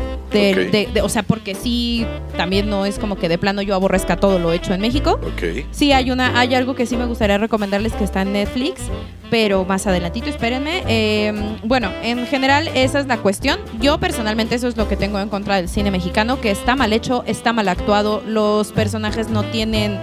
de- 0.71 0.87
de- 0.93 1.01
o 1.01 1.09
sea, 1.09 1.21
porque 1.21 1.53
sí, 1.53 2.05
también 2.37 2.69
no 2.69 2.85
es 2.85 2.97
como 2.97 3.17
que 3.17 3.27
de 3.27 3.37
plano 3.37 3.61
yo 3.61 3.75
aborrezca 3.75 4.15
todo 4.15 4.39
lo 4.39 4.53
hecho 4.53 4.73
en 4.73 4.79
México. 4.79 5.19
Ok. 5.21 5.65
Sí, 5.71 5.91
hay 5.91 6.09
una, 6.09 6.39
hay 6.39 6.55
algo 6.55 6.75
que 6.75 6.85
sí 6.85 6.95
me 6.95 7.05
gustaría 7.05 7.37
recomendarles 7.37 7.91
que 7.91 8.05
está 8.05 8.21
en 8.21 8.31
Netflix, 8.31 8.83
pero 9.29 9.65
más 9.65 9.85
adelantito, 9.85 10.29
espérenme. 10.29 10.81
Eh, 10.87 11.33
bueno, 11.65 11.91
en 12.03 12.25
general 12.25 12.69
esa 12.73 13.01
es 13.01 13.07
la 13.07 13.17
cuestión. 13.17 13.59
Yo 13.81 13.97
personalmente 13.99 14.55
eso 14.55 14.69
es 14.69 14.77
lo 14.77 14.87
que 14.87 14.95
tengo 14.95 15.19
en 15.19 15.27
contra 15.27 15.57
del 15.57 15.67
cine 15.67 15.91
mexicano, 15.91 16.39
que 16.39 16.51
está 16.51 16.77
mal 16.77 16.93
hecho, 16.93 17.25
está 17.27 17.51
mal 17.51 17.67
actuado, 17.67 18.23
los 18.25 18.71
personajes 18.71 19.27
no 19.27 19.43
tienen, 19.43 19.99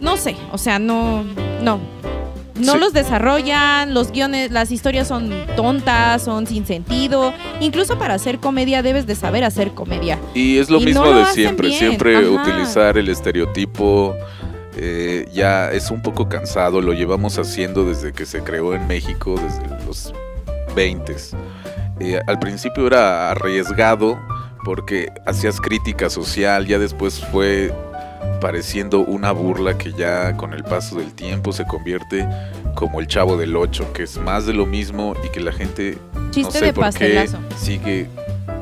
no 0.00 0.16
sé, 0.16 0.34
o 0.50 0.56
sea, 0.56 0.78
no, 0.78 1.24
no. 1.60 1.78
No 2.54 2.72
Sí. 2.74 2.78
los 2.78 2.92
desarrollan, 2.92 3.94
los 3.94 4.12
guiones, 4.12 4.50
las 4.50 4.70
historias 4.70 5.08
son 5.08 5.30
tontas, 5.56 6.22
son 6.22 6.46
sin 6.46 6.66
sentido. 6.66 7.32
Incluso 7.60 7.98
para 7.98 8.14
hacer 8.14 8.38
comedia 8.40 8.82
debes 8.82 9.06
de 9.06 9.14
saber 9.14 9.42
hacer 9.44 9.72
comedia. 9.72 10.18
Y 10.34 10.58
es 10.58 10.68
lo 10.70 10.78
Y 10.80 10.86
mismo 10.86 11.04
no 11.04 11.12
lo 11.12 11.18
de 11.20 11.26
siempre, 11.26 11.68
bien, 11.68 11.78
siempre 11.78 12.16
ajá. 12.16 12.28
utilizar 12.28 12.98
el 12.98 13.08
estereotipo 13.08 14.14
eh, 14.76 15.28
ya 15.34 15.70
es 15.70 15.90
un 15.90 16.00
poco 16.02 16.28
cansado, 16.30 16.80
lo 16.80 16.92
llevamos 16.94 17.38
haciendo 17.38 17.84
desde 17.84 18.12
que 18.12 18.24
se 18.24 18.42
creó 18.42 18.74
en 18.74 18.86
México, 18.86 19.34
desde 19.38 19.84
los 19.86 20.12
20. 20.74 21.14
al 22.26 22.38
principio 22.38 22.86
era 22.86 23.30
arriesgado 23.30 24.18
porque 24.64 25.08
hacías 25.26 25.60
crítica 25.60 26.08
social, 26.08 26.66
ya 26.66 26.78
después 26.78 27.20
fue 27.32 27.72
pareciendo 28.40 29.00
una 29.00 29.32
burla 29.32 29.78
que 29.78 29.92
ya 29.92 30.36
con 30.36 30.52
el 30.52 30.64
paso 30.64 30.96
del 30.96 31.12
tiempo 31.12 31.52
se 31.52 31.64
convierte 31.66 32.26
como 32.74 33.00
el 33.00 33.06
chavo 33.06 33.36
del 33.36 33.54
8, 33.56 33.92
que 33.92 34.02
es 34.04 34.18
más 34.18 34.46
de 34.46 34.54
lo 34.54 34.66
mismo 34.66 35.14
y 35.24 35.28
que 35.28 35.40
la 35.40 35.52
gente 35.52 35.98
Chiste 36.30 36.42
no 36.42 36.50
sé 36.50 36.64
de 36.66 36.72
por 36.72 36.84
pastelazo. 36.84 37.38
qué 37.48 37.54
sigue 37.56 38.00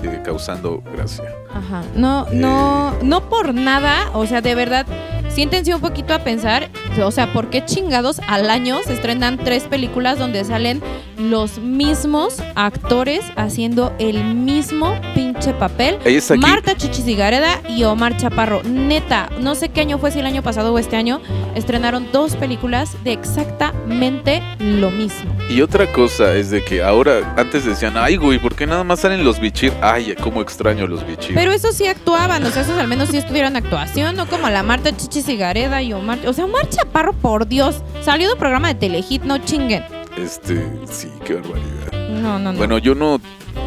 eh, 0.02 0.20
causando 0.24 0.82
gracia. 0.92 1.24
Ajá. 1.54 1.82
No, 1.94 2.26
no, 2.32 2.94
no 3.02 3.28
por 3.28 3.54
nada, 3.54 4.11
o 4.14 4.26
sea, 4.26 4.40
de 4.40 4.54
verdad, 4.54 4.86
siéntense 5.28 5.74
un 5.74 5.80
poquito 5.80 6.14
a 6.14 6.20
pensar, 6.20 6.70
o 7.02 7.11
sea, 7.11 7.32
¿por 7.32 7.50
qué 7.50 7.64
chingados 7.64 8.20
al 8.28 8.50
año 8.50 8.78
se 8.84 8.94
estrenan 8.94 9.38
tres 9.38 9.64
películas 9.64 10.18
donde 10.18 10.44
salen 10.44 10.82
los 11.18 11.58
mismos 11.58 12.42
actores 12.54 13.22
haciendo 13.36 13.92
el 13.98 14.34
mismo 14.34 14.94
pinche 15.41 15.59
papel? 15.59 15.99
Está 16.05 16.34
aquí. 16.34 16.43
Marta 16.43 16.76
Chichisigareda 16.76 17.62
y 17.68 17.84
Omar 17.84 18.16
Chaparro. 18.16 18.62
Neta, 18.62 19.30
no 19.41 19.55
sé 19.55 19.70
qué 19.70 19.80
año 19.80 19.99
fue, 19.99 20.11
si 20.11 20.20
el 20.20 20.26
año 20.26 20.43
pasado 20.43 20.74
o 20.74 20.78
este 20.78 20.97
año, 20.97 21.20
estrenaron 21.55 22.09
dos 22.12 22.36
películas 22.36 23.03
de 23.05 23.12
exactamente 23.12 24.43
lo 24.59 24.91
mismo. 24.91 25.34
Y 25.49 25.62
otra 25.62 25.91
cosa 25.93 26.34
es 26.34 26.51
de 26.51 26.62
que 26.62 26.82
ahora, 26.82 27.34
antes 27.36 27.64
decían, 27.64 27.97
ay, 27.97 28.16
güey, 28.16 28.38
¿por 28.38 28.55
qué 28.55 28.66
nada 28.66 28.84
más 28.84 29.01
salen 29.01 29.24
los 29.24 29.41
bichir? 29.41 29.72
Ay, 29.80 30.14
cómo 30.22 30.43
extraño 30.43 30.86
los 30.86 31.07
bichir. 31.07 31.34
Pero 31.34 31.53
esos 31.53 31.74
sí 31.74 31.86
actuaban, 31.86 32.45
o 32.45 32.51
sea, 32.51 32.62
esos 32.62 32.78
al 32.78 32.86
menos 32.86 33.09
sí 33.09 33.16
estuvieron 33.16 33.57
actuación, 33.57 34.16
no 34.16 34.26
como 34.26 34.51
la 34.51 34.62
Marta 34.62 34.95
Chichi 34.95 35.22
Cigareda 35.22 35.82
y 35.82 35.93
Omar. 35.93 36.18
O 36.26 36.32
sea, 36.34 36.45
Omar 36.45 36.68
Chaparro, 36.68 37.14
por 37.14 37.49
Dios, 37.49 37.82
salió 38.03 38.26
de 38.26 38.34
un 38.34 38.38
programa 38.38 38.68
de 38.68 38.74
Telehit, 38.74 39.22
no 39.22 39.38
chinguen. 39.38 39.84
Este, 40.18 40.68
sí, 40.91 41.09
qué 41.24 41.34
barbaridad. 41.34 41.93
No, 42.11 42.38
no, 42.38 42.53
no. 42.53 42.59
Bueno, 42.59 42.78
yo 42.78 42.95
no, 42.95 43.20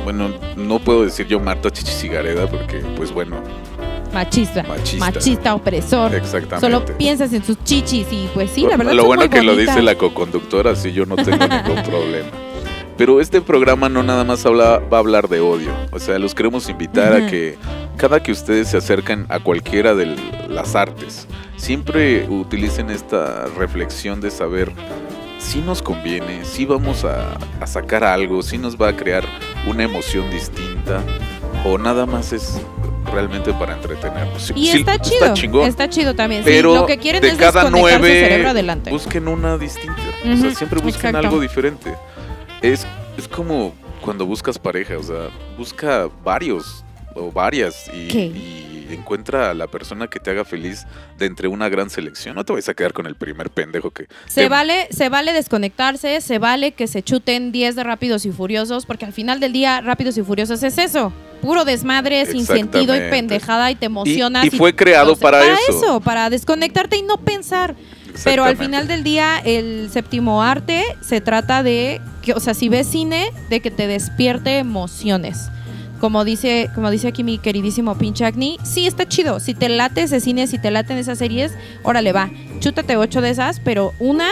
bueno, 0.03 0.29
no 0.55 0.79
puedo 0.79 1.03
decir 1.03 1.27
yo 1.27 1.39
Marta 1.39 1.69
Chichisigareda 1.71 2.47
porque, 2.47 2.77
pues 2.95 3.11
bueno, 3.11 3.37
machista. 4.13 4.63
machista. 4.63 5.05
Machista, 5.11 5.55
opresor. 5.55 6.13
Exactamente. 6.15 6.59
Solo 6.59 6.85
piensas 6.97 7.33
en 7.33 7.43
sus 7.43 7.63
chichis 7.63 8.07
y 8.11 8.29
pues 8.33 8.51
sí, 8.51 8.65
la 8.69 8.77
verdad 8.77 8.93
Lo 8.93 9.05
bueno 9.05 9.23
muy 9.23 9.29
que 9.29 9.41
lo 9.41 9.53
bonitas. 9.53 9.75
dice 9.75 9.83
la 9.85 9.95
coconductora, 9.95 10.71
así 10.71 10.91
yo 10.91 11.05
no 11.05 11.15
tengo 11.15 11.37
ningún 11.47 11.83
problema. 11.89 12.29
Pero 12.95 13.19
este 13.19 13.41
programa 13.41 13.89
no 13.89 14.03
nada 14.03 14.23
más 14.23 14.45
habla, 14.45 14.77
va 14.77 14.97
a 14.97 14.99
hablar 14.99 15.27
de 15.27 15.39
odio. 15.39 15.71
O 15.91 15.97
sea, 15.99 16.19
los 16.19 16.35
queremos 16.35 16.69
invitar 16.69 17.11
a 17.13 17.25
que 17.27 17.57
cada 17.97 18.21
que 18.21 18.31
ustedes 18.31 18.67
se 18.69 18.77
acerquen 18.77 19.25
a 19.29 19.39
cualquiera 19.39 19.95
de 19.95 20.15
las 20.47 20.75
artes, 20.75 21.27
siempre 21.57 22.27
utilicen 22.29 22.91
esta 22.91 23.47
reflexión 23.57 24.21
de 24.21 24.29
saber 24.29 24.71
si 25.39 25.59
nos 25.61 25.81
conviene, 25.81 26.45
si 26.45 26.65
vamos 26.65 27.03
a, 27.03 27.35
a 27.59 27.65
sacar 27.67 28.03
algo, 28.03 28.43
si 28.43 28.59
nos 28.59 28.77
va 28.79 28.89
a 28.89 28.95
crear 28.95 29.25
una 29.67 29.83
emoción 29.83 30.29
distinta 30.29 31.01
o 31.65 31.77
nada 31.77 32.05
más 32.05 32.33
es 32.33 32.59
realmente 33.11 33.53
para 33.53 33.73
entretenernos. 33.75 34.41
Sí- 34.41 34.53
Y 34.55 34.67
sí, 34.67 34.77
está 34.79 34.99
chido. 34.99 35.25
Está, 35.25 35.33
chingón. 35.33 35.89
chido 35.89 36.15
también. 36.15 36.41
Pero 36.43 36.73
sí, 36.73 36.79
lo 36.79 36.85
que 36.85 36.97
quieren 36.97 37.21
de 37.21 37.29
es 37.29 37.35
cada 37.35 37.69
nueve, 37.69 38.07
cerebro 38.07 38.49
adelante. 38.49 38.89
busquen 38.89 39.27
una 39.27 39.57
distinta. 39.57 40.01
o 40.23 40.37
sea, 40.37 40.55
siempre 40.55 40.79
busquen 40.81 41.09
exacto. 41.09 41.17
algo 41.27 41.39
diferente. 41.39 41.93
Es, 42.61 42.85
es 43.17 43.27
como 43.27 43.73
cuando 44.01 44.25
buscas 44.25 44.57
pareja, 44.57 44.97
o 44.97 45.03
sea, 45.03 45.29
busca 45.57 46.09
varios 46.23 46.83
o 47.15 47.31
varias 47.31 47.87
y 47.93 48.09
encuentra 48.93 49.49
a 49.49 49.53
la 49.53 49.67
persona 49.67 50.07
que 50.07 50.19
te 50.19 50.31
haga 50.31 50.45
feliz 50.45 50.85
de 51.17 51.25
entre 51.25 51.47
una 51.47 51.69
gran 51.69 51.89
selección. 51.89 52.35
No 52.35 52.43
te 52.45 52.53
vayas 52.53 52.69
a 52.69 52.73
quedar 52.73 52.93
con 52.93 53.05
el 53.07 53.15
primer 53.15 53.49
pendejo 53.49 53.91
que... 53.91 54.07
Se 54.27 54.41
te- 54.43 54.49
vale, 54.49 54.87
se 54.91 55.09
vale 55.09 55.33
desconectarse, 55.33 56.21
se 56.21 56.39
vale 56.39 56.71
que 56.73 56.87
se 56.87 57.03
chuten 57.03 57.51
10 57.51 57.75
de 57.75 57.83
Rápidos 57.83 58.25
y 58.25 58.31
Furiosos, 58.31 58.85
porque 58.85 59.05
al 59.05 59.13
final 59.13 59.39
del 59.39 59.53
día 59.53 59.81
Rápidos 59.81 60.17
y 60.17 60.23
Furiosos 60.23 60.63
es 60.63 60.77
eso, 60.77 61.11
puro 61.41 61.65
desmadre, 61.65 62.25
sin 62.25 62.45
sentido 62.45 62.95
y 62.95 62.99
pendejada 63.09 63.71
y 63.71 63.75
te 63.75 63.85
emocionas. 63.85 64.45
y 64.45 64.49
fue 64.51 64.75
creado 64.75 65.15
para 65.15 65.39
para 65.41 65.55
eso. 65.69 65.99
para 66.01 66.29
desconectarte 66.29 66.97
y 66.97 67.01
no 67.03 67.17
pensar. 67.17 67.75
Pero 68.23 68.43
al 68.43 68.55
final 68.57 68.87
del 68.87 69.03
día, 69.03 69.39
el 69.43 69.89
séptimo 69.91 70.43
arte 70.43 70.83
se 71.01 71.19
trata 71.19 71.63
de 71.63 71.99
que, 72.21 72.33
o 72.33 72.39
sea, 72.39 72.53
si 72.53 72.69
ves 72.69 72.85
cine, 72.87 73.31
de 73.49 73.59
que 73.59 73.71
te 73.71 73.87
despierte 73.87 74.59
emociones. 74.59 75.49
Como 76.03 76.25
dice, 76.25 76.69
como 76.75 76.91
dice 76.91 77.07
aquí 77.07 77.23
mi 77.23 77.37
queridísimo 77.37 77.97
pinche 77.97 78.25
Acne, 78.25 78.57
sí 78.61 78.85
está 78.87 79.07
chido. 79.07 79.39
Si 79.39 79.53
te 79.53 79.69
late 79.69 80.01
ese 80.01 80.19
cine, 80.19 80.47
si 80.47 80.57
te 80.57 80.69
laten 80.69 80.97
esas 80.97 81.17
series, 81.17 81.53
órale 81.81 82.11
va. 82.11 82.29
Chútate 82.59 82.97
ocho 82.97 83.21
de 83.21 83.29
esas, 83.29 83.61
pero 83.61 83.93
una, 83.99 84.27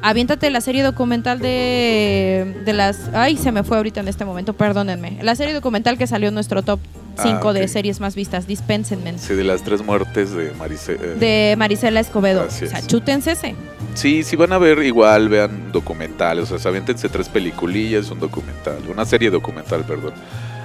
aviéntate 0.00 0.48
la 0.50 0.60
serie 0.60 0.84
documental 0.84 1.40
de, 1.40 2.54
de 2.64 2.72
las. 2.72 3.10
Ay, 3.14 3.36
se 3.36 3.50
me 3.50 3.64
fue 3.64 3.78
ahorita 3.78 3.98
en 3.98 4.06
este 4.06 4.24
momento, 4.24 4.52
perdónenme. 4.52 5.18
La 5.22 5.34
serie 5.34 5.54
documental 5.54 5.98
que 5.98 6.06
salió 6.06 6.28
en 6.28 6.34
nuestro 6.34 6.62
top 6.62 6.78
5 7.20 7.48
Ah, 7.48 7.52
de 7.52 7.62
ok. 7.62 7.66
series 7.68 7.98
más 7.98 8.14
vistas, 8.14 8.46
dispénsenme. 8.46 9.18
Sí, 9.18 9.34
de 9.34 9.42
las 9.42 9.64
tres 9.64 9.84
muertes 9.84 10.30
de 10.30 10.52
Marice. 10.52 10.92
eh, 10.92 11.16
De 11.18 11.56
Marisela 11.58 11.98
Escobedo. 11.98 12.42
Así 12.44 12.66
O 12.66 12.68
sea, 12.68 12.78
es. 12.78 12.86
chútense 12.86 13.32
ese. 13.32 13.56
Sí, 13.94 14.22
si 14.22 14.36
van 14.36 14.52
a 14.52 14.58
ver 14.58 14.78
igual, 14.84 15.28
vean 15.28 15.72
documentales, 15.72 16.52
o 16.52 16.58
sea, 16.60 16.68
aviéntense 16.68 17.08
tres 17.08 17.28
peliculillas, 17.28 18.08
un 18.12 18.20
documental, 18.20 18.78
una 18.88 19.04
serie 19.04 19.30
documental, 19.30 19.82
perdón. 19.84 20.12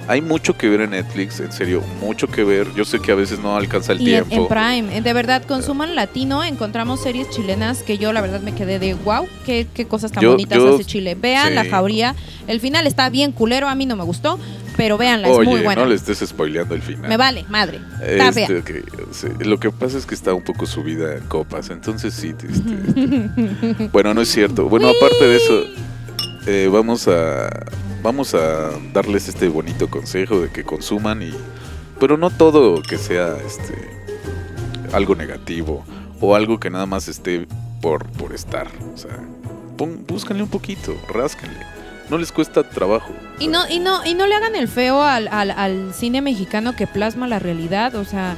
Hay 0.08 0.22
mucho 0.22 0.56
que 0.56 0.68
ver 0.70 0.80
en 0.80 0.90
Netflix, 0.90 1.38
en 1.40 1.52
serio, 1.52 1.82
mucho 2.00 2.28
que 2.28 2.42
ver. 2.42 2.66
Yo 2.74 2.84
sé 2.86 2.98
que 2.98 3.12
a 3.12 3.14
veces 3.14 3.38
no 3.40 3.56
alcanza 3.56 3.92
el 3.92 4.00
Y 4.00 4.04
tiempo. 4.06 4.34
en 4.34 4.48
Prime, 4.48 4.96
eh, 4.96 5.02
de 5.02 5.12
verdad, 5.12 5.42
consuman 5.44 5.94
latino. 5.94 6.42
Encontramos 6.42 7.02
series 7.02 7.28
chilenas 7.28 7.82
que 7.82 7.98
yo, 7.98 8.12
la 8.14 8.22
verdad, 8.22 8.40
me 8.40 8.54
quedé 8.54 8.78
de 8.78 8.94
wow, 8.94 9.26
qué, 9.44 9.66
qué 9.74 9.86
cosas 9.86 10.10
tan 10.10 10.22
Yo- 10.22 10.30
bonitas 10.30 10.56
yo- 10.58 10.74
hace 10.74 10.84
Chile. 10.86 11.14
Vean 11.14 11.48
sí. 11.48 11.54
La 11.54 11.64
Jauría. 11.66 12.14
El 12.46 12.58
final 12.60 12.86
está 12.86 13.10
bien 13.10 13.32
culero, 13.32 13.68
a 13.68 13.74
mí 13.74 13.84
no 13.84 13.96
me 13.96 14.04
gustó, 14.04 14.38
pero 14.78 14.96
véanla, 14.96 15.28
Oye, 15.28 15.42
es 15.42 15.48
muy 15.48 15.60
buena. 15.60 15.82
no 15.82 15.88
le 15.88 15.94
estés 15.96 16.20
spoileando 16.26 16.74
el 16.74 16.80
final. 16.80 17.06
Me 17.10 17.18
vale, 17.18 17.44
madre. 17.50 17.78
Está 18.02 18.32
fea. 18.32 18.48
Este, 18.48 18.82
sí, 19.12 19.26
Lo 19.40 19.60
que 19.60 19.70
pasa 19.70 19.98
es 19.98 20.06
que 20.06 20.14
está 20.14 20.32
un 20.32 20.42
poco 20.42 20.64
subida 20.64 21.16
en 21.16 21.24
copas, 21.24 21.68
entonces 21.68 22.14
sí. 22.14 22.28
este, 22.28 22.46
este. 22.46 23.88
bueno, 23.92 24.14
no 24.14 24.22
es 24.22 24.30
cierto. 24.30 24.70
Bueno, 24.70 24.88
aparte 24.88 25.26
de 25.28 25.36
eso, 25.36 25.64
eh, 26.46 26.68
vamos 26.72 27.06
a 27.08 27.50
vamos 28.02 28.34
a 28.34 28.70
darles 28.92 29.28
este 29.28 29.48
bonito 29.48 29.88
consejo 29.88 30.40
de 30.40 30.50
que 30.50 30.64
consuman 30.64 31.22
y, 31.22 31.32
pero 32.00 32.16
no 32.16 32.30
todo 32.30 32.82
que 32.82 32.98
sea 32.98 33.36
este 33.44 33.74
algo 34.92 35.14
negativo 35.14 35.84
o 36.20 36.34
algo 36.34 36.58
que 36.58 36.70
nada 36.70 36.86
más 36.86 37.08
esté 37.08 37.46
por 37.80 38.06
por 38.10 38.32
estar. 38.34 38.68
O 38.94 38.96
sea, 38.96 39.18
pon- 39.76 40.04
búscanle 40.06 40.42
un 40.42 40.48
poquito, 40.48 40.96
rásquenle. 41.12 41.60
No 42.10 42.16
les 42.16 42.32
cuesta 42.32 42.62
trabajo. 42.68 43.12
Y 43.38 43.48
no, 43.48 43.68
y 43.68 43.80
no, 43.80 44.04
y 44.06 44.14
no 44.14 44.26
le 44.26 44.34
hagan 44.34 44.56
el 44.56 44.66
feo 44.66 45.02
al, 45.02 45.28
al- 45.28 45.50
al 45.50 45.92
cine 45.92 46.22
mexicano 46.22 46.74
que 46.74 46.86
plasma 46.86 47.28
la 47.28 47.38
realidad. 47.38 47.94
O 47.96 48.04
sea, 48.06 48.34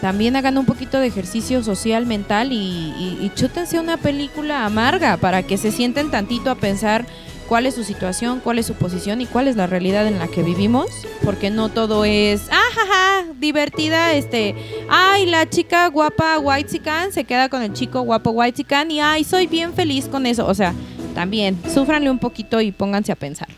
también 0.00 0.36
hagan 0.36 0.58
un 0.58 0.64
poquito 0.64 1.00
de 1.00 1.08
ejercicio 1.08 1.64
social, 1.64 2.06
mental 2.06 2.52
y, 2.52 2.56
y, 2.56 3.18
y 3.20 3.32
chútense 3.34 3.80
una 3.80 3.96
película 3.96 4.64
amarga 4.64 5.16
para 5.16 5.42
que 5.42 5.56
se 5.58 5.72
sienten 5.72 6.12
tantito 6.12 6.50
a 6.52 6.54
pensar 6.54 7.04
cuál 7.48 7.66
es 7.66 7.74
su 7.74 7.84
situación, 7.84 8.40
cuál 8.40 8.58
es 8.58 8.66
su 8.66 8.74
posición 8.74 9.20
y 9.20 9.26
cuál 9.26 9.48
es 9.48 9.56
la 9.56 9.66
realidad 9.66 10.06
en 10.06 10.18
la 10.18 10.28
que 10.28 10.42
vivimos. 10.42 10.86
Porque 11.24 11.50
no 11.50 11.68
todo 11.68 12.04
es, 12.04 12.48
ah, 12.50 12.62
jaja, 12.74 13.32
divertida, 13.38 14.14
este, 14.14 14.54
ay, 14.88 15.26
la 15.26 15.48
chica 15.48 15.88
guapa 15.88 16.38
white 16.38 16.80
se 17.10 17.24
queda 17.24 17.48
con 17.48 17.62
el 17.62 17.72
chico 17.72 18.00
guapo 18.02 18.30
white 18.30 18.64
y 18.88 19.00
ay, 19.00 19.24
soy 19.24 19.46
bien 19.46 19.72
feliz 19.72 20.06
con 20.06 20.26
eso. 20.26 20.46
O 20.46 20.54
sea, 20.54 20.74
también, 21.14 21.58
súfranle 21.72 22.10
un 22.10 22.18
poquito 22.18 22.60
y 22.60 22.72
pónganse 22.72 23.12
a 23.12 23.16
pensar. 23.16 23.48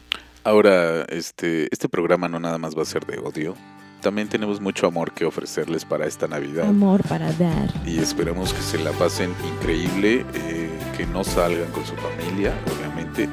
Ahora, 0.44 1.04
este, 1.08 1.66
este 1.72 1.88
programa 1.88 2.28
no 2.28 2.38
nada 2.38 2.58
más 2.58 2.76
va 2.76 2.82
a 2.82 2.84
ser 2.84 3.04
de 3.04 3.18
odio. 3.18 3.56
También 4.00 4.28
tenemos 4.28 4.60
mucho 4.60 4.86
amor 4.86 5.12
que 5.12 5.24
ofrecerles 5.24 5.84
para 5.84 6.06
esta 6.06 6.28
Navidad. 6.28 6.68
Amor 6.68 7.02
para 7.08 7.32
dar. 7.32 7.72
Y 7.84 7.98
esperamos 7.98 8.52
que 8.52 8.62
se 8.62 8.78
la 8.78 8.92
pasen 8.92 9.34
increíble, 9.54 10.24
eh, 10.34 10.70
que 10.96 11.06
no 11.06 11.24
salgan 11.24 11.70
con 11.72 11.84
su 11.84 11.96
familia, 11.96 12.54
obviamente. 12.76 13.28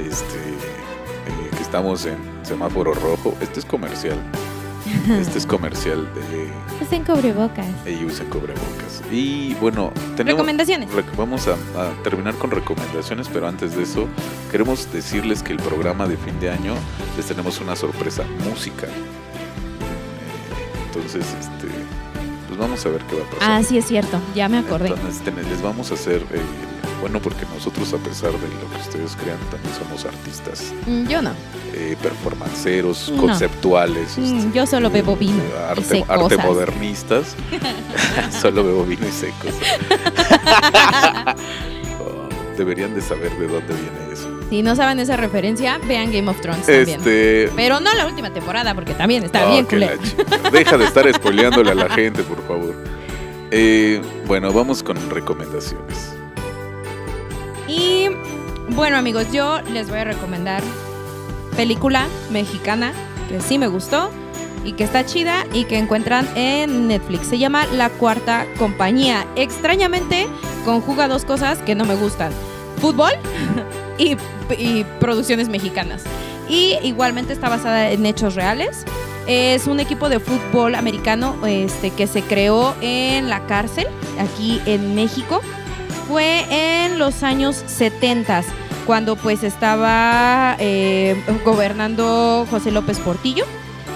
Este, 0.00 0.36
eh, 0.38 1.50
que 1.56 1.62
estamos 1.62 2.06
en 2.06 2.16
semáforo 2.42 2.94
rojo. 2.94 3.36
Este 3.40 3.60
es 3.60 3.66
comercial. 3.66 4.18
Este 5.20 5.38
es 5.38 5.46
comercial 5.46 6.08
de 6.14 6.50
Usen 6.84 7.04
cubrebocas. 7.04 7.66
ellos 7.86 8.18
en 8.20 8.26
cubrebocas. 8.28 9.02
Y 9.12 9.54
bueno, 9.54 9.92
tenemos. 10.16 10.38
Recomendaciones. 10.38 10.90
rec- 10.90 11.14
Vamos 11.16 11.46
a, 11.48 11.52
a 11.80 11.92
terminar 12.02 12.34
con 12.34 12.50
recomendaciones, 12.50 13.28
pero 13.28 13.46
antes 13.46 13.76
de 13.76 13.82
eso, 13.84 14.08
queremos 14.50 14.90
decirles 14.92 15.42
que 15.42 15.52
el 15.52 15.58
programa 15.58 16.08
de 16.08 16.16
fin 16.16 16.38
de 16.40 16.50
año 16.50 16.74
les 17.16 17.26
tenemos 17.26 17.60
una 17.60 17.76
sorpresa 17.76 18.24
musical. 18.48 18.88
Eh, 18.90 20.86
Entonces, 20.86 21.24
este, 21.38 21.68
pues 22.48 22.58
vamos 22.58 22.84
a 22.84 22.88
ver 22.88 23.02
qué 23.02 23.16
va 23.16 23.22
a 23.26 23.30
pasar. 23.30 23.50
Ah, 23.50 23.62
sí 23.62 23.78
es 23.78 23.84
cierto, 23.86 24.18
ya 24.34 24.48
me 24.48 24.58
acordé. 24.58 24.88
Entonces, 24.88 25.22
les 25.48 25.62
vamos 25.62 25.90
a 25.92 25.94
hacer, 25.94 26.22
eh, 26.32 26.40
bueno, 27.00 27.20
porque 27.20 27.46
nosotros, 27.54 27.92
a 27.94 27.98
pesar 27.98 28.32
de 28.32 28.38
lo 28.48 28.70
que 28.70 28.80
ustedes 28.80 29.16
crean, 29.16 29.38
también 29.50 29.74
somos 29.78 30.04
artistas 30.04 30.72
Mm, 30.86 31.06
Yo 31.08 31.22
no. 31.22 31.32
eh, 31.74 31.96
performanceros, 32.02 33.10
No. 33.10 33.22
conceptuales. 33.22 34.18
Mm, 34.18 34.38
este, 34.38 34.50
yo 34.58 34.66
solo 34.66 34.90
bebo 34.90 35.16
vino 35.16 35.42
y 35.42 35.70
Arte, 35.70 35.82
sé 35.84 36.04
arte 36.08 36.36
cosas. 36.36 36.44
modernistas. 36.44 37.36
solo 38.40 38.64
bebo 38.64 38.84
vino 38.84 39.06
y 39.06 39.12
sé 39.12 39.32
cosas. 39.42 39.60
Oh, 42.00 42.28
deberían 42.56 42.94
de 42.94 43.00
saber 43.00 43.30
de 43.38 43.46
dónde 43.46 43.74
viene 43.74 44.12
eso. 44.12 44.28
Si 44.50 44.62
no 44.62 44.74
saben 44.74 44.98
esa 45.00 45.16
referencia, 45.16 45.78
vean 45.86 46.10
Game 46.12 46.28
of 46.30 46.40
Thrones 46.40 46.66
también. 46.66 46.98
Este. 46.98 47.50
Pero 47.54 47.78
no 47.80 47.94
la 47.94 48.06
última 48.06 48.30
temporada, 48.32 48.74
porque 48.74 48.94
también 48.94 49.22
está 49.24 49.46
oh, 49.46 49.52
bien 49.52 49.66
que 49.66 49.76
culera. 49.76 50.50
Deja 50.50 50.76
de 50.76 50.84
estar 50.84 51.12
spoileándole 51.14 51.70
a 51.70 51.74
la 51.74 51.88
gente, 51.88 52.22
por 52.22 52.44
favor. 52.46 52.74
Eh, 53.52 54.00
bueno, 54.26 54.52
vamos 54.52 54.82
con 54.82 54.96
recomendaciones. 55.10 56.14
Bueno, 58.74 58.96
amigos, 58.96 59.32
yo 59.32 59.60
les 59.62 59.88
voy 59.88 59.98
a 59.98 60.04
recomendar 60.04 60.62
película 61.56 62.06
mexicana 62.30 62.92
que 63.28 63.40
sí 63.40 63.58
me 63.58 63.66
gustó 63.66 64.10
y 64.64 64.72
que 64.72 64.84
está 64.84 65.04
chida 65.04 65.44
y 65.52 65.64
que 65.64 65.76
encuentran 65.76 66.28
en 66.36 66.86
Netflix. 66.86 67.26
Se 67.26 67.38
llama 67.38 67.66
La 67.66 67.90
Cuarta 67.90 68.46
Compañía. 68.58 69.26
Extrañamente 69.34 70.28
conjuga 70.64 71.08
dos 71.08 71.24
cosas 71.24 71.58
que 71.58 71.74
no 71.74 71.84
me 71.84 71.96
gustan. 71.96 72.32
Fútbol 72.80 73.10
y, 73.98 74.16
y 74.56 74.84
producciones 75.00 75.48
mexicanas. 75.48 76.04
Y 76.48 76.76
igualmente 76.82 77.32
está 77.32 77.48
basada 77.48 77.90
en 77.90 78.06
hechos 78.06 78.36
reales. 78.36 78.84
Es 79.26 79.66
un 79.66 79.80
equipo 79.80 80.08
de 80.08 80.20
fútbol 80.20 80.76
americano 80.76 81.36
este, 81.46 81.90
que 81.90 82.06
se 82.06 82.22
creó 82.22 82.74
en 82.80 83.28
la 83.28 83.46
cárcel, 83.46 83.86
aquí 84.18 84.60
en 84.64 84.94
México. 84.94 85.40
Fue 86.10 86.44
en 86.50 86.98
los 86.98 87.22
años 87.22 87.62
70, 87.68 88.42
cuando 88.84 89.14
pues 89.14 89.44
estaba 89.44 90.56
eh, 90.58 91.14
gobernando 91.44 92.48
José 92.50 92.72
López 92.72 92.98
Portillo. 92.98 93.44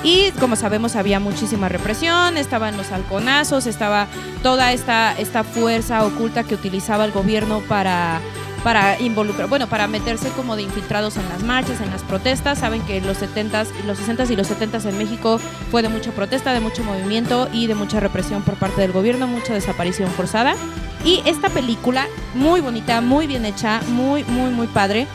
Y 0.04 0.30
como 0.38 0.54
sabemos 0.54 0.94
había 0.94 1.18
muchísima 1.18 1.68
represión, 1.68 2.36
estaban 2.36 2.76
los 2.76 2.92
halconazos, 2.92 3.66
estaba 3.66 4.06
toda 4.44 4.72
esta, 4.72 5.12
esta 5.18 5.42
fuerza 5.42 6.04
oculta 6.04 6.44
que 6.44 6.54
utilizaba 6.54 7.04
el 7.04 7.10
gobierno 7.10 7.58
para, 7.68 8.20
para 8.64 8.98
involucrar, 8.98 9.48
bueno, 9.48 9.68
para 9.68 9.86
meterse 9.86 10.30
como 10.30 10.56
de 10.56 10.62
infiltrados 10.62 11.18
en 11.18 11.28
las 11.28 11.42
marchas, 11.42 11.82
en 11.82 11.90
las 11.90 12.02
protestas. 12.02 12.58
Saben 12.58 12.80
que 12.82 13.00
los 13.02 13.20
70s, 13.20 13.68
los 13.86 14.00
60s 14.00 14.30
y 14.30 14.36
los 14.36 14.50
70s 14.50 14.88
en 14.88 14.98
México 14.98 15.38
fue 15.70 15.82
de 15.82 15.90
mucha 15.90 16.10
protesta, 16.12 16.54
de 16.54 16.60
mucho 16.60 16.82
movimiento 16.82 17.48
y 17.52 17.66
de 17.66 17.74
mucha 17.74 18.00
represión 18.00 18.42
por 18.42 18.54
parte 18.54 18.80
del 18.80 18.92
gobierno, 18.92 19.26
mucha 19.26 19.52
desaparición 19.52 20.10
forzada. 20.10 20.56
Y 21.04 21.22
esta 21.26 21.50
película, 21.50 22.08
muy 22.32 22.62
bonita, 22.62 23.02
muy 23.02 23.26
bien 23.26 23.44
hecha, 23.44 23.82
muy, 23.88 24.24
muy, 24.24 24.50
muy 24.50 24.66
padre, 24.66 25.06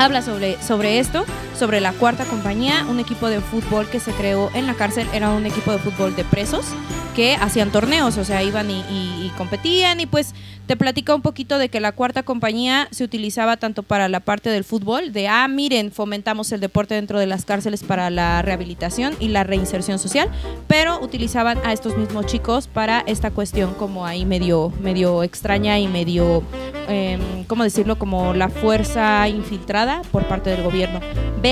habla 0.00 0.20
sobre, 0.20 0.60
sobre 0.60 0.98
esto, 0.98 1.24
sobre 1.62 1.80
la 1.80 1.92
cuarta 1.92 2.24
compañía, 2.24 2.84
un 2.90 2.98
equipo 2.98 3.28
de 3.28 3.38
fútbol 3.40 3.86
que 3.88 4.00
se 4.00 4.10
creó 4.10 4.50
en 4.52 4.66
la 4.66 4.74
cárcel, 4.74 5.06
era 5.14 5.30
un 5.30 5.46
equipo 5.46 5.70
de 5.70 5.78
fútbol 5.78 6.16
de 6.16 6.24
presos 6.24 6.66
que 7.14 7.36
hacían 7.36 7.70
torneos, 7.70 8.18
o 8.18 8.24
sea, 8.24 8.42
iban 8.42 8.68
y, 8.68 8.80
y- 8.90 9.26
y 9.26 9.32
competían 9.38 10.00
y 10.00 10.06
pues 10.06 10.34
te 10.66 10.76
platica 10.76 11.14
un 11.14 11.22
poquito 11.22 11.58
de 11.58 11.68
que 11.68 11.78
la 11.78 11.92
cuarta 11.92 12.22
compañía 12.24 12.88
se 12.90 13.04
utilizaba 13.04 13.58
tanto 13.58 13.82
para 13.84 14.08
la 14.08 14.18
parte 14.20 14.48
del 14.50 14.64
fútbol, 14.64 15.12
de, 15.12 15.28
ah, 15.28 15.46
miren, 15.46 15.92
fomentamos 15.92 16.50
el 16.50 16.58
deporte 16.60 16.94
dentro 16.96 17.20
de 17.20 17.26
las 17.26 17.44
cárceles 17.44 17.82
para 17.84 18.10
la 18.10 18.42
rehabilitación 18.42 19.14
y 19.20 19.28
la 19.28 19.44
reinserción 19.44 19.98
social, 20.00 20.28
pero 20.66 20.98
utilizaban 21.00 21.58
a 21.64 21.72
estos 21.72 21.96
mismos 21.96 22.26
chicos 22.26 22.66
para 22.66 23.00
esta 23.06 23.30
cuestión 23.30 23.74
como 23.74 24.04
ahí 24.06 24.24
medio, 24.24 24.72
medio 24.80 25.22
extraña 25.22 25.78
y 25.78 25.86
medio, 25.86 26.42
eh, 26.88 27.18
¿cómo 27.46 27.62
decirlo? 27.62 27.98
Como 27.98 28.32
la 28.34 28.48
fuerza 28.48 29.28
infiltrada 29.28 30.02
por 30.10 30.24
parte 30.26 30.50
del 30.50 30.62
gobierno. 30.64 31.00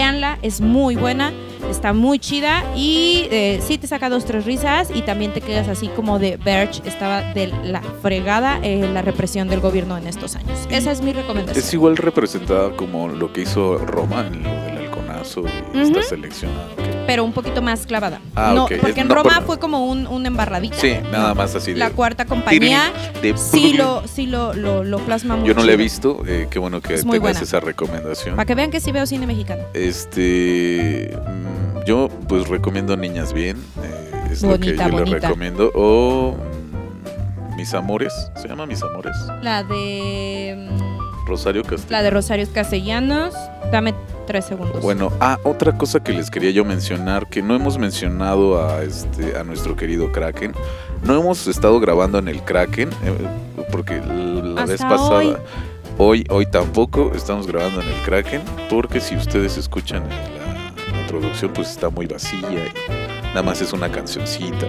Véanla, 0.01 0.39
es 0.41 0.63
muy 0.63 0.97
buena, 0.97 1.31
está 1.71 1.93
muy 1.93 2.19
chida 2.19 2.65
y 2.75 3.29
eh, 3.31 3.61
sí 3.63 3.77
te 3.77 3.87
saca 3.87 4.09
dos, 4.09 4.25
tres 4.25 4.47
risas 4.47 4.91
y 4.95 5.03
también 5.03 5.35
te 5.35 5.43
quedas 5.43 5.69
así 5.69 5.89
como 5.89 6.19
de 6.19 6.39
Verge, 6.39 6.81
estaba 6.87 7.21
de 7.35 7.49
la 7.65 7.83
fregada 8.01 8.61
eh, 8.63 8.89
la 8.91 9.03
represión 9.03 9.49
del 9.49 9.61
gobierno 9.61 9.99
en 9.99 10.07
estos 10.07 10.37
años. 10.37 10.59
Esa 10.71 10.91
es 10.91 11.03
mi 11.03 11.13
recomendación. 11.13 11.63
Es 11.63 11.75
igual 11.75 11.99
representada 11.99 12.75
como 12.77 13.09
lo 13.09 13.31
que 13.35 13.43
hizo 13.43 13.77
Roma 13.77 14.27
en 14.27 14.70
y 15.75 15.81
esta 15.81 16.03
selección. 16.03 16.51
Pero 17.07 17.25
un 17.25 17.33
poquito 17.33 17.61
más 17.63 17.87
clavada. 17.87 18.21
Ah, 18.37 18.53
no. 18.55 18.63
Porque 18.69 18.91
Es- 18.93 18.97
en 18.99 19.09
no, 19.09 19.15
Roma 19.17 19.37
por- 19.37 19.45
fue 19.45 19.59
como 19.59 19.87
un, 19.87 20.07
un 20.07 20.27
embarradita. 20.27 20.77
Sí, 20.77 20.95
nada 21.11 21.35
más 21.35 21.55
así 21.57 21.73
de. 21.73 21.79
La 21.79 21.91
cuarta 21.91 22.25
compañía 22.25 22.93
de- 23.21 23.37
sí 23.37 23.73
lo, 23.73 24.07
sí 24.07 24.27
lo, 24.27 24.55
lo, 24.55 24.85
lo 24.85 24.99
plasma 25.01 25.37
muy 25.37 25.49
Yo 25.49 25.55
no 25.55 25.65
la 25.65 25.73
he 25.73 25.77
visto, 25.77 26.23
eh, 26.27 26.47
qué 26.51 26.59
bueno 26.59 26.81
que 26.81 26.95
Es 26.95 27.01
tengas 27.03 27.21
buena. 27.21 27.41
esa 27.41 27.59
recomendación. 27.61 28.37
Para 28.37 28.47
que 28.47 28.55
vean 28.55 28.71
que 28.71 28.81
sí 28.81 28.93
veo 28.93 29.07
cine 29.07 29.27
mexicano. 29.27 29.63
Este, 29.75 31.17
mm, 31.17 31.85
yo 31.87 32.09
pues 32.29 32.47
recomiendo 32.49 32.97
Niñas 32.97 33.33
Bien, 33.33 33.57
eh, 33.83 34.29
es 34.31 34.43
lo 34.43 34.51
que 34.51 34.59
Bonita, 34.59 34.85
yo 34.85 34.91
le 34.91 34.99
bonita. 35.05 35.19
recomiendo. 35.29 35.71
O 35.75 36.37
mm, 37.53 37.57
Mis 37.57 37.75
Amores, 37.75 38.13
se 38.37 38.47
llama 38.49 38.67
Mis 38.67 38.83
Amores. 38.83 39.17
La 39.43 39.65
de. 39.65 40.69
mm, 40.71 41.27
Rosario. 41.27 41.63
La 41.89 42.03
de 42.03 42.11
Rosarios 42.11 42.49
Castellanos. 42.51 43.35
Dame 43.71 43.95
tres 44.27 44.47
segundos. 44.47 44.83
Bueno, 44.83 45.13
ah, 45.21 45.39
otra 45.45 45.77
cosa 45.77 46.01
que 46.01 46.13
les 46.13 46.31
quería 46.31 46.51
yo 46.51 46.65
mencionar, 46.65 47.29
que 47.29 47.43
no 47.43 47.55
hemos 47.55 47.79
mencionado 47.79 48.65
a 48.65 48.83
este, 48.83 49.37
a 49.39 49.45
nuestro 49.45 49.77
querido 49.77 50.11
Kraken. 50.13 50.53
No 51.05 51.19
hemos 51.19 51.47
estado 51.47 51.79
grabando 51.81 52.19
en 52.19 52.29
el 52.29 52.43
Kraken, 52.43 52.91
eh, 53.05 53.67
porque 53.71 54.01
la 54.01 54.63
Hasta 54.63 54.73
vez 54.73 54.83
pasada, 54.83 55.15
hoy. 55.19 55.37
hoy. 55.99 56.27
hoy, 56.31 56.47
tampoco 56.47 57.13
estamos 57.15 57.47
grabando 57.47 57.81
en 57.81 57.89
el 57.89 58.03
Kraken, 58.03 58.43
porque 58.69 59.01
si 59.01 59.17
ustedes 59.17 59.57
escuchan 59.57 60.03
la, 60.09 60.73
la 60.93 61.01
introducción, 61.03 61.53
pues 61.53 61.71
está 61.71 61.91
muy 61.91 62.07
vacía 62.07 62.41
y 62.41 63.20
nada 63.31 63.43
más 63.43 63.61
es 63.61 63.73
una 63.73 63.91
cancioncita. 63.91 64.67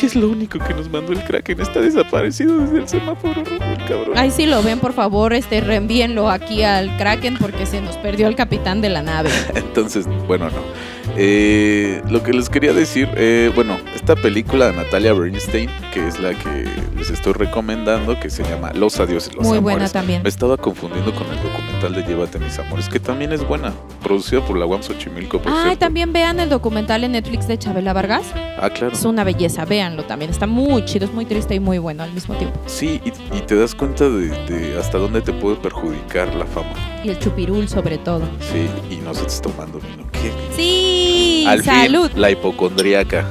Y 0.00 0.06
es 0.06 0.14
lo 0.14 0.28
único 0.28 0.58
que 0.58 0.74
nos 0.74 0.88
mandó 0.88 1.12
el 1.12 1.22
Kraken, 1.24 1.60
está 1.60 1.80
desaparecido 1.80 2.58
desde 2.58 2.78
el 2.78 2.88
semáforo 2.88 3.44
rojo, 3.44 3.64
el 3.64 3.84
cabrón. 3.86 4.12
Ay, 4.16 4.30
si 4.30 4.46
lo 4.46 4.62
ven, 4.62 4.78
por 4.78 4.92
favor, 4.92 5.32
este, 5.32 5.60
reenvíenlo 5.60 6.30
aquí 6.30 6.62
al 6.62 6.96
Kraken 6.96 7.36
porque 7.38 7.66
se 7.66 7.80
nos 7.80 7.96
perdió 7.96 8.28
el 8.28 8.36
capitán 8.36 8.80
de 8.80 8.88
la 8.88 9.02
nave. 9.02 9.30
Entonces, 9.54 10.06
bueno, 10.26 10.50
no. 10.50 10.93
Eh, 11.16 12.02
lo 12.08 12.22
que 12.22 12.32
les 12.32 12.48
quería 12.48 12.72
decir, 12.72 13.08
eh, 13.16 13.50
bueno, 13.54 13.76
esta 13.94 14.16
película 14.16 14.66
de 14.66 14.72
Natalia 14.74 15.12
Bernstein, 15.12 15.70
que 15.92 16.06
es 16.08 16.18
la 16.18 16.34
que 16.34 16.66
les 16.96 17.10
estoy 17.10 17.32
recomendando, 17.34 18.18
que 18.18 18.30
se 18.30 18.42
llama 18.42 18.72
Los 18.72 18.98
Adiós 18.98 19.28
y 19.32 19.36
los 19.36 19.46
Muy 19.46 19.58
Amores. 19.58 19.62
buena 19.76 19.88
también. 19.88 20.22
Me 20.22 20.28
estaba 20.28 20.56
confundiendo 20.56 21.14
con 21.14 21.26
el 21.28 21.36
documental 21.42 21.94
de 21.94 22.02
Llévate 22.02 22.38
mis 22.38 22.58
amores, 22.58 22.88
que 22.88 22.98
también 22.98 23.32
es 23.32 23.46
buena, 23.46 23.72
producida 24.02 24.44
por 24.44 24.56
la 24.58 24.66
UAM 24.66 24.82
Xochimilco, 24.82 25.40
por 25.40 25.52
Ay, 25.52 25.58
cierto. 25.62 25.78
también 25.78 26.12
vean 26.12 26.40
el 26.40 26.48
documental 26.48 27.04
en 27.04 27.12
Netflix 27.12 27.46
de 27.46 27.58
Chabela 27.58 27.92
Vargas. 27.92 28.24
Ah, 28.60 28.70
claro. 28.70 28.92
Es 28.92 29.04
una 29.04 29.22
belleza, 29.24 29.64
véanlo 29.64 30.04
también. 30.04 30.30
Está 30.30 30.46
muy 30.46 30.84
chido, 30.84 31.04
es 31.06 31.12
muy 31.12 31.24
triste 31.26 31.54
y 31.54 31.60
muy 31.60 31.78
bueno 31.78 32.02
al 32.02 32.12
mismo 32.12 32.34
tiempo. 32.34 32.58
Sí, 32.66 33.00
y, 33.04 33.36
y 33.36 33.40
te 33.42 33.54
das 33.56 33.74
cuenta 33.74 34.08
de, 34.08 34.28
de 34.48 34.78
hasta 34.78 34.98
dónde 34.98 35.20
te 35.20 35.32
puede 35.32 35.56
perjudicar 35.56 36.34
la 36.34 36.46
fama. 36.46 36.72
Y 37.04 37.10
el 37.10 37.18
chupirul 37.18 37.68
sobre 37.68 37.98
todo. 37.98 38.22
Sí, 38.40 38.68
y 38.90 38.96
nosotros 38.96 39.40
tomando 39.40 39.78
vino. 39.78 40.03
¿Qué? 40.30 40.54
Sí, 40.56 41.44
Al 41.46 41.62
salud. 41.62 42.10
fin, 42.10 42.20
la 42.20 42.30
hipocondríaca. 42.30 43.26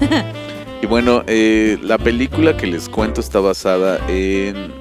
y 0.82 0.86
bueno, 0.86 1.22
eh, 1.26 1.78
la 1.82 1.98
película 1.98 2.56
que 2.56 2.66
les 2.66 2.88
cuento 2.88 3.20
está 3.20 3.40
basada 3.40 3.98
en 4.08 4.72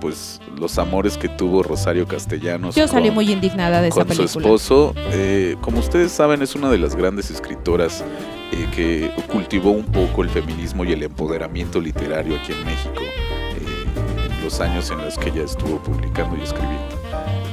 pues 0.00 0.40
los 0.58 0.78
amores 0.78 1.16
que 1.18 1.28
tuvo 1.28 1.62
Rosario 1.62 2.06
Castellanos 2.06 2.74
Yo 2.74 2.88
salí 2.88 3.08
con, 3.08 3.16
muy 3.16 3.30
indignada 3.30 3.80
de 3.82 3.88
esa 3.88 3.96
con 4.04 4.14
su 4.14 4.16
película. 4.22 4.44
esposo. 4.46 4.94
Eh, 5.12 5.56
como 5.60 5.78
ustedes 5.78 6.10
saben, 6.12 6.42
es 6.42 6.54
una 6.54 6.70
de 6.70 6.78
las 6.78 6.96
grandes 6.96 7.30
escritoras 7.30 8.02
eh, 8.52 8.66
que 8.74 9.10
cultivó 9.30 9.70
un 9.70 9.84
poco 9.84 10.22
el 10.22 10.30
feminismo 10.30 10.84
y 10.84 10.92
el 10.92 11.02
empoderamiento 11.02 11.80
literario 11.80 12.36
aquí 12.36 12.52
en 12.52 12.64
México 12.64 13.02
eh, 13.02 14.34
en 14.38 14.44
los 14.44 14.60
años 14.60 14.90
en 14.90 14.98
los 14.98 15.18
que 15.18 15.28
ella 15.30 15.44
estuvo 15.44 15.78
publicando 15.82 16.36
y 16.36 16.42
escribiendo. 16.42 16.96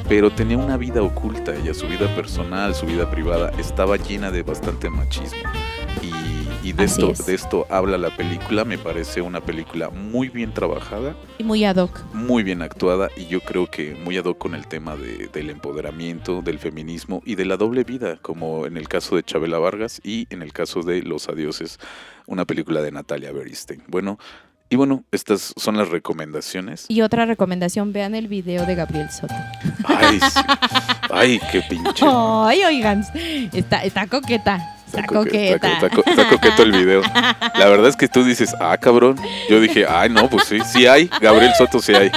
Pero 0.07 0.31
tenía 0.31 0.57
una 0.57 0.77
vida 0.77 1.01
oculta, 1.01 1.53
ella, 1.55 1.73
su 1.73 1.85
vida 1.87 2.07
personal, 2.15 2.73
su 2.73 2.85
vida 2.85 3.09
privada, 3.11 3.49
estaba 3.59 3.97
llena 3.97 4.31
de 4.31 4.41
bastante 4.43 4.89
machismo. 4.89 5.37
Y, 6.01 6.27
Y 6.69 6.73
de 6.73 6.83
Así 6.85 7.01
esto, 7.01 7.11
es. 7.11 7.25
de 7.25 7.33
esto 7.33 7.65
habla 7.69 7.97
la 7.97 8.15
película. 8.17 8.65
Me 8.65 8.77
parece 8.77 9.21
una 9.21 9.39
película 9.41 9.89
muy 9.89 10.27
bien 10.29 10.53
trabajada, 10.53 11.15
Y 11.37 11.43
muy 11.43 11.63
ad 11.63 11.77
hoc. 11.77 12.03
muy 12.13 12.43
bien 12.43 12.61
actuada 12.61 13.09
y 13.15 13.27
yo 13.27 13.39
creo 13.41 13.67
que 13.67 13.95
muy 13.95 14.17
ad 14.17 14.25
hoc 14.25 14.37
con 14.37 14.53
el 14.55 14.67
tema 14.67 14.95
de- 14.97 15.27
del 15.31 15.49
empoderamiento, 15.49 16.41
del 16.41 16.59
feminismo 16.59 17.21
y 17.25 17.35
de 17.35 17.45
la 17.45 17.55
doble 17.57 17.83
vida, 17.85 18.17
como 18.21 18.65
en 18.65 18.75
el 18.75 18.87
caso 18.89 19.15
de 19.15 19.23
Chabela 19.23 19.59
Vargas 19.59 20.01
y 20.03 20.27
en 20.29 20.41
el 20.41 20.51
caso 20.51 20.83
de 20.83 21.03
Los 21.03 21.29
Adioses, 21.29 21.79
una 22.25 22.43
película 22.45 22.81
de 22.81 22.91
Natalia 22.91 23.31
Beristein. 23.31 23.83
Bueno, 23.87 24.17
y 24.69 24.75
bueno, 24.75 25.03
estas 25.11 25.53
son 25.57 25.77
las 25.77 25.89
recomendaciones. 25.89 26.85
Y 26.89 27.01
otra 27.01 27.25
recomendación, 27.25 27.93
vean 27.93 28.15
el 28.15 28.27
video 28.27 28.65
de 28.65 28.75
Gabriel 28.75 29.09
Soto. 29.09 29.33
Ay, 29.85 30.19
sí. 30.19 30.39
Ay, 31.11 31.41
qué 31.51 31.61
pinche. 31.69 32.05
Ay, 32.07 32.63
oigan, 32.65 33.03
está, 33.53 33.83
está 33.83 34.07
coqueta. 34.07 34.73
Está, 34.87 35.01
Está 35.01 35.13
coque- 35.13 35.51
coqueta. 35.53 35.73
está 35.73 35.89
co- 35.89 36.03
está 36.05 36.29
coqueto 36.29 36.63
el 36.63 36.71
video. 36.71 37.01
La 37.01 37.65
verdad 37.67 37.87
es 37.89 37.97
que 37.97 38.07
tú 38.07 38.23
dices, 38.23 38.55
ah, 38.61 38.77
cabrón. 38.77 39.17
Yo 39.49 39.59
dije, 39.59 39.85
ay, 39.85 40.09
no, 40.09 40.29
pues 40.29 40.45
sí, 40.45 40.59
sí 40.61 40.87
hay. 40.87 41.09
Gabriel 41.19 41.51
Soto 41.57 41.79
sí 41.79 41.93
hay. 41.93 42.09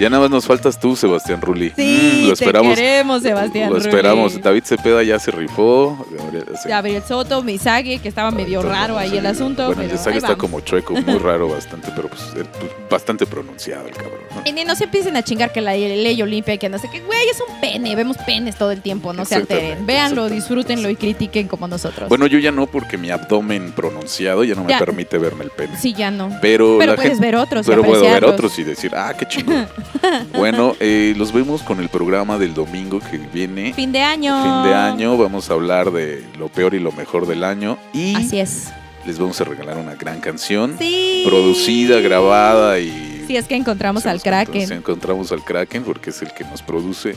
Ya 0.00 0.08
nada 0.08 0.22
más 0.22 0.30
nos 0.30 0.46
faltas 0.46 0.80
tú, 0.80 0.96
Sebastián 0.96 1.42
Rulli. 1.42 1.72
Sí, 1.76 2.22
Mm, 2.24 2.26
lo 2.28 2.32
esperamos. 2.32 2.74
te 2.74 2.80
queremos, 2.82 3.22
Sebastián 3.22 3.68
Lo 3.68 3.76
Rulli. 3.76 3.88
esperamos. 3.88 4.40
David 4.42 4.64
Cepeda 4.64 5.02
ya 5.02 5.18
se 5.18 5.30
rifó. 5.30 6.06
Gabriel, 6.10 6.44
sí. 6.62 6.68
Gabriel 6.70 7.02
Soto, 7.06 7.42
Misagi, 7.42 7.98
que 7.98 8.08
estaba 8.08 8.30
medio 8.30 8.62
raro 8.62 8.96
ahí 8.96 9.10
sí, 9.10 9.18
el 9.18 9.26
asunto. 9.26 9.66
Bueno, 9.66 9.82
pero 9.86 10.10
ahí 10.10 10.16
está 10.16 10.36
como 10.36 10.60
chueco, 10.60 10.94
muy 10.94 11.18
raro 11.18 11.48
bastante, 11.48 11.92
pero 11.94 12.08
pues, 12.08 12.22
eh, 12.36 12.44
pues, 12.58 12.72
bastante 12.90 13.26
pronunciado 13.26 13.86
el 13.88 13.92
cabrón. 13.94 14.20
Y 14.46 14.52
ni 14.52 14.64
no 14.64 14.74
se 14.74 14.84
empiecen 14.84 15.16
a 15.18 15.22
chingar 15.22 15.52
que 15.52 15.60
la 15.60 15.74
ley 15.74 16.22
Olimpia 16.22 16.56
que 16.56 16.70
no 16.70 16.78
sé 16.78 16.88
qué. 16.90 17.00
Güey, 17.00 17.28
es 17.28 17.38
un 17.46 17.60
pene. 17.60 17.94
Vemos 17.94 18.16
penes 18.24 18.56
todo 18.56 18.70
el 18.70 18.80
tiempo. 18.80 19.12
No 19.12 19.26
se 19.26 19.34
alteren. 19.34 19.84
Véanlo, 19.84 20.30
disfrútenlo 20.30 20.88
y 20.88 20.96
critiquen 20.96 21.46
como 21.46 21.68
nosotros. 21.68 22.08
Bueno, 22.08 22.26
yo 22.26 22.38
ya 22.38 22.50
no, 22.52 22.66
porque 22.66 22.96
mi 22.96 23.10
abdomen 23.10 23.72
pronunciado 23.72 24.44
ya 24.44 24.54
no 24.54 24.64
me 24.64 24.70
Ya. 24.70 24.78
permite 24.78 25.18
verme 25.18 25.44
el 25.44 25.50
pene. 25.50 25.76
sí, 25.78 25.92
ya 25.92 26.10
no. 26.10 26.30
Pero, 26.40 26.76
Pero 26.78 26.94
puedes 26.94 27.10
gente, 27.12 27.26
ver 27.26 27.36
otros 27.36 27.66
pero 27.66 27.82
puedo 27.84 28.02
ver 28.02 28.24
otros 28.24 28.58
y 28.58 28.62
decir, 28.64 28.92
ah, 28.96 29.12
qué 29.18 29.26
chido. 29.28 29.52
bueno, 30.36 30.74
eh, 30.80 31.14
los 31.16 31.32
vemos 31.32 31.62
con 31.62 31.80
el 31.80 31.88
programa 31.88 32.38
del 32.38 32.54
domingo 32.54 33.00
que 33.00 33.18
viene. 33.18 33.72
Fin 33.74 33.92
de 33.92 34.02
año. 34.02 34.42
Fin 34.42 34.70
de 34.70 34.74
año, 34.74 35.16
vamos 35.16 35.50
a 35.50 35.54
hablar 35.54 35.90
de 35.92 36.24
lo 36.38 36.48
peor 36.48 36.74
y 36.74 36.78
lo 36.80 36.92
mejor 36.92 37.26
del 37.26 37.44
año 37.44 37.78
y 37.92 38.14
Así 38.16 38.38
es. 38.40 38.68
les 39.06 39.18
vamos 39.18 39.40
a 39.40 39.44
regalar 39.44 39.76
una 39.78 39.94
gran 39.94 40.20
canción 40.20 40.76
Sí. 40.78 41.22
producida, 41.26 42.00
grabada 42.00 42.78
y 42.78 43.24
Sí, 43.26 43.36
es 43.36 43.46
que 43.46 43.54
encontramos 43.56 44.06
al 44.06 44.20
Kraken. 44.20 44.66
se 44.66 44.74
encontramos 44.74 45.30
al 45.32 45.44
Kraken 45.44 45.84
porque 45.84 46.10
es 46.10 46.20
el 46.22 46.32
que 46.32 46.44
nos 46.44 46.62
produce. 46.62 47.14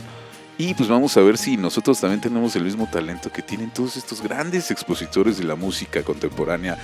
Y 0.56 0.72
pues 0.74 0.88
vamos 0.88 1.16
a 1.16 1.20
ver 1.20 1.36
si 1.36 1.56
nosotros 1.56 1.98
también 2.00 2.20
tenemos 2.20 2.54
el 2.54 2.62
mismo 2.62 2.88
talento 2.88 3.32
que 3.32 3.42
tienen 3.42 3.70
todos 3.70 3.96
estos 3.96 4.22
grandes 4.22 4.70
expositores 4.70 5.38
de 5.38 5.42
la 5.44 5.56
música 5.56 6.04
contemporánea 6.04 6.78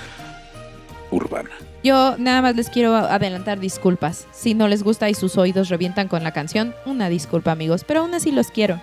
urbana. 1.10 1.50
Yo 1.82 2.16
nada 2.18 2.42
más 2.42 2.56
les 2.56 2.68
quiero 2.68 2.94
adelantar 2.94 3.58
disculpas. 3.58 4.26
Si 4.32 4.54
no 4.54 4.68
les 4.68 4.82
gusta 4.82 5.08
y 5.08 5.14
sus 5.14 5.36
oídos 5.38 5.68
revientan 5.68 6.08
con 6.08 6.22
la 6.22 6.32
canción, 6.32 6.74
una 6.86 7.08
disculpa, 7.08 7.52
amigos. 7.52 7.84
Pero 7.84 8.00
aún 8.00 8.14
así 8.14 8.32
los 8.32 8.50
quiero. 8.50 8.80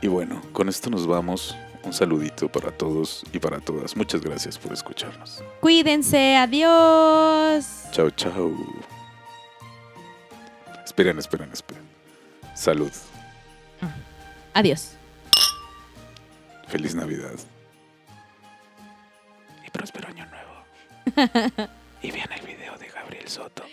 Y 0.00 0.08
bueno, 0.08 0.42
con 0.52 0.68
esto 0.68 0.90
nos 0.90 1.06
vamos. 1.06 1.56
Un 1.84 1.92
saludito 1.92 2.48
para 2.50 2.72
todos 2.72 3.24
y 3.32 3.38
para 3.38 3.60
todas. 3.60 3.96
Muchas 3.96 4.20
gracias 4.20 4.58
por 4.58 4.72
escucharnos. 4.72 5.42
Cuídense. 5.60 6.36
Adiós. 6.36 7.84
Chao, 7.92 8.10
chao. 8.10 8.52
Esperen, 10.84 11.18
esperen, 11.18 11.50
esperen. 11.52 11.84
Salud. 12.54 12.90
Adiós. 14.54 14.96
Feliz 16.66 16.94
Navidad. 16.94 17.38
Y 19.64 19.70
próspero 19.70 20.08
año 20.08 20.26
nuevo. 20.26 20.35
y 22.02 22.10
vean 22.10 22.32
el 22.32 22.46
video 22.46 22.76
de 22.78 22.88
Gabriel 22.88 23.28
Soto. 23.28 23.64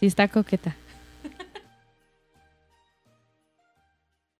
Sí, 0.00 0.06
está 0.06 0.28
coqueta. 0.28 0.76